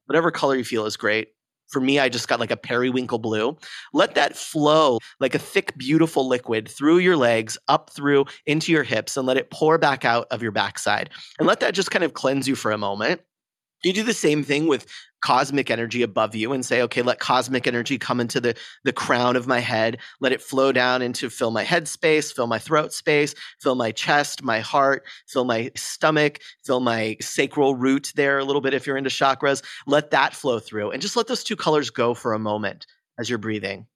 whatever 0.06 0.32
color 0.32 0.56
you 0.56 0.64
feel 0.64 0.86
is 0.86 0.98
great. 0.98 1.30
For 1.70 1.80
me, 1.80 2.00
I 2.00 2.10
just 2.10 2.28
got 2.28 2.40
like 2.40 2.52
a 2.52 2.58
periwinkle 2.58 3.20
blue. 3.20 3.58
Let 3.94 4.16
that 4.16 4.36
flow 4.36 5.00
like 5.20 5.36
a 5.36 5.40
thick, 5.40 5.78
beautiful 5.78 6.28
liquid 6.28 6.68
through 6.68 6.98
your 7.00 7.16
legs, 7.16 7.58
up 7.68 7.92
through 7.92 8.26
into 8.46 8.72
your 8.72 8.84
hips, 8.84 9.18
and 9.18 9.28
let 9.28 9.38
it 9.38 9.52
pour 9.52 9.78
back 9.78 10.06
out 10.06 10.28
of 10.32 10.42
your 10.42 10.52
backside. 10.52 11.10
And 11.38 11.48
let 11.48 11.60
that 11.60 11.74
just 11.74 11.92
kind 11.92 12.04
of 12.04 12.14
cleanse 12.14 12.48
you 12.48 12.56
for 12.56 12.72
a 12.72 12.78
moment. 12.78 13.22
You 13.84 13.94
do 13.94 14.04
the 14.04 14.14
same 14.14 14.44
thing 14.44 14.68
with 14.68 14.86
cosmic 15.22 15.70
energy 15.70 16.02
above 16.02 16.36
you 16.36 16.54
and 16.54 16.66
say, 16.66 16.82
okay, 16.82 17.02
let 17.02 17.20
cosmic 17.20 17.68
energy 17.68 17.98
come 17.98 18.20
into 18.20 18.40
the, 18.40 18.56
the 18.84 18.94
crown 18.94 19.36
of 19.36 19.48
my 19.48 19.60
head. 19.60 19.98
Let 20.20 20.32
it 20.32 20.42
flow 20.42 20.72
down 20.72 21.02
into 21.02 21.30
fill 21.30 21.52
my 21.52 21.64
head 21.64 21.88
space, 21.88 22.32
fill 22.32 22.48
my 22.48 22.60
throat 22.60 22.94
space, 22.94 23.36
fill 23.62 23.76
my 23.76 23.92
chest, 23.92 24.44
my 24.44 24.60
heart, 24.60 25.04
fill 25.28 25.46
my 25.46 25.72
stomach, 25.76 26.40
fill 26.66 26.80
my 26.80 27.18
sacral 27.22 27.76
root 27.76 28.12
there 28.16 28.40
a 28.40 28.46
little 28.46 28.62
bit 28.62 28.74
if 28.74 28.88
you're 28.88 28.98
into 28.98 29.10
chakras. 29.10 29.64
Let 29.88 30.12
that 30.12 30.34
flow 30.34 30.60
through 30.60 30.92
and 30.92 31.02
just 31.02 31.16
let 31.16 31.28
those 31.28 31.44
two 31.44 31.56
colors 31.56 31.90
go 31.90 32.14
for 32.14 32.34
a 32.34 32.40
moment 32.40 32.86
as 33.18 33.30
you're 33.30 33.40
breathing. 33.40 33.88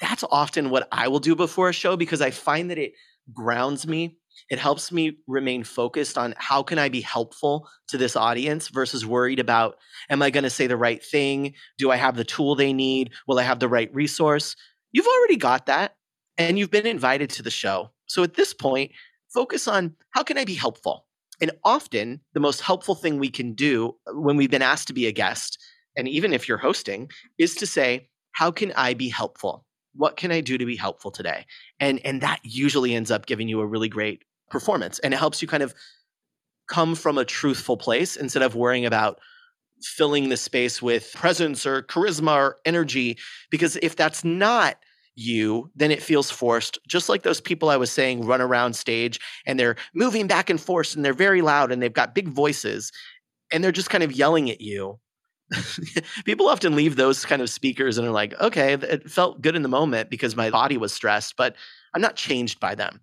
That's 0.00 0.24
often 0.30 0.70
what 0.70 0.88
I 0.92 1.08
will 1.08 1.18
do 1.18 1.34
before 1.34 1.68
a 1.68 1.72
show 1.72 1.96
because 1.96 2.20
I 2.20 2.30
find 2.30 2.70
that 2.70 2.78
it 2.78 2.92
grounds 3.32 3.86
me 3.86 4.16
it 4.50 4.58
helps 4.58 4.90
me 4.92 5.18
remain 5.26 5.64
focused 5.64 6.16
on 6.18 6.34
how 6.38 6.62
can 6.62 6.78
I 6.78 6.88
be 6.88 7.00
helpful 7.00 7.68
to 7.88 7.98
this 7.98 8.16
audience 8.16 8.68
versus 8.68 9.06
worried 9.06 9.40
about 9.40 9.76
am 10.10 10.22
I 10.22 10.30
going 10.30 10.44
to 10.44 10.50
say 10.50 10.66
the 10.66 10.76
right 10.76 11.04
thing? 11.04 11.54
Do 11.78 11.90
I 11.90 11.96
have 11.96 12.16
the 12.16 12.24
tool 12.24 12.54
they 12.54 12.72
need? 12.72 13.12
Will 13.26 13.38
I 13.38 13.44
have 13.44 13.60
the 13.60 13.68
right 13.68 13.92
resource? 13.94 14.56
You've 14.92 15.06
already 15.06 15.36
got 15.36 15.66
that 15.66 15.96
and 16.36 16.58
you've 16.58 16.70
been 16.70 16.86
invited 16.86 17.30
to 17.30 17.42
the 17.42 17.50
show. 17.50 17.90
So 18.06 18.22
at 18.22 18.34
this 18.34 18.54
point, 18.54 18.92
focus 19.28 19.68
on 19.68 19.94
how 20.10 20.22
can 20.22 20.38
I 20.38 20.44
be 20.44 20.54
helpful? 20.54 21.06
And 21.40 21.52
often 21.64 22.20
the 22.34 22.40
most 22.40 22.60
helpful 22.60 22.94
thing 22.94 23.18
we 23.18 23.30
can 23.30 23.52
do 23.54 23.96
uh, 24.06 24.12
when 24.12 24.36
we've 24.36 24.50
been 24.50 24.62
asked 24.62 24.88
to 24.88 24.94
be 24.94 25.06
a 25.06 25.12
guest, 25.12 25.58
and 25.96 26.08
even 26.08 26.32
if 26.32 26.48
you're 26.48 26.58
hosting, 26.58 27.10
is 27.38 27.54
to 27.56 27.66
say, 27.66 28.08
how 28.32 28.50
can 28.50 28.72
I 28.76 28.94
be 28.94 29.08
helpful? 29.08 29.64
What 29.94 30.16
can 30.16 30.30
I 30.30 30.40
do 30.40 30.58
to 30.58 30.66
be 30.66 30.76
helpful 30.76 31.10
today? 31.10 31.46
And 31.80 32.00
and 32.04 32.20
that 32.20 32.40
usually 32.44 32.94
ends 32.94 33.10
up 33.10 33.26
giving 33.26 33.48
you 33.48 33.60
a 33.60 33.66
really 33.66 33.88
great 33.88 34.22
performance 34.50 34.98
and 35.00 35.14
it 35.14 35.18
helps 35.18 35.42
you 35.42 35.48
kind 35.48 35.62
of 35.62 35.74
come 36.68 36.94
from 36.94 37.18
a 37.18 37.24
truthful 37.24 37.76
place 37.76 38.16
instead 38.16 38.42
of 38.42 38.54
worrying 38.54 38.86
about 38.86 39.20
filling 39.82 40.28
the 40.28 40.36
space 40.36 40.82
with 40.82 41.12
presence 41.14 41.64
or 41.64 41.82
charisma 41.82 42.34
or 42.34 42.56
energy 42.64 43.16
because 43.50 43.76
if 43.76 43.96
that's 43.96 44.24
not 44.24 44.76
you 45.14 45.68
then 45.74 45.90
it 45.90 46.02
feels 46.02 46.30
forced. 46.30 46.78
Just 46.86 47.08
like 47.08 47.22
those 47.22 47.40
people 47.40 47.68
i 47.68 47.76
was 47.76 47.90
saying 47.90 48.24
run 48.24 48.40
around 48.40 48.74
stage 48.74 49.18
and 49.46 49.58
they're 49.58 49.76
moving 49.94 50.26
back 50.26 50.48
and 50.48 50.60
forth 50.60 50.94
and 50.94 51.04
they're 51.04 51.12
very 51.12 51.42
loud 51.42 51.72
and 51.72 51.82
they've 51.82 51.92
got 51.92 52.14
big 52.14 52.28
voices 52.28 52.92
and 53.52 53.62
they're 53.62 53.72
just 53.72 53.90
kind 53.90 54.04
of 54.04 54.12
yelling 54.12 54.50
at 54.50 54.60
you. 54.60 54.98
People 56.24 56.48
often 56.48 56.76
leave 56.76 56.96
those 56.96 57.24
kind 57.24 57.40
of 57.40 57.48
speakers 57.48 57.98
and 57.98 58.06
are 58.06 58.12
like 58.12 58.38
okay 58.40 58.74
it 58.74 59.10
felt 59.10 59.40
good 59.40 59.56
in 59.56 59.62
the 59.62 59.68
moment 59.68 60.10
because 60.10 60.36
my 60.36 60.50
body 60.50 60.76
was 60.76 60.92
stressed 60.92 61.36
but 61.38 61.56
i'm 61.94 62.02
not 62.02 62.16
changed 62.16 62.60
by 62.60 62.74
them 62.74 63.00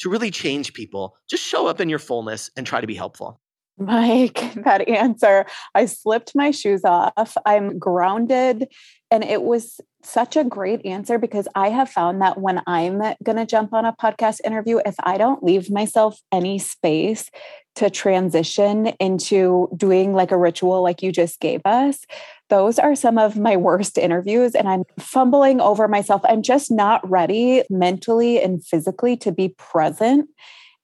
to 0.00 0.10
really 0.10 0.30
change 0.30 0.74
people, 0.74 1.16
just 1.28 1.42
show 1.42 1.66
up 1.66 1.80
in 1.80 1.88
your 1.88 1.98
fullness 1.98 2.50
and 2.56 2.66
try 2.66 2.80
to 2.80 2.86
be 2.86 2.94
helpful. 2.94 3.40
Mike, 3.78 4.54
that 4.64 4.88
answer. 4.88 5.46
I 5.74 5.86
slipped 5.86 6.34
my 6.34 6.50
shoes 6.50 6.82
off. 6.84 7.36
I'm 7.44 7.78
grounded. 7.78 8.68
And 9.10 9.22
it 9.22 9.42
was 9.42 9.80
such 10.02 10.36
a 10.36 10.44
great 10.44 10.84
answer 10.86 11.18
because 11.18 11.48
I 11.54 11.68
have 11.70 11.90
found 11.90 12.22
that 12.22 12.40
when 12.40 12.62
I'm 12.66 12.98
going 13.22 13.36
to 13.36 13.46
jump 13.46 13.72
on 13.72 13.84
a 13.84 13.92
podcast 13.92 14.40
interview, 14.44 14.80
if 14.84 14.94
I 15.02 15.18
don't 15.18 15.42
leave 15.42 15.70
myself 15.70 16.20
any 16.32 16.58
space 16.58 17.30
to 17.76 17.90
transition 17.90 18.86
into 18.98 19.68
doing 19.76 20.14
like 20.14 20.32
a 20.32 20.38
ritual 20.38 20.82
like 20.82 21.02
you 21.02 21.12
just 21.12 21.40
gave 21.40 21.60
us, 21.64 22.04
those 22.48 22.78
are 22.78 22.94
some 22.94 23.18
of 23.18 23.36
my 23.36 23.56
worst 23.56 23.98
interviews. 23.98 24.54
And 24.54 24.68
I'm 24.68 24.84
fumbling 24.98 25.60
over 25.60 25.88
myself. 25.88 26.22
I'm 26.24 26.42
just 26.42 26.70
not 26.70 27.08
ready 27.08 27.64
mentally 27.68 28.40
and 28.40 28.64
physically 28.64 29.16
to 29.18 29.32
be 29.32 29.50
present 29.58 30.28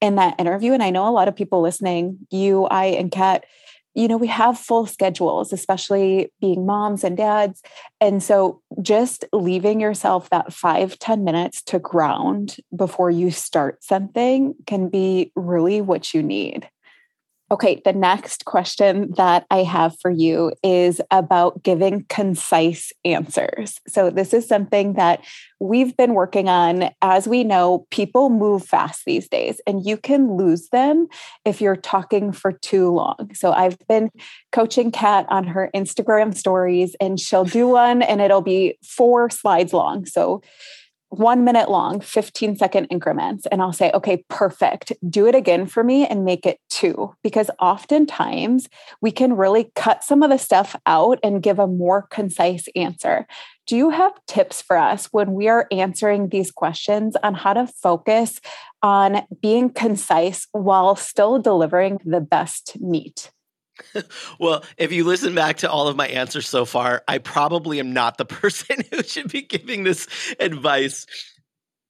in 0.00 0.16
that 0.16 0.34
interview. 0.40 0.72
And 0.72 0.82
I 0.82 0.90
know 0.90 1.08
a 1.08 1.10
lot 1.10 1.28
of 1.28 1.36
people 1.36 1.62
listening, 1.62 2.18
you, 2.30 2.64
I, 2.64 2.86
and 2.86 3.12
Kat, 3.12 3.44
you 3.94 4.08
know, 4.08 4.16
we 4.16 4.26
have 4.26 4.58
full 4.58 4.86
schedules, 4.86 5.52
especially 5.52 6.32
being 6.40 6.64
moms 6.64 7.04
and 7.04 7.16
dads. 7.16 7.62
And 8.00 8.22
so 8.22 8.62
just 8.80 9.24
leaving 9.32 9.80
yourself 9.80 10.30
that 10.30 10.52
five 10.52 10.98
ten 10.98 11.24
minutes 11.24 11.62
to 11.64 11.78
ground 11.78 12.56
before 12.74 13.10
you 13.10 13.30
start 13.30 13.84
something 13.84 14.54
can 14.66 14.88
be 14.88 15.30
really 15.36 15.82
what 15.82 16.14
you 16.14 16.22
need. 16.22 16.68
Okay, 17.52 17.82
the 17.84 17.92
next 17.92 18.46
question 18.46 19.12
that 19.18 19.44
I 19.50 19.62
have 19.62 19.94
for 20.00 20.10
you 20.10 20.54
is 20.62 21.02
about 21.10 21.62
giving 21.62 22.06
concise 22.08 22.94
answers. 23.04 23.78
So, 23.86 24.08
this 24.08 24.32
is 24.32 24.48
something 24.48 24.94
that 24.94 25.22
we've 25.60 25.94
been 25.94 26.14
working 26.14 26.48
on. 26.48 26.88
As 27.02 27.28
we 27.28 27.44
know, 27.44 27.86
people 27.90 28.30
move 28.30 28.64
fast 28.64 29.04
these 29.04 29.28
days, 29.28 29.60
and 29.66 29.84
you 29.84 29.98
can 29.98 30.38
lose 30.38 30.70
them 30.70 31.08
if 31.44 31.60
you're 31.60 31.76
talking 31.76 32.32
for 32.32 32.52
too 32.52 32.90
long. 32.90 33.34
So, 33.34 33.52
I've 33.52 33.76
been 33.86 34.08
coaching 34.50 34.90
Kat 34.90 35.26
on 35.28 35.44
her 35.44 35.70
Instagram 35.74 36.34
stories, 36.34 36.96
and 37.02 37.20
she'll 37.20 37.44
do 37.44 37.68
one 37.68 38.00
and 38.00 38.22
it'll 38.22 38.40
be 38.40 38.78
four 38.82 39.28
slides 39.28 39.74
long. 39.74 40.06
So, 40.06 40.40
one 41.12 41.44
minute 41.44 41.70
long, 41.70 42.00
15 42.00 42.56
second 42.56 42.86
increments. 42.86 43.46
And 43.52 43.60
I'll 43.60 43.72
say, 43.72 43.90
okay, 43.92 44.24
perfect. 44.28 44.92
Do 45.08 45.26
it 45.26 45.34
again 45.34 45.66
for 45.66 45.84
me 45.84 46.06
and 46.06 46.24
make 46.24 46.46
it 46.46 46.58
two. 46.70 47.14
Because 47.22 47.50
oftentimes 47.60 48.68
we 49.02 49.10
can 49.10 49.34
really 49.34 49.70
cut 49.74 50.02
some 50.02 50.22
of 50.22 50.30
the 50.30 50.38
stuff 50.38 50.74
out 50.86 51.18
and 51.22 51.42
give 51.42 51.58
a 51.58 51.66
more 51.66 52.06
concise 52.10 52.66
answer. 52.74 53.26
Do 53.66 53.76
you 53.76 53.90
have 53.90 54.12
tips 54.26 54.62
for 54.62 54.76
us 54.76 55.06
when 55.12 55.34
we 55.34 55.48
are 55.48 55.66
answering 55.70 56.30
these 56.30 56.50
questions 56.50 57.14
on 57.22 57.34
how 57.34 57.52
to 57.52 57.66
focus 57.66 58.40
on 58.82 59.22
being 59.40 59.68
concise 59.68 60.48
while 60.52 60.96
still 60.96 61.38
delivering 61.38 61.98
the 62.06 62.20
best 62.20 62.80
meat? 62.80 63.30
Well, 64.38 64.64
if 64.76 64.92
you 64.92 65.04
listen 65.04 65.34
back 65.34 65.58
to 65.58 65.70
all 65.70 65.88
of 65.88 65.96
my 65.96 66.08
answers 66.08 66.48
so 66.48 66.64
far, 66.64 67.02
I 67.08 67.18
probably 67.18 67.80
am 67.80 67.92
not 67.92 68.18
the 68.18 68.24
person 68.42 68.76
who 68.90 69.02
should 69.02 69.30
be 69.30 69.42
giving 69.42 69.84
this 69.84 70.08
advice. 70.38 71.06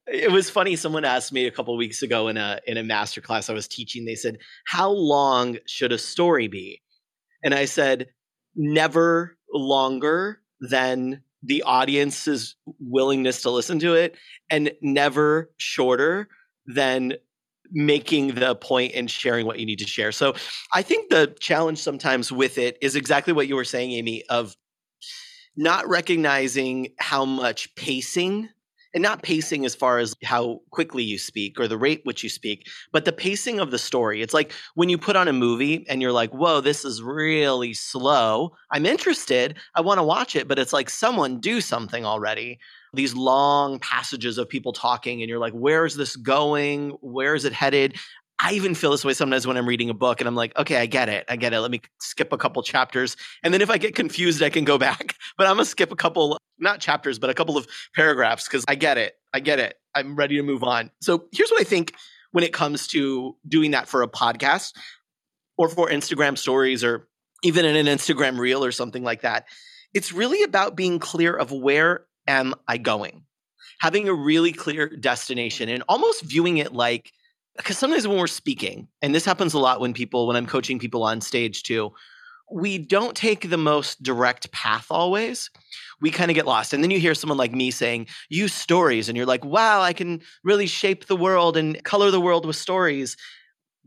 It 0.07 0.31
was 0.31 0.51
funny. 0.51 0.77
Someone 0.77 1.05
asked 1.05 1.33
me 1.33 1.47
a 1.47 1.51
couple 1.51 1.77
weeks 1.77 2.03
ago 2.03 2.29
in 2.29 2.37
a 2.37 2.61
in 2.67 2.77
a 2.77 2.83
master 2.83 3.21
class 3.21 3.49
I 3.49 3.55
was 3.55 3.69
teaching. 3.69 4.05
They 4.05 4.17
said, 4.17 4.39
"How 4.67 4.91
long 4.91 5.59
should 5.67 5.93
a 5.93 5.99
story 5.99 6.49
be?" 6.49 6.83
And 7.45 7.55
I 7.55 7.67
said, 7.67 8.09
"Never 8.57 9.37
longer 9.53 10.41
than 10.61 11.23
the 11.43 11.63
audience's 11.63 12.57
willingness 12.81 13.43
to 13.43 13.51
listen 13.51 13.79
to 13.81 13.95
it, 13.95 14.17
and 14.51 14.73
never 14.81 15.51
shorter 15.57 16.29
than 16.67 17.15
making 17.73 18.35
the 18.35 18.55
point 18.55 18.93
and 18.95 19.11
sharing 19.11 19.47
what 19.47 19.59
you 19.59 19.67
need 19.67 19.79
to 19.79 19.87
share. 19.87 20.13
So 20.13 20.35
I 20.73 20.83
think 20.83 21.11
the 21.11 21.35
challenge 21.41 21.79
sometimes 21.79 22.31
with 22.31 22.59
it 22.59 22.77
is 22.81 22.97
exactly 22.97 23.33
what 23.33 23.49
you 23.49 23.57
were 23.57 23.65
saying, 23.65 23.93
Amy, 23.93 24.23
of 24.29 24.55
not 25.57 25.89
recognizing 25.89 26.89
how 26.99 27.25
much 27.25 27.75
pacing 27.75 28.49
and 28.95 29.03
not 29.03 29.23
pacing 29.23 29.65
as 29.65 29.75
far 29.75 29.99
as 29.99 30.15
how 30.23 30.61
quickly 30.71 31.03
you 31.03 31.19
speak 31.19 31.59
or 31.59 31.67
the 31.67 31.79
rate 31.79 32.03
which 32.05 32.23
you 32.23 32.29
speak, 32.29 32.67
but 32.93 33.05
the 33.05 33.13
pacing 33.13 33.59
of 33.59 33.71
the 33.71 33.79
story. 33.79 34.21
It's 34.21 34.35
like 34.35 34.53
when 34.75 34.89
you 34.89 34.99
put 34.99 35.17
on 35.17 35.29
a 35.29 35.33
movie 35.33 35.87
and 35.89 36.03
you're 36.03 36.13
like, 36.13 36.31
whoa, 36.31 36.61
this 36.61 36.85
is 36.85 37.03
really 37.03 37.73
slow. 37.73 38.53
I'm 38.71 38.85
interested. 38.85 39.57
I 39.75 39.81
want 39.81 39.99
to 39.99 40.05
watch 40.05 40.37
it, 40.37 40.47
but 40.47 40.59
it's 40.59 40.75
like 40.75 40.91
someone 40.91 41.41
do 41.41 41.61
something 41.61 42.05
already 42.05 42.59
these 42.95 43.15
long 43.15 43.79
passages 43.79 44.39
of 44.39 44.49
people 44.49 44.73
talking 44.73 45.23
and 45.23 45.29
you're 45.29 45.39
like 45.39 45.53
where 45.53 45.85
is 45.85 45.97
this 45.97 46.17
going 46.17 46.91
where 47.01 47.35
is 47.35 47.45
it 47.45 47.53
headed 47.53 47.97
I 48.45 48.55
even 48.55 48.75
feel 48.75 48.91
this 48.91 49.05
way 49.05 49.15
sometimes 49.15 49.47
when 49.47 49.57
I'm 49.57 49.69
reading 49.69 49.89
a 49.89 49.95
book 49.95 50.21
and 50.21 50.27
I'm 50.27 50.35
like, 50.35 50.59
okay, 50.59 50.77
I 50.77 50.87
get 50.87 51.09
it. 51.09 51.25
I 51.29 51.37
get 51.37 51.53
it. 51.53 51.61
Let 51.61 51.71
me 51.71 51.81
skip 52.01 52.33
a 52.33 52.37
couple 52.37 52.61
chapters. 52.65 53.17
And 53.45 53.55
then 53.55 53.61
if 53.61 53.71
I 53.71 53.79
get 53.79 53.95
confused, 53.95 54.43
I 54.43 54.51
can 54.51 54.65
go 54.65 54.79
back. 54.79 55.15
But 55.39 55.47
I'm 55.47 55.55
going 55.55 55.65
to 55.65 55.71
skip 55.71 55.93
a 55.93 55.97
couple, 55.97 56.37
not 56.59 56.81
chapters, 56.81 57.21
but 57.21 57.31
a 57.31 57.35
couple 57.35 57.57
of 57.57 57.69
paragraphs 57.95 58.49
because 58.49 58.65
I 58.67 58.75
get 58.75 58.99
it. 58.99 59.15
I 59.33 59.39
get 59.39 59.61
it. 59.61 59.77
I'm 59.95 60.17
ready 60.17 60.37
to 60.39 60.43
move 60.43 60.65
on. 60.65 60.91
So 61.01 61.27
here's 61.31 61.51
what 61.51 61.61
I 61.61 61.65
think 61.65 61.95
when 62.33 62.43
it 62.43 62.53
comes 62.53 62.89
to 62.89 63.37
doing 63.47 63.71
that 63.73 63.87
for 63.87 64.03
a 64.03 64.09
podcast 64.09 64.73
or 65.57 65.69
for 65.69 65.89
Instagram 65.89 66.37
stories 66.37 66.83
or 66.83 67.07
even 67.45 67.65
in 67.65 67.77
an 67.77 67.87
Instagram 67.87 68.39
reel 68.39 68.65
or 68.65 68.73
something 68.73 69.05
like 69.05 69.23
that. 69.23 69.47
It's 69.95 70.13
really 70.13 70.43
about 70.43 70.75
being 70.75 70.99
clear 70.99 71.37
of 71.37 71.53
where 71.53 72.07
am 72.27 72.55
I 72.69 72.79
going? 72.79 73.25
Having 73.81 74.09
a 74.09 74.15
really 74.15 74.53
clear 74.53 74.89
destination 74.89 75.69
and 75.69 75.83
almost 75.89 76.23
viewing 76.23 76.59
it 76.59 76.73
like, 76.73 77.13
because 77.57 77.77
sometimes 77.77 78.07
when 78.07 78.19
we're 78.19 78.27
speaking, 78.27 78.89
and 79.03 79.15
this 79.15 79.25
happens 79.25 79.55
a 79.55 79.59
lot 79.59 79.81
when 79.81 79.93
people, 79.93 80.27
when 80.27 80.37
I'm 80.37 80.47
coaching 80.47 80.79
people 80.79 81.03
on 81.03 81.21
stage 81.21 81.63
too, 81.63 81.93
we 82.51 82.79
don't 82.79 83.17
take 83.17 83.49
the 83.49 83.57
most 83.57 84.03
direct 84.03 84.53
path 84.53 84.87
always. 84.91 85.51
We 86.01 86.11
kind 86.11 86.31
of 86.31 86.35
get 86.35 86.47
lost. 86.47 86.73
And 86.73 86.83
then 86.83 86.91
you 86.91 87.01
hear 87.01 87.15
someone 87.15 87.39
like 87.39 87.53
me 87.53 87.71
saying, 87.71 88.09
use 88.29 88.53
stories. 88.53 89.09
And 89.09 89.17
you're 89.17 89.27
like, 89.27 89.45
wow, 89.45 89.81
I 89.81 89.93
can 89.93 90.21
really 90.45 90.67
shape 90.67 91.07
the 91.07 91.17
world 91.17 91.57
and 91.57 91.83
color 91.85 92.11
the 92.11 92.21
world 92.21 92.45
with 92.45 92.57
stories. 92.57 93.17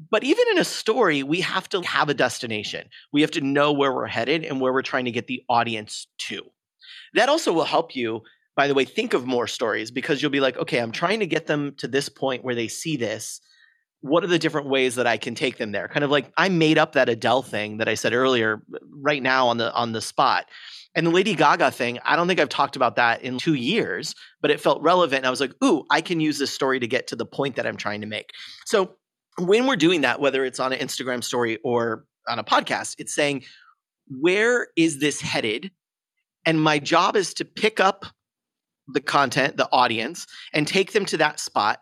But 0.10 0.24
even 0.24 0.46
in 0.52 0.58
a 0.58 0.66
story, 0.66 1.24
we 1.24 1.42
have 1.42 1.70
to 1.70 1.82
have 1.82 2.10
a 2.10 2.14
destination. 2.14 2.90
We 3.14 3.22
have 3.22 3.32
to 3.32 3.42
know 3.42 3.72
where 3.72 3.94
we're 3.94 4.08
headed 4.08 4.44
and 4.44 4.60
where 4.60 4.74
we're 4.74 4.82
trying 4.82 5.06
to 5.06 5.12
get 5.12 5.28
the 5.28 5.44
audience 5.48 6.08
to. 6.28 6.44
That 7.16 7.30
also 7.30 7.51
will 7.51 7.66
help 7.66 7.95
you, 7.95 8.22
by 8.55 8.68
the 8.68 8.74
way, 8.74 8.86
think 8.86 9.13
of 9.13 9.26
more 9.26 9.47
stories 9.47 9.91
because 9.91 10.22
you'll 10.22 10.32
be 10.32 10.39
like, 10.39 10.57
okay, 10.57 10.80
I'm 10.80 10.91
trying 10.91 11.20
to 11.20 11.28
get 11.28 11.47
them 11.47 11.74
to 11.78 11.88
this 11.88 12.09
point 12.09 12.43
where 12.43 12.55
they 12.55 12.68
see 12.68 12.97
this. 12.97 13.41
What 14.01 14.24
are 14.24 14.28
the 14.28 14.39
different 14.39 14.70
ways 14.70 14.95
that 14.95 15.07
I 15.07 15.18
can 15.18 15.34
take 15.34 15.57
them 15.57 15.72
there? 15.72 15.88
Kind 15.88 16.03
of 16.03 16.11
like 16.11 16.32
I 16.38 16.49
made 16.49 16.78
up 16.78 16.93
that 16.93 17.09
Adele 17.09 17.41
thing 17.41 17.78
that 17.78 17.89
I 17.89 17.95
said 17.95 18.13
earlier 18.13 18.61
right 19.01 19.24
now 19.24 19.47
on 19.47 19.57
the 19.57 19.74
on 19.74 19.93
the 19.93 20.01
spot. 20.01 20.45
And 20.95 21.07
the 21.07 21.11
Lady 21.11 21.36
Gaga 21.36 21.72
thing, 21.72 21.99
I 22.05 22.16
don't 22.16 22.28
think 22.28 22.39
I've 22.39 22.49
talked 22.49 22.78
about 22.78 22.95
that 22.95 23.22
in 23.22 23.38
two 23.38 23.55
years, 23.55 24.16
but 24.41 24.49
it 24.49 24.61
felt 24.61 24.82
relevant. 24.82 25.20
And 25.20 25.28
I 25.28 25.30
was 25.30 25.41
like, 25.41 25.51
ooh, 25.61 25.84
I 25.91 25.99
can 25.99 26.22
use 26.22 26.39
this 26.39 26.51
story 26.51 26.80
to 26.80 26.88
get 26.88 27.07
to 27.07 27.18
the 27.18 27.26
point 27.26 27.57
that 27.57 27.68
I'm 27.68 27.76
trying 27.76 27.99
to 28.01 28.07
make. 28.07 28.30
So 28.66 28.95
when 29.38 29.68
we're 29.68 29.76
doing 29.76 30.01
that, 30.01 30.22
whether 30.22 30.45
it's 30.45 30.59
on 30.59 30.72
an 30.72 30.80
Instagram 30.80 31.22
story 31.22 31.59
or 31.66 32.05
on 32.30 32.39
a 32.39 32.45
podcast, 32.45 32.95
it's 32.97 33.13
saying, 33.13 33.43
where 34.07 34.68
is 34.78 34.99
this 34.99 35.20
headed? 35.20 35.72
And 36.46 36.62
my 36.62 36.80
job 36.80 37.16
is 37.16 37.34
to 37.36 37.46
pick 37.46 37.80
up 37.80 38.06
the 38.88 39.02
content, 39.02 39.58
the 39.58 39.70
audience, 39.72 40.28
and 40.54 40.68
take 40.68 40.91
them 40.93 41.06
to 41.06 41.18
that 41.18 41.39
spot 41.39 41.82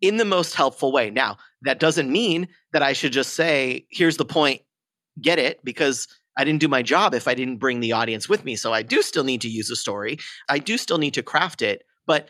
in 0.00 0.16
the 0.16 0.24
most 0.24 0.54
helpful 0.54 0.90
way. 0.90 1.10
Now, 1.10 1.38
that 1.62 1.78
doesn't 1.78 2.10
mean 2.10 2.48
that 2.72 2.82
I 2.82 2.92
should 2.92 3.12
just 3.12 3.34
say, 3.34 3.86
here's 3.90 4.16
the 4.16 4.24
point, 4.24 4.62
get 5.20 5.38
it, 5.38 5.64
because 5.64 6.08
I 6.36 6.44
didn't 6.44 6.60
do 6.60 6.68
my 6.68 6.82
job 6.82 7.14
if 7.14 7.28
I 7.28 7.34
didn't 7.34 7.58
bring 7.58 7.80
the 7.80 7.92
audience 7.92 8.28
with 8.28 8.44
me. 8.44 8.56
So 8.56 8.72
I 8.72 8.82
do 8.82 9.02
still 9.02 9.22
need 9.22 9.42
to 9.42 9.48
use 9.48 9.70
a 9.70 9.76
story. 9.76 10.18
I 10.48 10.58
do 10.58 10.76
still 10.78 10.98
need 10.98 11.14
to 11.14 11.22
craft 11.22 11.62
it. 11.62 11.84
But 12.06 12.28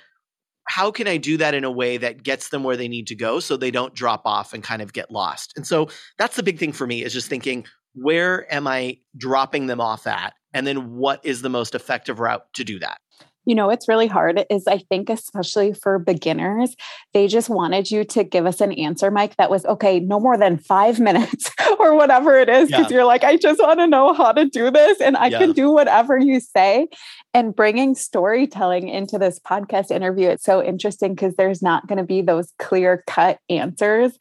how 0.69 0.91
can 0.91 1.09
I 1.09 1.17
do 1.17 1.39
that 1.39 1.55
in 1.55 1.65
a 1.65 1.71
way 1.71 1.97
that 1.97 2.23
gets 2.23 2.51
them 2.51 2.63
where 2.63 2.77
they 2.77 2.89
need 2.89 3.07
to 3.09 3.15
go 3.15 3.41
so 3.41 3.57
they 3.57 3.71
don't 3.71 3.95
drop 3.95 4.23
off 4.25 4.53
and 4.53 4.63
kind 4.63 4.83
of 4.83 4.93
get 4.93 5.11
lost? 5.11 5.55
And 5.57 5.67
so 5.67 5.89
that's 6.19 6.37
the 6.37 6.43
big 6.43 6.59
thing 6.59 6.73
for 6.73 6.87
me 6.87 7.03
is 7.03 7.13
just 7.13 7.29
thinking, 7.29 7.65
where 7.95 8.53
am 8.53 8.67
I 8.67 8.99
dropping 9.17 9.67
them 9.67 9.81
off 9.81 10.07
at? 10.07 10.35
And 10.55 10.67
then 10.67 10.97
what 10.97 11.21
is 11.25 11.43
the 11.43 11.49
most 11.49 11.75
effective 11.75 12.21
route 12.21 12.45
to 12.55 12.65
do 12.65 12.79
that? 12.81 12.99
You 13.45 13.57
know, 13.57 13.71
it's 13.71 13.89
really 13.89 14.07
hard 14.07 14.45
is 14.51 14.69
I 14.69 14.79
think, 14.79 15.11
especially 15.11 15.73
for 15.73 15.99
beginners, 15.99 16.77
they 17.13 17.27
just 17.27 17.51
wanted 17.51 17.91
you 17.91 18.05
to 18.05 18.23
give 18.23 18.47
us 18.47 18.61
an 18.61 18.73
answer, 18.73 19.11
Mike, 19.11 19.37
that 19.37 19.51
was 19.51 19.67
okay, 19.67 19.99
no 19.99 20.21
more 20.21 20.39
than 20.39 20.59
five 20.59 21.01
minutes 21.01 21.51
or 21.81 21.95
whatever 21.97 22.39
it 22.39 22.49
is. 22.49 22.69
Because 22.69 22.91
yeah. 22.91 22.99
you're 22.99 23.05
like, 23.05 23.25
I 23.25 23.37
just 23.37 23.61
want 23.61 23.81
to 23.81 23.89
know 23.89 24.13
how 24.13 24.33
to 24.33 24.45
do 24.45 24.71
this 24.71 25.01
and 25.01 25.17
I 25.17 25.27
yeah. 25.27 25.39
can 25.39 25.53
do 25.53 25.71
whatever 25.73 26.19
you 26.19 26.39
say. 26.39 26.87
And 27.35 27.57
bringing 27.57 27.95
storytelling 27.95 28.89
into 28.89 29.19
this 29.19 29.41
podcast 29.41 29.91
interview, 29.91 30.29
it's 30.29 30.45
so 30.45 30.63
interesting 30.63 31.15
because 31.15 31.35
there's 31.35 31.63
not 31.63 31.87
going 31.89 31.99
to 31.99 32.05
be 32.05 32.23
those 32.23 32.53
clear 32.59 33.03
cut 33.09 33.39
answers 33.49 34.13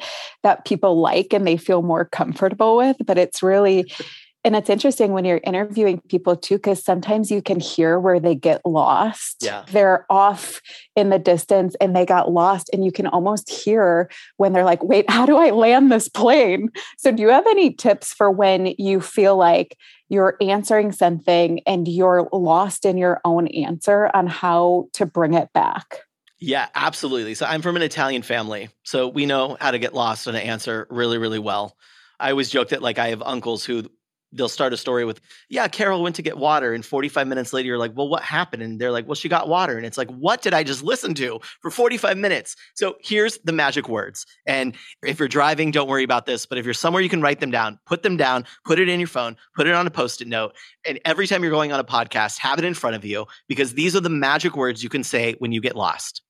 that 0.43 0.65
people 0.65 0.99
like 0.99 1.33
and 1.33 1.45
they 1.45 1.57
feel 1.57 1.83
more 1.83 2.05
comfortable 2.05 2.77
with. 2.77 2.97
But 3.05 3.17
it's 3.19 3.43
really, 3.43 3.91
and 4.43 4.55
it's 4.55 4.69
interesting 4.69 5.11
when 5.11 5.23
you're 5.23 5.41
interviewing 5.43 6.01
people 6.09 6.35
too, 6.35 6.55
because 6.55 6.83
sometimes 6.83 7.29
you 7.29 7.43
can 7.43 7.59
hear 7.59 7.99
where 7.99 8.19
they 8.19 8.33
get 8.33 8.61
lost. 8.65 9.37
Yeah. 9.41 9.65
They're 9.71 10.07
off 10.09 10.61
in 10.95 11.09
the 11.09 11.19
distance 11.19 11.75
and 11.79 11.95
they 11.95 12.05
got 12.05 12.31
lost. 12.31 12.69
And 12.73 12.83
you 12.83 12.91
can 12.91 13.05
almost 13.05 13.51
hear 13.51 14.09
when 14.37 14.53
they're 14.53 14.65
like, 14.65 14.83
wait, 14.83 15.09
how 15.09 15.25
do 15.25 15.37
I 15.37 15.51
land 15.51 15.91
this 15.91 16.09
plane? 16.09 16.69
So, 16.97 17.11
do 17.11 17.21
you 17.21 17.29
have 17.29 17.45
any 17.47 17.73
tips 17.73 18.13
for 18.13 18.31
when 18.31 18.73
you 18.77 18.99
feel 18.99 19.37
like 19.37 19.77
you're 20.09 20.37
answering 20.41 20.91
something 20.91 21.61
and 21.67 21.87
you're 21.87 22.27
lost 22.33 22.83
in 22.83 22.97
your 22.97 23.21
own 23.23 23.47
answer 23.47 24.09
on 24.13 24.27
how 24.27 24.87
to 24.93 25.05
bring 25.05 25.35
it 25.35 25.53
back? 25.53 25.99
Yeah, 26.39 26.67
absolutely. 26.73 27.35
So, 27.35 27.45
I'm 27.45 27.61
from 27.61 27.75
an 27.75 27.83
Italian 27.83 28.23
family. 28.23 28.69
So, 28.83 29.07
we 29.07 29.27
know 29.27 29.55
how 29.61 29.69
to 29.69 29.77
get 29.77 29.93
lost 29.93 30.25
in 30.25 30.33
an 30.33 30.41
answer 30.41 30.87
really, 30.89 31.19
really 31.19 31.39
well. 31.39 31.77
I 32.19 32.31
always 32.31 32.49
joke 32.49 32.69
that 32.69 32.81
like 32.81 32.99
I 32.99 33.09
have 33.09 33.21
uncles 33.21 33.65
who 33.65 33.89
they'll 34.33 34.49
start 34.49 34.73
a 34.73 34.77
story 34.77 35.05
with, 35.05 35.19
yeah, 35.49 35.67
Carol 35.67 36.01
went 36.01 36.15
to 36.15 36.21
get 36.21 36.37
water. 36.37 36.73
And 36.73 36.85
45 36.85 37.27
minutes 37.27 37.53
later, 37.53 37.67
you're 37.67 37.77
like, 37.77 37.95
well, 37.95 38.07
what 38.07 38.23
happened? 38.23 38.63
And 38.63 38.79
they're 38.79 38.91
like, 38.91 39.07
well, 39.07 39.15
she 39.15 39.29
got 39.29 39.47
water. 39.47 39.77
And 39.77 39.85
it's 39.85 39.97
like, 39.97 40.09
what 40.09 40.41
did 40.41 40.53
I 40.53 40.63
just 40.63 40.83
listen 40.83 41.13
to 41.15 41.39
for 41.61 41.69
45 41.69 42.17
minutes? 42.17 42.55
So 42.75 42.95
here's 43.01 43.37
the 43.39 43.51
magic 43.51 43.89
words. 43.89 44.25
And 44.45 44.75
if 45.03 45.19
you're 45.19 45.27
driving, 45.27 45.71
don't 45.71 45.89
worry 45.89 46.03
about 46.03 46.25
this. 46.25 46.45
But 46.45 46.57
if 46.57 46.65
you're 46.65 46.73
somewhere 46.73 47.01
you 47.01 47.09
can 47.09 47.21
write 47.21 47.39
them 47.39 47.51
down, 47.51 47.79
put 47.85 48.03
them 48.03 48.17
down, 48.17 48.45
put 48.65 48.79
it 48.79 48.89
in 48.89 48.99
your 48.99 49.07
phone, 49.07 49.35
put 49.55 49.67
it 49.67 49.73
on 49.73 49.87
a 49.87 49.91
post 49.91 50.21
it 50.21 50.27
note. 50.27 50.55
And 50.85 50.99
every 51.05 51.27
time 51.27 51.43
you're 51.43 51.51
going 51.51 51.71
on 51.71 51.79
a 51.79 51.83
podcast, 51.83 52.37
have 52.39 52.59
it 52.59 52.65
in 52.65 52.73
front 52.73 52.95
of 52.95 53.05
you 53.05 53.25
because 53.47 53.73
these 53.73 53.95
are 53.95 54.01
the 54.01 54.09
magic 54.09 54.55
words 54.55 54.83
you 54.83 54.89
can 54.89 55.03
say 55.03 55.35
when 55.39 55.51
you 55.51 55.61
get 55.61 55.75
lost. 55.75 56.21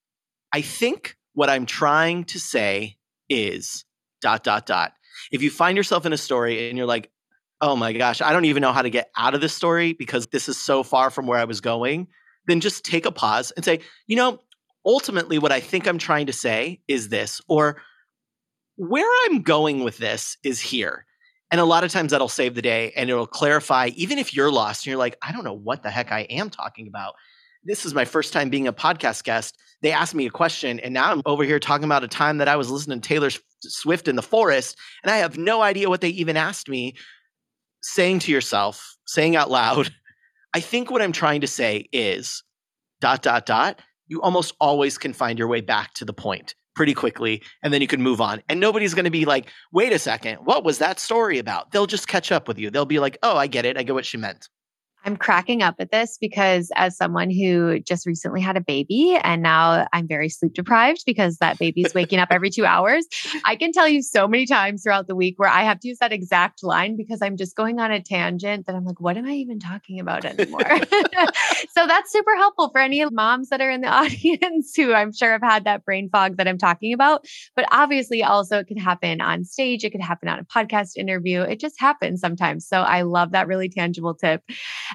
I 0.53 0.61
think 0.61 1.15
what 1.33 1.49
I'm 1.49 1.65
trying 1.65 2.25
to 2.25 2.39
say 2.39 2.97
is 3.29 3.85
dot, 4.21 4.43
dot, 4.43 4.65
dot. 4.65 4.93
If 5.31 5.41
you 5.41 5.49
find 5.49 5.77
yourself 5.77 6.05
in 6.05 6.13
a 6.13 6.17
story 6.17 6.69
and 6.69 6.77
you're 6.77 6.87
like, 6.87 7.10
oh 7.61 7.75
my 7.75 7.93
gosh, 7.93 8.21
I 8.21 8.33
don't 8.33 8.45
even 8.45 8.61
know 8.61 8.73
how 8.73 8.81
to 8.81 8.89
get 8.89 9.09
out 9.15 9.35
of 9.35 9.41
this 9.41 9.53
story 9.53 9.93
because 9.93 10.27
this 10.27 10.49
is 10.49 10.57
so 10.57 10.83
far 10.83 11.09
from 11.09 11.27
where 11.27 11.39
I 11.39 11.45
was 11.45 11.61
going, 11.61 12.07
then 12.47 12.59
just 12.59 12.83
take 12.83 13.05
a 13.05 13.11
pause 13.11 13.51
and 13.51 13.63
say, 13.63 13.79
you 14.07 14.15
know, 14.15 14.39
ultimately, 14.85 15.37
what 15.37 15.51
I 15.51 15.59
think 15.59 15.87
I'm 15.87 15.99
trying 15.99 16.25
to 16.25 16.33
say 16.33 16.81
is 16.87 17.09
this, 17.09 17.39
or 17.47 17.81
where 18.75 19.07
I'm 19.25 19.43
going 19.43 19.83
with 19.83 19.97
this 19.99 20.37
is 20.43 20.59
here. 20.59 21.05
And 21.51 21.61
a 21.61 21.65
lot 21.65 21.83
of 21.83 21.91
times 21.91 22.11
that'll 22.11 22.29
save 22.29 22.55
the 22.55 22.61
day 22.61 22.93
and 22.95 23.09
it'll 23.09 23.27
clarify, 23.27 23.87
even 23.95 24.17
if 24.17 24.33
you're 24.33 24.51
lost 24.51 24.85
and 24.85 24.91
you're 24.91 24.97
like, 24.97 25.17
I 25.21 25.31
don't 25.31 25.43
know 25.43 25.53
what 25.53 25.83
the 25.83 25.91
heck 25.91 26.11
I 26.11 26.21
am 26.21 26.49
talking 26.49 26.87
about. 26.87 27.13
This 27.63 27.85
is 27.85 27.93
my 27.93 28.05
first 28.05 28.33
time 28.33 28.49
being 28.49 28.67
a 28.67 28.73
podcast 28.73 29.23
guest. 29.23 29.57
They 29.81 29.91
asked 29.91 30.15
me 30.15 30.25
a 30.25 30.31
question, 30.31 30.79
and 30.79 30.93
now 30.93 31.11
I'm 31.11 31.21
over 31.25 31.43
here 31.43 31.59
talking 31.59 31.85
about 31.85 32.03
a 32.03 32.07
time 32.07 32.37
that 32.37 32.47
I 32.47 32.55
was 32.55 32.71
listening 32.71 33.01
to 33.01 33.07
Taylor 33.07 33.29
Swift 33.61 34.07
in 34.07 34.15
the 34.15 34.21
forest, 34.21 34.77
and 35.03 35.11
I 35.11 35.17
have 35.17 35.37
no 35.37 35.61
idea 35.61 35.89
what 35.89 36.01
they 36.01 36.09
even 36.09 36.37
asked 36.37 36.69
me 36.69 36.95
saying 37.81 38.19
to 38.19 38.31
yourself, 38.31 38.97
saying 39.05 39.35
out 39.35 39.49
loud, 39.49 39.93
I 40.53 40.59
think 40.59 40.91
what 40.91 41.01
I'm 41.01 41.11
trying 41.11 41.41
to 41.41 41.47
say 41.47 41.87
is 41.91 42.43
dot, 42.99 43.21
dot, 43.21 43.45
dot. 43.45 43.81
You 44.07 44.21
almost 44.21 44.53
always 44.59 44.97
can 44.97 45.13
find 45.13 45.39
your 45.39 45.47
way 45.47 45.61
back 45.61 45.93
to 45.95 46.05
the 46.05 46.13
point 46.13 46.55
pretty 46.75 46.93
quickly, 46.93 47.41
and 47.63 47.73
then 47.73 47.81
you 47.81 47.87
can 47.87 48.01
move 48.01 48.21
on. 48.21 48.41
And 48.49 48.59
nobody's 48.59 48.93
going 48.93 49.05
to 49.05 49.11
be 49.11 49.25
like, 49.25 49.49
wait 49.71 49.93
a 49.93 49.99
second, 49.99 50.37
what 50.43 50.63
was 50.63 50.79
that 50.79 50.99
story 50.99 51.37
about? 51.37 51.71
They'll 51.71 51.87
just 51.87 52.07
catch 52.07 52.31
up 52.31 52.47
with 52.47 52.57
you. 52.57 52.69
They'll 52.69 52.85
be 52.85 52.99
like, 52.99 53.17
oh, 53.23 53.37
I 53.37 53.47
get 53.47 53.65
it. 53.65 53.77
I 53.77 53.83
get 53.83 53.93
what 53.93 54.05
she 54.05 54.17
meant. 54.17 54.47
I'm 55.05 55.17
cracking 55.17 55.61
up 55.61 55.75
at 55.79 55.91
this 55.91 56.17
because 56.19 56.71
as 56.75 56.95
someone 56.95 57.29
who 57.29 57.79
just 57.79 58.05
recently 58.05 58.41
had 58.41 58.57
a 58.57 58.61
baby 58.61 59.17
and 59.23 59.41
now 59.41 59.87
I'm 59.93 60.07
very 60.07 60.29
sleep 60.29 60.53
deprived 60.53 61.03
because 61.05 61.37
that 61.37 61.57
baby's 61.57 61.93
waking 61.95 62.19
up 62.19 62.29
every 62.31 62.49
two 62.49 62.65
hours, 62.65 63.05
I 63.45 63.55
can 63.55 63.71
tell 63.71 63.87
you 63.87 64.01
so 64.01 64.27
many 64.27 64.45
times 64.45 64.83
throughout 64.83 65.07
the 65.07 65.15
week 65.15 65.39
where 65.39 65.49
I 65.49 65.63
have 65.63 65.79
to 65.79 65.87
use 65.87 65.97
that 65.99 66.11
exact 66.11 66.63
line 66.63 66.95
because 66.95 67.21
I'm 67.21 67.37
just 67.37 67.55
going 67.55 67.79
on 67.79 67.91
a 67.91 68.01
tangent 68.01 68.67
that 68.67 68.75
I'm 68.75 68.85
like, 68.85 68.99
what 68.99 69.17
am 69.17 69.25
I 69.25 69.33
even 69.33 69.59
talking 69.59 69.99
about 69.99 70.25
anymore? 70.25 70.61
so 71.71 71.87
that's 71.87 72.11
super 72.11 72.35
helpful 72.35 72.69
for 72.69 72.79
any 72.79 73.03
moms 73.05 73.49
that 73.49 73.61
are 73.61 73.71
in 73.71 73.81
the 73.81 73.87
audience 73.87 74.73
who 74.75 74.93
I'm 74.93 75.11
sure 75.11 75.31
have 75.31 75.41
had 75.41 75.63
that 75.65 75.85
brain 75.85 76.09
fog 76.09 76.37
that 76.37 76.47
I'm 76.47 76.57
talking 76.57 76.93
about. 76.93 77.25
But 77.55 77.65
obviously, 77.71 78.23
also, 78.23 78.59
it 78.59 78.67
can 78.67 78.77
happen 78.77 79.21
on 79.21 79.43
stage, 79.45 79.83
it 79.83 79.91
could 79.91 80.01
happen 80.01 80.29
on 80.29 80.39
a 80.39 80.45
podcast 80.45 80.95
interview. 80.95 81.41
It 81.41 81.59
just 81.59 81.79
happens 81.79 82.19
sometimes. 82.19 82.67
So 82.67 82.81
I 82.81 83.01
love 83.01 83.31
that 83.31 83.47
really 83.47 83.69
tangible 83.69 84.13
tip. 84.13 84.43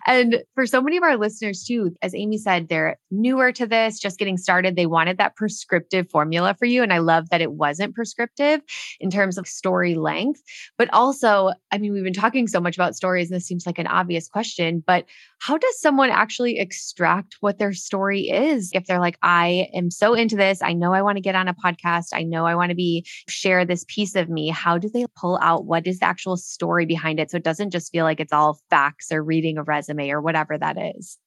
And 0.07 0.43
for 0.55 0.67
so 0.67 0.81
many 0.81 0.97
of 0.97 1.03
our 1.03 1.17
listeners, 1.17 1.65
too, 1.65 1.95
as 2.03 2.15
Amy 2.15 2.39
said, 2.39 2.69
they're 2.69 2.99
newer 3.11 3.53
to 3.53 3.67
this, 3.67 3.99
just 3.99 4.19
getting 4.19 4.37
started. 4.37 4.77
They 4.77 4.87
wanted 4.87 5.19
that 5.19 5.37
prescriptive 5.37 6.11
formula 6.11 6.55
for 6.59 6.67
you. 6.67 6.83
And 6.83 6.93
I 6.93 6.99
love 6.99 7.31
that 7.31 7.41
it 7.41 7.53
wasn't 7.53 7.95
prescriptive 7.95 8.61
in 9.01 9.11
terms 9.11 9.39
of 9.39 9.47
story 9.47 9.95
length. 9.95 10.43
But 10.77 10.93
also, 10.93 11.53
I 11.73 11.79
mean, 11.79 11.93
we've 11.93 12.05
been 12.05 12.13
talking 12.13 12.47
so 12.47 12.61
much 12.61 12.77
about 12.77 12.97
stories, 12.97 13.31
and 13.31 13.37
this 13.37 13.47
seems 13.47 13.67
like 13.67 13.79
an 13.79 13.87
obvious 13.87 14.29
question, 14.29 14.83
but 14.87 15.07
how 15.39 15.57
does 15.59 15.81
someone 15.81 16.11
actually 16.11 16.59
extract 16.59 17.37
what 17.41 17.59
their 17.59 17.73
story 17.73 18.29
is? 18.29 18.71
If 18.73 18.87
they're 18.87 19.01
like, 19.01 19.19
I 19.23 19.69
am 19.75 19.91
so 19.91 20.15
into 20.15 20.37
this, 20.37 20.63
I 20.63 20.73
know 20.73 20.93
I 20.93 21.03
want 21.03 21.17
to 21.17 21.23
get 21.23 21.35
on 21.35 21.49
a 21.49 21.55
podcast, 21.55 22.09
I 22.13 22.23
know 22.23 22.47
I 22.47 22.55
want 22.55 22.71
to 22.71 22.75
be 22.75 23.07
share 23.29 23.65
this 23.65 23.85
piece 23.89 24.15
of 24.17 24.29
me. 24.29 24.49
How 24.49 24.79
do 24.79 24.89
they 24.89 25.07
pull 25.17 25.39
out 25.43 25.67
what 25.67 25.87
is 25.87 25.99
the 25.99 26.07
actual 26.07 26.37
story 26.37 26.87
behind 26.87 27.21
it? 27.21 27.31
So 27.31 27.37
it 27.37 27.45
doesn't 27.45 27.71
just 27.71 27.93
feel 27.93 28.05
like 28.05 28.21
it's 28.21 28.33
all 28.33 28.59
facts 28.71 29.13
or 29.13 29.23
reading 29.23 29.59
a 29.59 29.63
resume 29.63 29.86
or 29.89 30.21
whatever 30.21 30.59
that 30.59 30.77
is. 30.97 31.19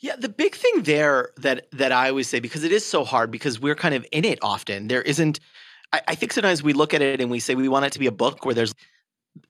Yeah, 0.00 0.16
the 0.16 0.28
big 0.28 0.54
thing 0.54 0.82
there 0.82 1.30
that 1.38 1.70
that 1.72 1.92
I 1.92 2.10
always 2.10 2.28
say 2.28 2.40
because 2.40 2.64
it 2.64 2.72
is 2.72 2.84
so 2.84 3.04
hard 3.04 3.30
because 3.30 3.60
we're 3.60 3.74
kind 3.74 3.94
of 3.94 4.06
in 4.12 4.24
it 4.24 4.38
often. 4.42 4.88
There 4.88 5.02
isn't. 5.02 5.40
I, 5.92 6.00
I 6.08 6.14
think 6.14 6.32
sometimes 6.32 6.62
we 6.62 6.72
look 6.72 6.92
at 6.92 7.00
it 7.00 7.20
and 7.20 7.30
we 7.30 7.40
say 7.40 7.54
we 7.54 7.68
want 7.68 7.86
it 7.86 7.92
to 7.92 7.98
be 7.98 8.06
a 8.06 8.12
book 8.12 8.44
where 8.44 8.54
there's 8.54 8.74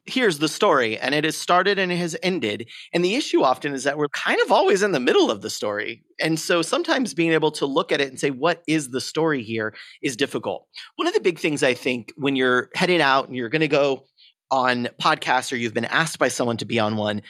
here's 0.04 0.38
the 0.38 0.48
story 0.48 0.98
and 0.98 1.14
it 1.14 1.24
has 1.24 1.36
started 1.36 1.78
and 1.78 1.92
it 1.92 1.96
has 1.96 2.16
ended 2.22 2.68
and 2.92 3.04
the 3.04 3.14
issue 3.14 3.42
often 3.42 3.72
is 3.72 3.84
that 3.84 3.98
we're 3.98 4.09
kind 4.09 4.40
of 4.40 4.50
always 4.50 4.82
in 4.82 4.92
the 4.92 5.00
middle 5.00 5.30
of 5.30 5.42
the 5.42 5.50
story 5.50 6.02
and 6.20 6.40
so 6.40 6.62
sometimes 6.62 7.14
being 7.14 7.32
able 7.32 7.50
to 7.50 7.66
look 7.66 7.92
at 7.92 8.00
it 8.00 8.09
and 8.09 8.18
say 8.18 8.30
what 8.30 8.62
is 8.66 8.90
the 8.90 9.00
story 9.00 9.42
here 9.42 9.74
is 10.02 10.16
difficult 10.16 10.66
one 10.96 11.07
of 11.07 11.14
the 11.14 11.20
big 11.20 11.38
things 11.38 11.62
i 11.62 11.74
think 11.74 12.12
when 12.16 12.36
you're 12.36 12.68
heading 12.74 13.00
out 13.00 13.28
and 13.28 13.36
you're 13.36 13.48
going 13.48 13.61
to 13.61 13.68
go 13.68 14.04
on 14.50 14.88
podcasts 15.00 15.52
or 15.52 15.57
you've 15.57 15.74
been 15.74 15.84
asked 15.84 16.18
by 16.18 16.28
someone 16.28 16.57
to 16.57 16.64
be 16.64 16.78
on 16.78 16.96
one 16.96 17.22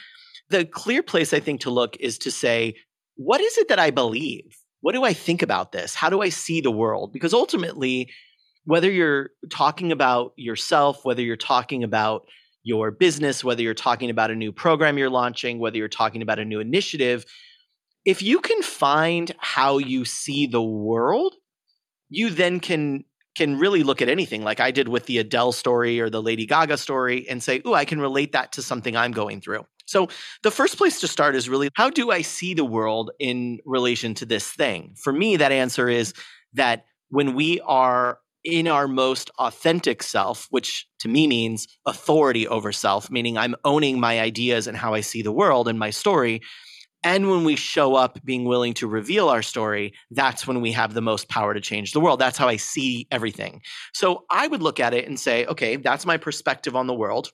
the 0.49 0.65
clear 0.65 1.03
place 1.03 1.33
I 1.33 1.39
think 1.39 1.61
to 1.61 1.69
look 1.69 1.97
is 1.99 2.17
to 2.19 2.31
say, 2.31 2.75
what 3.15 3.41
is 3.41 3.57
it 3.57 3.67
that 3.69 3.79
I 3.79 3.91
believe? 3.91 4.57
What 4.81 4.93
do 4.93 5.03
I 5.03 5.13
think 5.13 5.41
about 5.41 5.71
this? 5.71 5.95
How 5.95 6.09
do 6.09 6.21
I 6.21 6.29
see 6.29 6.61
the 6.61 6.71
world? 6.71 7.11
Because 7.11 7.33
ultimately, 7.33 8.09
whether 8.65 8.91
you're 8.91 9.31
talking 9.49 9.91
about 9.91 10.33
yourself, 10.37 11.03
whether 11.03 11.21
you're 11.21 11.35
talking 11.35 11.83
about 11.83 12.27
your 12.63 12.91
business, 12.91 13.43
whether 13.43 13.61
you're 13.61 13.73
talking 13.73 14.09
about 14.09 14.29
a 14.29 14.35
new 14.35 14.51
program 14.51 14.97
you're 14.97 15.09
launching, 15.09 15.57
whether 15.59 15.77
you're 15.77 15.87
talking 15.87 16.21
about 16.21 16.39
a 16.39 16.45
new 16.45 16.59
initiative, 16.59 17.25
if 18.05 18.21
you 18.21 18.39
can 18.39 18.61
find 18.61 19.33
how 19.39 19.77
you 19.77 20.05
see 20.05 20.47
the 20.47 20.61
world, 20.61 21.35
you 22.09 22.29
then 22.29 22.59
can 22.59 23.03
can 23.35 23.59
really 23.59 23.83
look 23.83 24.01
at 24.01 24.09
anything 24.09 24.43
like 24.43 24.59
I 24.59 24.71
did 24.71 24.87
with 24.87 25.05
the 25.05 25.19
Adele 25.19 25.51
story 25.51 26.01
or 26.01 26.09
the 26.09 26.21
Lady 26.21 26.47
Gaga 26.47 26.77
story 26.77 27.29
and 27.29 27.43
say, 27.43 27.61
"Ooh, 27.67 27.73
I 27.73 27.85
can 27.85 27.99
relate 28.01 28.31
that 28.31 28.53
to 28.53 28.63
something 28.63 28.95
I'm 28.95 29.11
going 29.11 29.41
through." 29.41 29.65
So, 29.87 30.09
the 30.43 30.51
first 30.51 30.77
place 30.77 30.99
to 30.99 31.07
start 31.07 31.35
is 31.35 31.49
really 31.49 31.69
how 31.75 31.89
do 31.89 32.11
I 32.11 32.21
see 32.21 32.53
the 32.53 32.65
world 32.65 33.11
in 33.19 33.59
relation 33.65 34.13
to 34.15 34.25
this 34.25 34.47
thing? 34.47 34.95
For 35.01 35.11
me, 35.11 35.37
that 35.37 35.51
answer 35.51 35.89
is 35.89 36.13
that 36.53 36.85
when 37.09 37.33
we 37.33 37.59
are 37.61 38.19
in 38.43 38.67
our 38.67 38.87
most 38.87 39.29
authentic 39.39 40.03
self, 40.03 40.47
which 40.51 40.87
to 40.99 41.09
me 41.09 41.27
means 41.27 41.67
authority 41.85 42.47
over 42.47 42.71
self, 42.71 43.09
meaning 43.09 43.37
I'm 43.37 43.55
owning 43.65 43.99
my 43.99 44.19
ideas 44.19 44.67
and 44.67 44.77
how 44.77 44.93
I 44.93 45.01
see 45.01 45.21
the 45.21 45.31
world 45.31 45.67
and 45.67 45.77
my 45.77 45.89
story. 45.89 46.41
And 47.03 47.29
when 47.29 47.43
we 47.43 47.55
show 47.55 47.95
up 47.95 48.19
being 48.25 48.45
willing 48.45 48.73
to 48.75 48.87
reveal 48.87 49.29
our 49.29 49.41
story, 49.41 49.93
that's 50.11 50.47
when 50.47 50.61
we 50.61 50.71
have 50.71 50.93
the 50.93 51.01
most 51.01 51.29
power 51.29 51.53
to 51.53 51.61
change 51.61 51.91
the 51.91 51.99
world. 51.99 52.19
That's 52.19 52.37
how 52.37 52.47
I 52.47 52.55
see 52.55 53.07
everything. 53.11 53.61
So 53.93 54.25
I 54.29 54.47
would 54.47 54.61
look 54.61 54.79
at 54.79 54.93
it 54.93 55.07
and 55.07 55.19
say, 55.19 55.45
okay, 55.45 55.75
that's 55.75 56.05
my 56.05 56.17
perspective 56.17 56.75
on 56.75 56.87
the 56.87 56.93
world. 56.93 57.31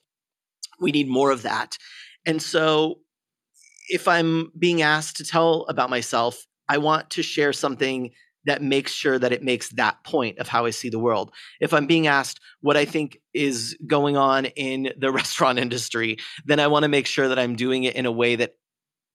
We 0.80 0.92
need 0.92 1.08
more 1.08 1.30
of 1.30 1.42
that. 1.42 1.78
And 2.26 2.40
so 2.40 3.00
if 3.88 4.08
I'm 4.08 4.50
being 4.58 4.82
asked 4.82 5.16
to 5.18 5.24
tell 5.24 5.66
about 5.68 5.90
myself, 5.90 6.46
I 6.68 6.78
want 6.78 7.10
to 7.10 7.22
share 7.22 7.52
something 7.52 8.10
that 8.46 8.62
makes 8.62 8.92
sure 8.92 9.18
that 9.18 9.32
it 9.32 9.42
makes 9.42 9.70
that 9.70 10.02
point 10.04 10.38
of 10.38 10.48
how 10.48 10.66
I 10.66 10.70
see 10.70 10.90
the 10.90 10.98
world. 10.98 11.32
If 11.60 11.72
I'm 11.72 11.86
being 11.86 12.06
asked 12.06 12.40
what 12.60 12.76
I 12.76 12.84
think 12.84 13.18
is 13.32 13.76
going 13.86 14.16
on 14.16 14.46
in 14.46 14.92
the 14.98 15.10
restaurant 15.12 15.58
industry, 15.58 16.18
then 16.44 16.60
I 16.60 16.66
want 16.66 16.82
to 16.84 16.88
make 16.88 17.06
sure 17.06 17.28
that 17.28 17.38
I'm 17.38 17.56
doing 17.56 17.84
it 17.84 17.96
in 17.96 18.06
a 18.06 18.12
way 18.12 18.36
that 18.36 18.54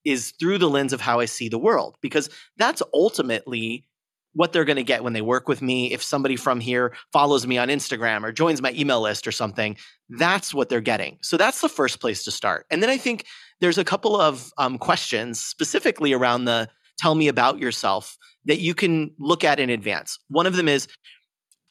is 0.06 0.32
through 0.40 0.58
the 0.58 0.70
lens 0.70 0.94
of 0.94 1.02
how 1.02 1.20
I 1.20 1.26
see 1.26 1.50
the 1.50 1.60
world, 1.60 1.98
because 2.02 2.30
that's 2.58 2.82
ultimately 2.94 3.86
what 4.34 4.54
they're 4.54 4.66
going 4.66 4.78
to 4.78 4.84
get 4.84 5.04
when 5.04 5.14
they 5.14 5.22
work 5.22 5.48
with 5.48 5.62
me. 5.62 5.92
If 5.92 6.04
somebody 6.04 6.36
from 6.36 6.60
here 6.60 6.94
follows 7.12 7.48
me 7.48 7.58
on 7.58 7.70
Instagram 7.70 8.24
or 8.24 8.32
joins 8.32 8.62
my 8.62 8.72
email 8.74 9.02
list 9.02 9.28
or 9.28 9.32
something, 9.32 9.78
that's 10.10 10.54
what 10.54 10.70
they're 10.70 10.82
getting. 10.82 11.18
So 11.22 11.38
that's 11.38 11.62
the 11.62 11.70
first 11.70 12.00
place 12.00 12.24
to 12.26 12.32
start. 12.32 12.66
And 12.70 12.82
then 12.82 12.90
I 12.90 12.98
think 12.98 13.26
there's 13.60 13.78
a 13.78 13.84
couple 13.84 14.20
of 14.20 14.52
um, 14.58 14.78
questions 14.78 15.42
specifically 15.42 16.14
around 16.14 16.46
the 16.46 16.70
tell 16.98 17.16
me 17.16 17.28
about 17.28 17.60
yourself 17.60 18.18
that 18.46 18.60
you 18.60 18.74
can 18.74 19.12
look 19.20 19.44
at 19.44 19.60
in 19.60 19.70
advance. 19.70 20.20
One 20.30 20.46
of 20.46 20.56
them 20.56 20.68
is 20.68 20.88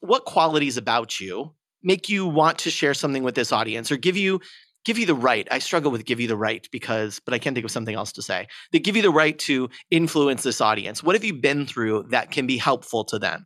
what 0.01 0.25
qualities 0.25 0.77
about 0.77 1.21
you 1.21 1.55
make 1.83 2.09
you 2.09 2.27
want 2.27 2.59
to 2.59 2.71
share 2.71 2.95
something 2.95 3.23
with 3.23 3.35
this 3.35 3.53
audience 3.53 3.91
or 3.91 3.97
give 3.97 4.17
you 4.17 4.41
give 4.89 4.99
you 4.99 5.05
the 5.05 5.15
right. 5.15 5.47
I 5.51 5.59
struggle 5.59 5.91
with 5.91 6.07
give 6.07 6.19
you 6.19 6.29
the 6.29 6.37
right 6.37 6.67
because, 6.73 7.21
but 7.23 7.35
I 7.35 7.39
can't 7.39 7.55
think 7.55 7.67
of 7.67 7.71
something 7.71 7.95
else 7.95 8.11
to 8.13 8.23
say. 8.23 8.49
They 8.73 8.79
give 8.79 8.97
you 8.97 9.03
the 9.03 9.11
right 9.11 9.39
to 9.41 9.69
influence 9.91 10.45
this 10.45 10.63
audience. 10.63 11.03
What 11.03 11.15
have 11.15 11.25
you 11.25 11.35
been 11.35 11.67
through 11.67 12.07
that 12.09 12.31
can 12.31 12.47
be 12.47 12.57
helpful 12.57 13.05
to 13.05 13.19
them? 13.19 13.45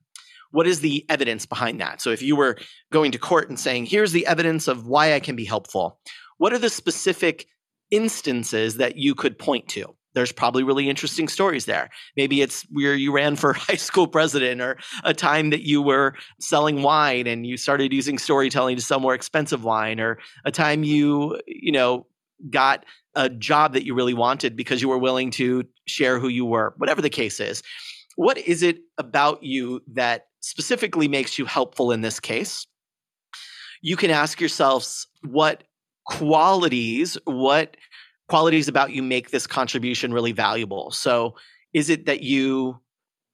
What 0.52 0.68
is 0.68 0.78
the 0.78 1.04
evidence 1.08 1.44
behind 1.44 1.80
that? 1.80 2.00
So 2.00 2.10
if 2.10 2.22
you 2.22 2.36
were 2.36 2.58
going 2.92 3.10
to 3.10 3.18
court 3.18 3.48
and 3.48 3.58
saying, 3.58 3.86
here's 3.86 4.12
the 4.12 4.24
evidence 4.24 4.68
of 4.68 4.86
why 4.86 5.14
I 5.14 5.18
can 5.18 5.34
be 5.34 5.44
helpful, 5.44 5.98
what 6.38 6.52
are 6.52 6.58
the 6.58 6.70
specific 6.70 7.48
instances 7.90 8.76
that 8.76 8.96
you 8.96 9.16
could 9.16 9.36
point 9.36 9.66
to? 9.70 9.96
There's 10.14 10.32
probably 10.32 10.62
really 10.62 10.88
interesting 10.88 11.28
stories 11.28 11.64
there. 11.64 11.90
Maybe 12.16 12.42
it's 12.42 12.62
where 12.70 12.94
you 12.94 13.12
ran 13.12 13.36
for 13.36 13.52
high 13.52 13.76
school 13.76 14.06
president 14.06 14.60
or 14.60 14.78
a 15.04 15.14
time 15.14 15.50
that 15.50 15.62
you 15.62 15.82
were 15.82 16.14
selling 16.40 16.82
wine 16.82 17.26
and 17.26 17.46
you 17.46 17.56
started 17.56 17.92
using 17.92 18.18
storytelling 18.18 18.76
to 18.76 18.82
sell 18.82 19.00
more 19.00 19.14
expensive 19.14 19.64
wine 19.64 20.00
or 20.00 20.18
a 20.44 20.50
time 20.50 20.84
you, 20.84 21.40
you 21.46 21.72
know, 21.72 22.06
got 22.50 22.84
a 23.14 23.28
job 23.28 23.74
that 23.74 23.84
you 23.84 23.94
really 23.94 24.14
wanted 24.14 24.56
because 24.56 24.80
you 24.80 24.88
were 24.88 24.98
willing 24.98 25.30
to 25.30 25.64
share 25.86 26.18
who 26.18 26.28
you 26.28 26.44
were, 26.44 26.74
whatever 26.76 27.02
the 27.02 27.10
case 27.10 27.40
is. 27.40 27.62
What 28.16 28.38
is 28.38 28.62
it 28.62 28.80
about 28.98 29.42
you 29.42 29.82
that 29.94 30.26
specifically 30.40 31.08
makes 31.08 31.38
you 31.38 31.44
helpful 31.44 31.92
in 31.92 32.00
this 32.00 32.20
case? 32.20 32.66
You 33.80 33.96
can 33.96 34.10
ask 34.10 34.40
yourselves 34.40 35.06
what 35.22 35.64
qualities, 36.06 37.16
what 37.24 37.76
qualities 38.28 38.68
about 38.68 38.92
you 38.92 39.02
make 39.02 39.30
this 39.30 39.46
contribution 39.46 40.12
really 40.12 40.32
valuable. 40.32 40.90
So, 40.90 41.36
is 41.72 41.88
it 41.88 42.06
that 42.06 42.22
you 42.22 42.80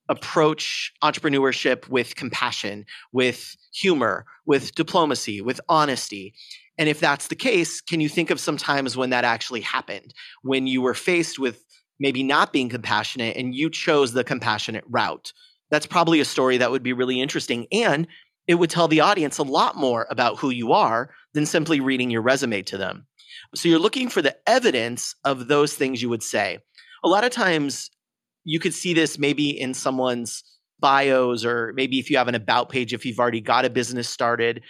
approach 0.09 0.93
entrepreneurship 1.03 1.89
with 1.89 2.17
compassion, 2.17 2.87
with 3.13 3.57
humor, 3.75 4.25
with 4.47 4.75
diplomacy, 4.75 5.41
with 5.41 5.61
honesty? 5.69 6.35
And 6.79 6.89
if 6.89 7.01
that's 7.01 7.27
the 7.27 7.35
case, 7.35 7.81
can 7.81 8.01
you 8.01 8.09
think 8.09 8.31
of 8.31 8.41
some 8.41 8.57
times 8.57 8.97
when 8.97 9.11
that 9.11 9.25
actually 9.25 9.61
happened, 9.61 10.15
when 10.43 10.67
you 10.67 10.81
were 10.81 10.95
faced 10.95 11.39
with 11.39 11.65
maybe 11.99 12.23
not 12.23 12.53
being 12.53 12.69
compassionate 12.69 13.37
and 13.37 13.55
you 13.55 13.69
chose 13.69 14.13
the 14.13 14.25
compassionate 14.25 14.85
route? 14.89 15.33
That's 15.71 15.87
probably 15.87 16.21
a 16.21 16.25
story 16.25 16.57
that 16.59 16.71
would 16.71 16.85
be 16.85 16.93
really 16.93 17.21
interesting. 17.21 17.67
And 17.73 18.07
it 18.47 18.55
would 18.55 18.71
tell 18.71 18.89
the 18.89 19.01
audience 19.01 19.39
a 19.39 19.43
lot 19.43 19.77
more 19.77 20.07
about 20.09 20.39
who 20.39 20.51
you 20.51 20.73
are 20.73 21.11
than 21.35 21.45
simply 21.45 21.81
reading 21.81 22.11
your 22.11 22.23
resume 22.23 22.63
to 22.63 22.79
them. 22.79 23.08
So 23.55 23.69
you're 23.69 23.79
looking 23.79 24.09
for 24.09 24.23
the 24.23 24.37
evidence 24.49 25.15
of 25.25 25.49
those 25.49 25.75
things 25.75 26.03
you 26.03 26.09
would 26.09 26.23
say. 26.23 26.59
A 27.05 27.09
lot 27.09 27.25
of 27.25 27.31
times 27.31 27.91
you 28.45 28.61
could 28.61 28.75
see 28.75 28.95
this 28.95 29.19
maybe 29.19 29.51
in 29.51 29.75
someone's 29.75 30.43
bios 30.81 31.45
or 31.45 31.73
maybe 31.75 31.99
if 31.99 32.11
you 32.11 32.17
have 32.17 32.29
an 32.29 32.35
about 32.35 32.69
page 32.69 32.95
if 32.95 33.05
you've 33.05 33.19
already 33.19 33.41
got 33.41 33.65
a 33.65 33.71
business 33.71 34.09
started 34.09 34.63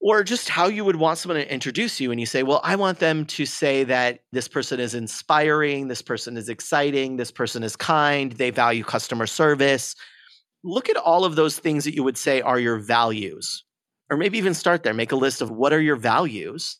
or 0.00 0.22
just 0.22 0.48
how 0.48 0.66
you 0.66 0.84
would 0.84 0.96
want 0.96 1.18
someone 1.18 1.40
to 1.40 1.52
introduce 1.52 2.00
you 2.00 2.10
and 2.10 2.20
you 2.20 2.26
say 2.26 2.42
well 2.42 2.60
i 2.64 2.76
want 2.76 2.98
them 2.98 3.24
to 3.24 3.46
say 3.46 3.82
that 3.82 4.20
this 4.32 4.46
person 4.46 4.78
is 4.78 4.94
inspiring 4.94 5.88
this 5.88 6.02
person 6.02 6.36
is 6.36 6.48
exciting 6.48 7.16
this 7.16 7.32
person 7.32 7.62
is 7.62 7.76
kind 7.76 8.32
they 8.32 8.50
value 8.50 8.84
customer 8.84 9.26
service 9.26 9.96
look 10.62 10.90
at 10.90 10.96
all 10.96 11.24
of 11.24 11.36
those 11.36 11.58
things 11.58 11.84
that 11.84 11.94
you 11.94 12.02
would 12.02 12.18
say 12.18 12.42
are 12.42 12.60
your 12.60 12.78
values 12.78 13.64
or 14.10 14.18
maybe 14.18 14.36
even 14.36 14.52
start 14.52 14.82
there 14.82 14.92
make 14.92 15.12
a 15.12 15.16
list 15.16 15.40
of 15.40 15.50
what 15.50 15.72
are 15.72 15.80
your 15.80 15.96
values 15.96 16.76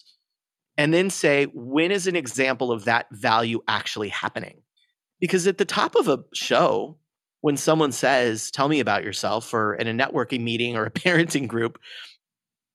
and 0.81 0.95
then 0.95 1.11
say 1.11 1.45
when 1.53 1.91
is 1.91 2.07
an 2.07 2.17
example 2.17 2.73
of 2.73 2.87
that 2.87 3.07
value 3.13 3.61
actually 3.69 4.09
happening? 4.09 4.63
Because 5.21 5.47
at 5.47 5.59
the 5.59 5.67
top 5.67 5.95
of 5.95 6.09
a 6.09 6.25
show 6.33 6.97
when 7.43 7.59
someone 7.59 7.93
says 7.93 8.51
tell 8.51 8.67
me 8.67 8.81
about 8.81 9.05
yourself 9.05 9.53
or 9.53 9.75
in 9.75 9.87
a 9.87 9.93
networking 9.93 10.41
meeting 10.41 10.77
or 10.77 10.87
a 10.87 10.91
parenting 11.05 11.47
group 11.47 11.79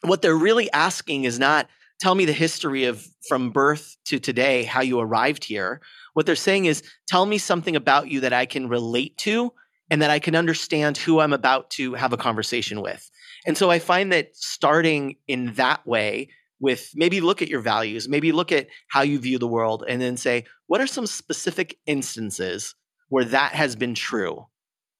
what 0.01 0.21
they're 0.21 0.35
really 0.35 0.71
asking 0.71 1.23
is 1.23 1.39
not 1.39 1.67
tell 1.99 2.13
me 2.13 2.25
the 2.25 2.31
history 2.31 2.85
of 2.85 3.07
from 3.27 3.49
birth 3.49 3.95
to 4.05 4.19
today 4.19 4.63
how 4.63 4.81
you 4.81 4.99
arrived 4.99 5.43
here. 5.43 5.81
What 6.13 6.27
they're 6.27 6.35
saying 6.35 6.65
is 6.65 6.83
tell 7.07 7.25
me 7.25 7.39
something 7.39 7.75
about 7.75 8.07
you 8.07 8.19
that 8.19 8.33
i 8.33 8.45
can 8.45 8.69
relate 8.69 9.17
to 9.17 9.51
and 9.89 9.99
that 10.03 10.11
i 10.11 10.19
can 10.19 10.35
understand 10.35 10.95
who 10.97 11.19
i'm 11.19 11.33
about 11.33 11.71
to 11.71 11.95
have 11.95 12.13
a 12.13 12.17
conversation 12.17 12.81
with. 12.81 13.09
And 13.47 13.57
so 13.57 13.71
i 13.71 13.79
find 13.79 14.11
that 14.11 14.35
starting 14.35 15.15
in 15.27 15.53
that 15.53 15.87
way 15.87 16.29
with 16.59 16.91
maybe 16.95 17.21
look 17.21 17.41
at 17.41 17.49
your 17.49 17.61
values 17.61 18.07
maybe 18.07 18.31
look 18.31 18.51
at 18.51 18.67
how 18.87 19.01
you 19.01 19.19
view 19.19 19.37
the 19.37 19.47
world 19.47 19.83
and 19.87 20.01
then 20.01 20.17
say 20.17 20.45
what 20.67 20.81
are 20.81 20.87
some 20.87 21.05
specific 21.05 21.77
instances 21.85 22.75
where 23.09 23.25
that 23.25 23.53
has 23.53 23.75
been 23.75 23.93
true? 23.93 24.47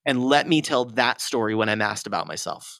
And 0.05 0.23
let 0.23 0.47
me 0.47 0.61
tell 0.61 0.85
that 0.85 1.21
story 1.21 1.55
when 1.55 1.69
i'm 1.69 1.81
asked 1.81 2.07
about 2.07 2.27
myself 2.27 2.79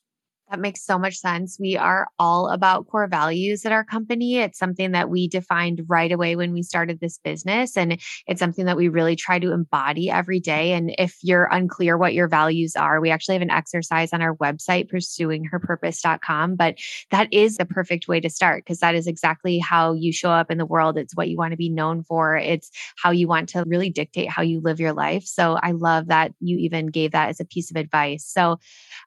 that 0.49 0.59
makes 0.59 0.85
so 0.85 0.99
much 0.99 1.17
sense. 1.17 1.57
We 1.59 1.75
are 1.75 2.07
all 2.19 2.49
about 2.49 2.87
core 2.87 3.07
values 3.07 3.65
at 3.65 3.71
our 3.71 3.83
company. 3.83 4.37
It's 4.37 4.59
something 4.59 4.91
that 4.91 5.09
we 5.09 5.27
defined 5.27 5.81
right 5.87 6.11
away 6.11 6.35
when 6.35 6.53
we 6.53 6.61
started 6.61 6.99
this 6.99 7.17
business. 7.17 7.75
And 7.75 7.99
it's 8.27 8.39
something 8.39 8.65
that 8.65 8.77
we 8.77 8.87
really 8.87 9.15
try 9.15 9.39
to 9.39 9.51
embody 9.51 10.09
every 10.09 10.39
day. 10.39 10.73
And 10.73 10.93
if 10.99 11.17
you're 11.23 11.49
unclear 11.51 11.97
what 11.97 12.13
your 12.13 12.27
values 12.27 12.75
are, 12.75 13.01
we 13.01 13.09
actually 13.09 13.35
have 13.35 13.41
an 13.41 13.49
exercise 13.49 14.13
on 14.13 14.21
our 14.21 14.35
website, 14.35 14.91
pursuingherpurpose.com. 14.91 16.55
But 16.55 16.75
that 17.09 17.27
is 17.33 17.57
the 17.57 17.65
perfect 17.65 18.07
way 18.07 18.19
to 18.19 18.29
start 18.29 18.63
because 18.63 18.79
that 18.79 18.93
is 18.93 19.07
exactly 19.07 19.57
how 19.57 19.93
you 19.93 20.13
show 20.13 20.29
up 20.29 20.51
in 20.51 20.59
the 20.59 20.65
world. 20.65 20.97
It's 20.97 21.15
what 21.15 21.29
you 21.29 21.37
want 21.37 21.51
to 21.51 21.57
be 21.57 21.69
known 21.69 22.03
for, 22.03 22.37
it's 22.37 22.69
how 23.01 23.09
you 23.09 23.27
want 23.27 23.49
to 23.49 23.63
really 23.65 23.89
dictate 23.89 24.29
how 24.29 24.43
you 24.43 24.61
live 24.61 24.79
your 24.79 24.93
life. 24.93 25.23
So 25.25 25.57
I 25.61 25.71
love 25.71 26.07
that 26.07 26.33
you 26.39 26.57
even 26.59 26.87
gave 26.87 27.13
that 27.13 27.29
as 27.29 27.39
a 27.39 27.45
piece 27.45 27.71
of 27.71 27.77
advice. 27.77 28.25
So 28.25 28.59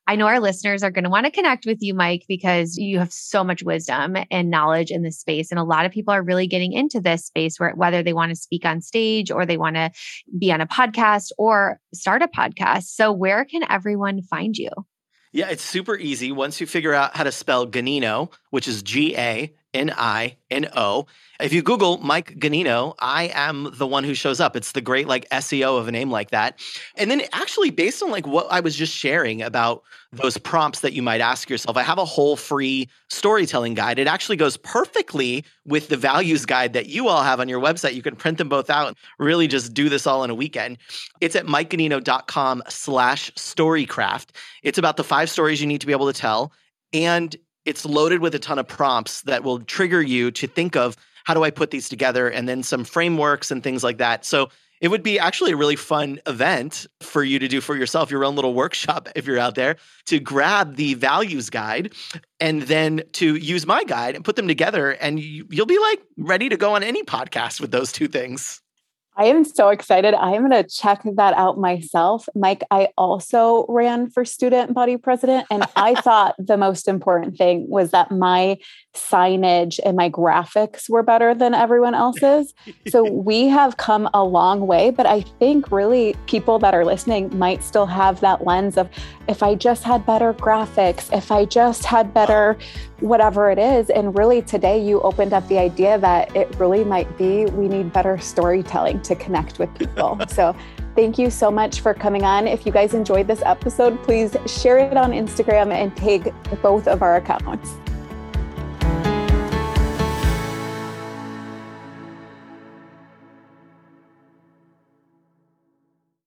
I 0.09 0.17
know 0.17 0.27
our 0.27 0.41
listeners 0.41 0.83
are 0.83 0.91
going 0.91 1.05
to 1.05 1.11
want 1.11 1.27
to 1.27 1.28
connect 1.31 1.67
with 1.67 1.79
you, 1.81 1.95
Mike, 1.95 2.25
because 2.29 2.77
you 2.77 2.99
have 2.99 3.13
so 3.13 3.43
much 3.45 3.63
wisdom 3.63 4.17
and 4.31 4.51
knowledge 4.51 4.91
in 4.91 5.03
this 5.03 5.19
space. 5.19 5.51
And 5.51 5.59
a 5.59 5.65
lot 5.65 5.87
of 5.87 5.93
people 5.93 6.13
are 6.13 6.23
really 6.23 6.47
getting 6.47 6.73
into 6.73 7.01
this 7.01 7.27
space 7.27 7.59
where 7.59 7.73
whether 7.75 8.03
they 8.03 8.13
want 8.13 8.31
to 8.31 8.37
speak 8.37 8.65
on 8.65 8.81
stage 8.81 9.31
or 9.31 9.47
they 9.47 9.57
want 9.57 9.77
to 9.77 9.91
be 10.39 10.53
on 10.53 10.61
a 10.61 10.67
podcast 10.67 11.31
or 11.39 11.81
start 11.95 12.23
a 12.23 12.29
podcast. 12.29 12.85
So, 12.85 13.13
where 13.13 13.45
can 13.45 13.63
everyone 13.69 14.23
find 14.23 14.57
you? 14.57 14.71
Yeah, 15.33 15.49
it's 15.51 15.63
super 15.63 15.97
easy. 15.97 16.33
Once 16.33 16.61
you 16.61 16.67
figure 16.67 16.95
out 16.95 17.17
how 17.17 17.25
to 17.25 17.33
spell 17.33 17.67
Ganino, 17.67 18.33
which 18.51 18.67
is 18.67 18.83
G 18.83 19.17
A 19.17 19.55
N 19.79 19.95
I 19.97 20.37
N 20.51 20.69
O. 20.75 21.07
If 21.41 21.53
you 21.53 21.63
Google 21.63 21.99
Mike 21.99 22.35
Ganino, 22.41 22.97
I 22.99 23.31
am 23.33 23.71
the 23.75 23.87
one 23.87 24.03
who 24.03 24.13
shows 24.13 24.41
up. 24.41 24.57
It's 24.57 24.73
the 24.73 24.81
great 24.81 25.07
like 25.07 25.29
SEO 25.31 25.79
of 25.79 25.87
a 25.87 25.93
name 25.93 26.11
like 26.11 26.31
that. 26.31 26.59
And 26.97 27.09
then 27.09 27.23
actually 27.33 27.71
based 27.71 28.03
on 28.03 28.11
like 28.11 28.27
what 28.27 28.49
I 28.51 28.59
was 28.59 28.75
just 28.75 28.93
sharing 28.93 29.41
about 29.41 29.85
those 30.11 30.37
prompts 30.37 30.81
that 30.81 30.95
you 30.95 31.03
might 31.03 31.21
ask 31.21 31.49
yourself, 31.49 31.77
I 31.77 31.85
have 31.85 31.99
a 31.99 32.05
whole 32.05 32.35
free 32.35 32.89
storytelling 33.09 33.75
guide. 33.75 34.01
It 34.01 34.09
actually 34.09 34.37
goes 34.37 34.57
perfectly 34.57 35.45
with 35.65 35.89
the 35.89 35.97
values 35.97 36.45
guide 36.45 36.73
that 36.73 36.87
you 36.87 37.07
all 37.07 37.23
have 37.23 37.39
on 37.39 37.49
your 37.49 37.61
website. 37.61 37.95
You 37.95 38.03
can 38.03 38.17
print 38.17 38.39
them 38.39 38.49
both 38.49 38.71
out, 38.71 38.89
and 38.89 38.97
really 39.21 39.47
just 39.47 39.75
do 39.75 39.89
this 39.89 40.09
all 40.09 40.25
in 40.25 40.31
a 40.31 40.35
weekend. 40.35 40.79
It's 41.21 41.37
at 41.37 41.47
mikeganino.com 41.47 42.65
slash 42.69 43.31
storycraft. 43.35 44.31
It's 44.65 44.79
about 44.79 44.97
the 44.97 45.05
five 45.05 45.31
stories 45.31 45.61
you 45.61 45.69
need 45.69 45.83
to 45.83 45.87
be 45.87 45.93
able 45.93 46.13
to 46.13 46.19
tell. 46.19 46.53
And 46.93 47.37
it's 47.69 47.85
loaded 47.85 48.21
with 48.21 48.35
a 48.35 48.39
ton 48.39 48.59
of 48.59 48.67
prompts 48.67 49.23
that 49.23 49.45
will 49.45 49.61
trigger 49.61 50.01
you 50.01 50.31
to 50.31 50.47
think 50.47 50.75
of 50.75 50.97
how 51.25 51.35
do 51.35 51.45
I 51.45 51.51
put 51.51 51.71
these 51.71 51.89
together 51.89 52.29
and 52.29 52.49
then 52.49 52.63
some 52.63 52.83
frameworks 52.83 53.51
and 53.51 53.63
things 53.63 53.85
like 53.85 53.99
that. 53.99 54.25
So 54.25 54.49
it 54.81 54.89
would 54.89 55.03
be 55.03 55.19
actually 55.19 55.53
a 55.53 55.57
really 55.57 55.77
fun 55.77 56.21
event 56.27 56.87
for 57.01 57.23
you 57.23 57.39
to 57.39 57.47
do 57.47 57.61
for 57.61 57.77
yourself, 57.77 58.11
your 58.11 58.25
own 58.25 58.37
little 58.37 58.55
workshop 58.55 59.11
if 59.17 59.27
you're 59.27 59.39
out 59.39 59.55
there, 59.55 59.77
to 60.07 60.19
grab 60.19 60.77
the 60.77 60.95
values 60.95 61.51
guide 61.51 61.93
and 62.41 62.63
then 62.63 63.03
to 63.13 63.37
use 63.37 63.67
my 63.67 63.85
guide 63.85 64.15
and 64.15 64.25
put 64.25 64.37
them 64.37 64.49
together. 64.49 64.93
And 64.93 65.21
you, 65.21 65.47
will 65.51 65.67
be 65.67 65.79
like 65.79 66.01
ready 66.17 66.49
to 66.49 66.57
go 66.57 66.75
on 66.75 66.83
any 66.83 67.03
podcast 67.03 67.61
with 67.61 67.71
those 67.71 67.93
two 67.93 68.09
things. 68.09 68.63
I 69.19 69.25
am 69.25 69.45
so 69.45 69.71
excited. 69.71 70.15
I 70.15 70.35
am 70.35 70.49
going 70.49 70.63
to 70.63 70.69
check 70.69 71.03
that 71.17 71.35
out 71.35 71.59
myself. 71.59 72.29
Mike, 72.37 72.63
I 72.71 72.91
also 72.97 73.67
ran 73.69 74.09
for 74.11 74.25
student 74.25 74.73
body 74.73 74.97
president, 74.97 75.45
and 75.51 75.65
I 75.77 75.97
thought 75.97 76.37
the 76.39 76.57
most 76.57 76.87
important 76.87 77.37
thing 77.37 77.69
was 77.69 77.91
that 77.91 78.13
my 78.13 78.59
signage 78.95 79.81
and 79.85 79.97
my 79.97 80.09
graphics 80.09 80.89
were 80.89 81.03
better 81.03 81.35
than 81.35 81.53
everyone 81.53 81.95
else's. 81.95 82.55
so 82.89 83.03
we 83.11 83.49
have 83.49 83.77
come 83.77 84.09
a 84.15 84.23
long 84.23 84.69
way, 84.69 84.91
but 84.91 85.07
I 85.07 85.23
think 85.41 85.73
really 85.73 86.15
people 86.27 86.61
that 86.61 86.73
are 86.73 86.85
listening 86.85 87.37
might 87.37 87.65
still 87.65 87.87
have 87.87 88.21
that 88.21 88.47
lens 88.47 88.77
of 88.77 88.89
if 89.29 89.43
I 89.43 89.57
just 89.57 89.83
had 89.83 90.07
better 90.07 90.33
graphics, 90.33 91.13
if 91.13 91.33
I 91.33 91.45
just 91.45 91.85
had 91.85 92.15
better 92.15 92.57
whatever 93.01 93.51
it 93.51 93.59
is. 93.59 93.91
And 93.91 94.17
really 94.17 94.43
today 94.43 94.83
you 94.83 95.01
opened 95.03 95.33
up 95.33 95.47
the 95.49 95.59
idea 95.59 95.99
that 95.99 96.35
it 96.35 96.55
really 96.57 96.85
might 96.85 97.17
be 97.19 97.45
we 97.47 97.69
need 97.69 97.93
better 97.93 98.19
storytelling 98.19 99.01
to 99.09 99.17
connect 99.17 99.59
with 99.59 99.73
people. 99.75 100.19
so 100.29 100.55
thank 100.95 101.19
you 101.19 101.31
so 101.31 101.51
much 101.51 101.81
for 101.81 101.93
coming 101.93 102.25
on. 102.25 102.47
If 102.47 102.65
you 102.65 102.73
guys 102.73 102.95
enjoyed 102.95 103.27
this 103.27 103.43
episode, 103.45 104.03
please 104.03 104.37
share 104.47 104.79
it 104.79 104.97
on 104.97 105.13
Instagram 105.13 105.73
and 105.73 105.95
tag 105.97 106.33
both 106.63 106.87
of 106.87 107.03
our 107.03 107.17
accounts. 107.17 107.75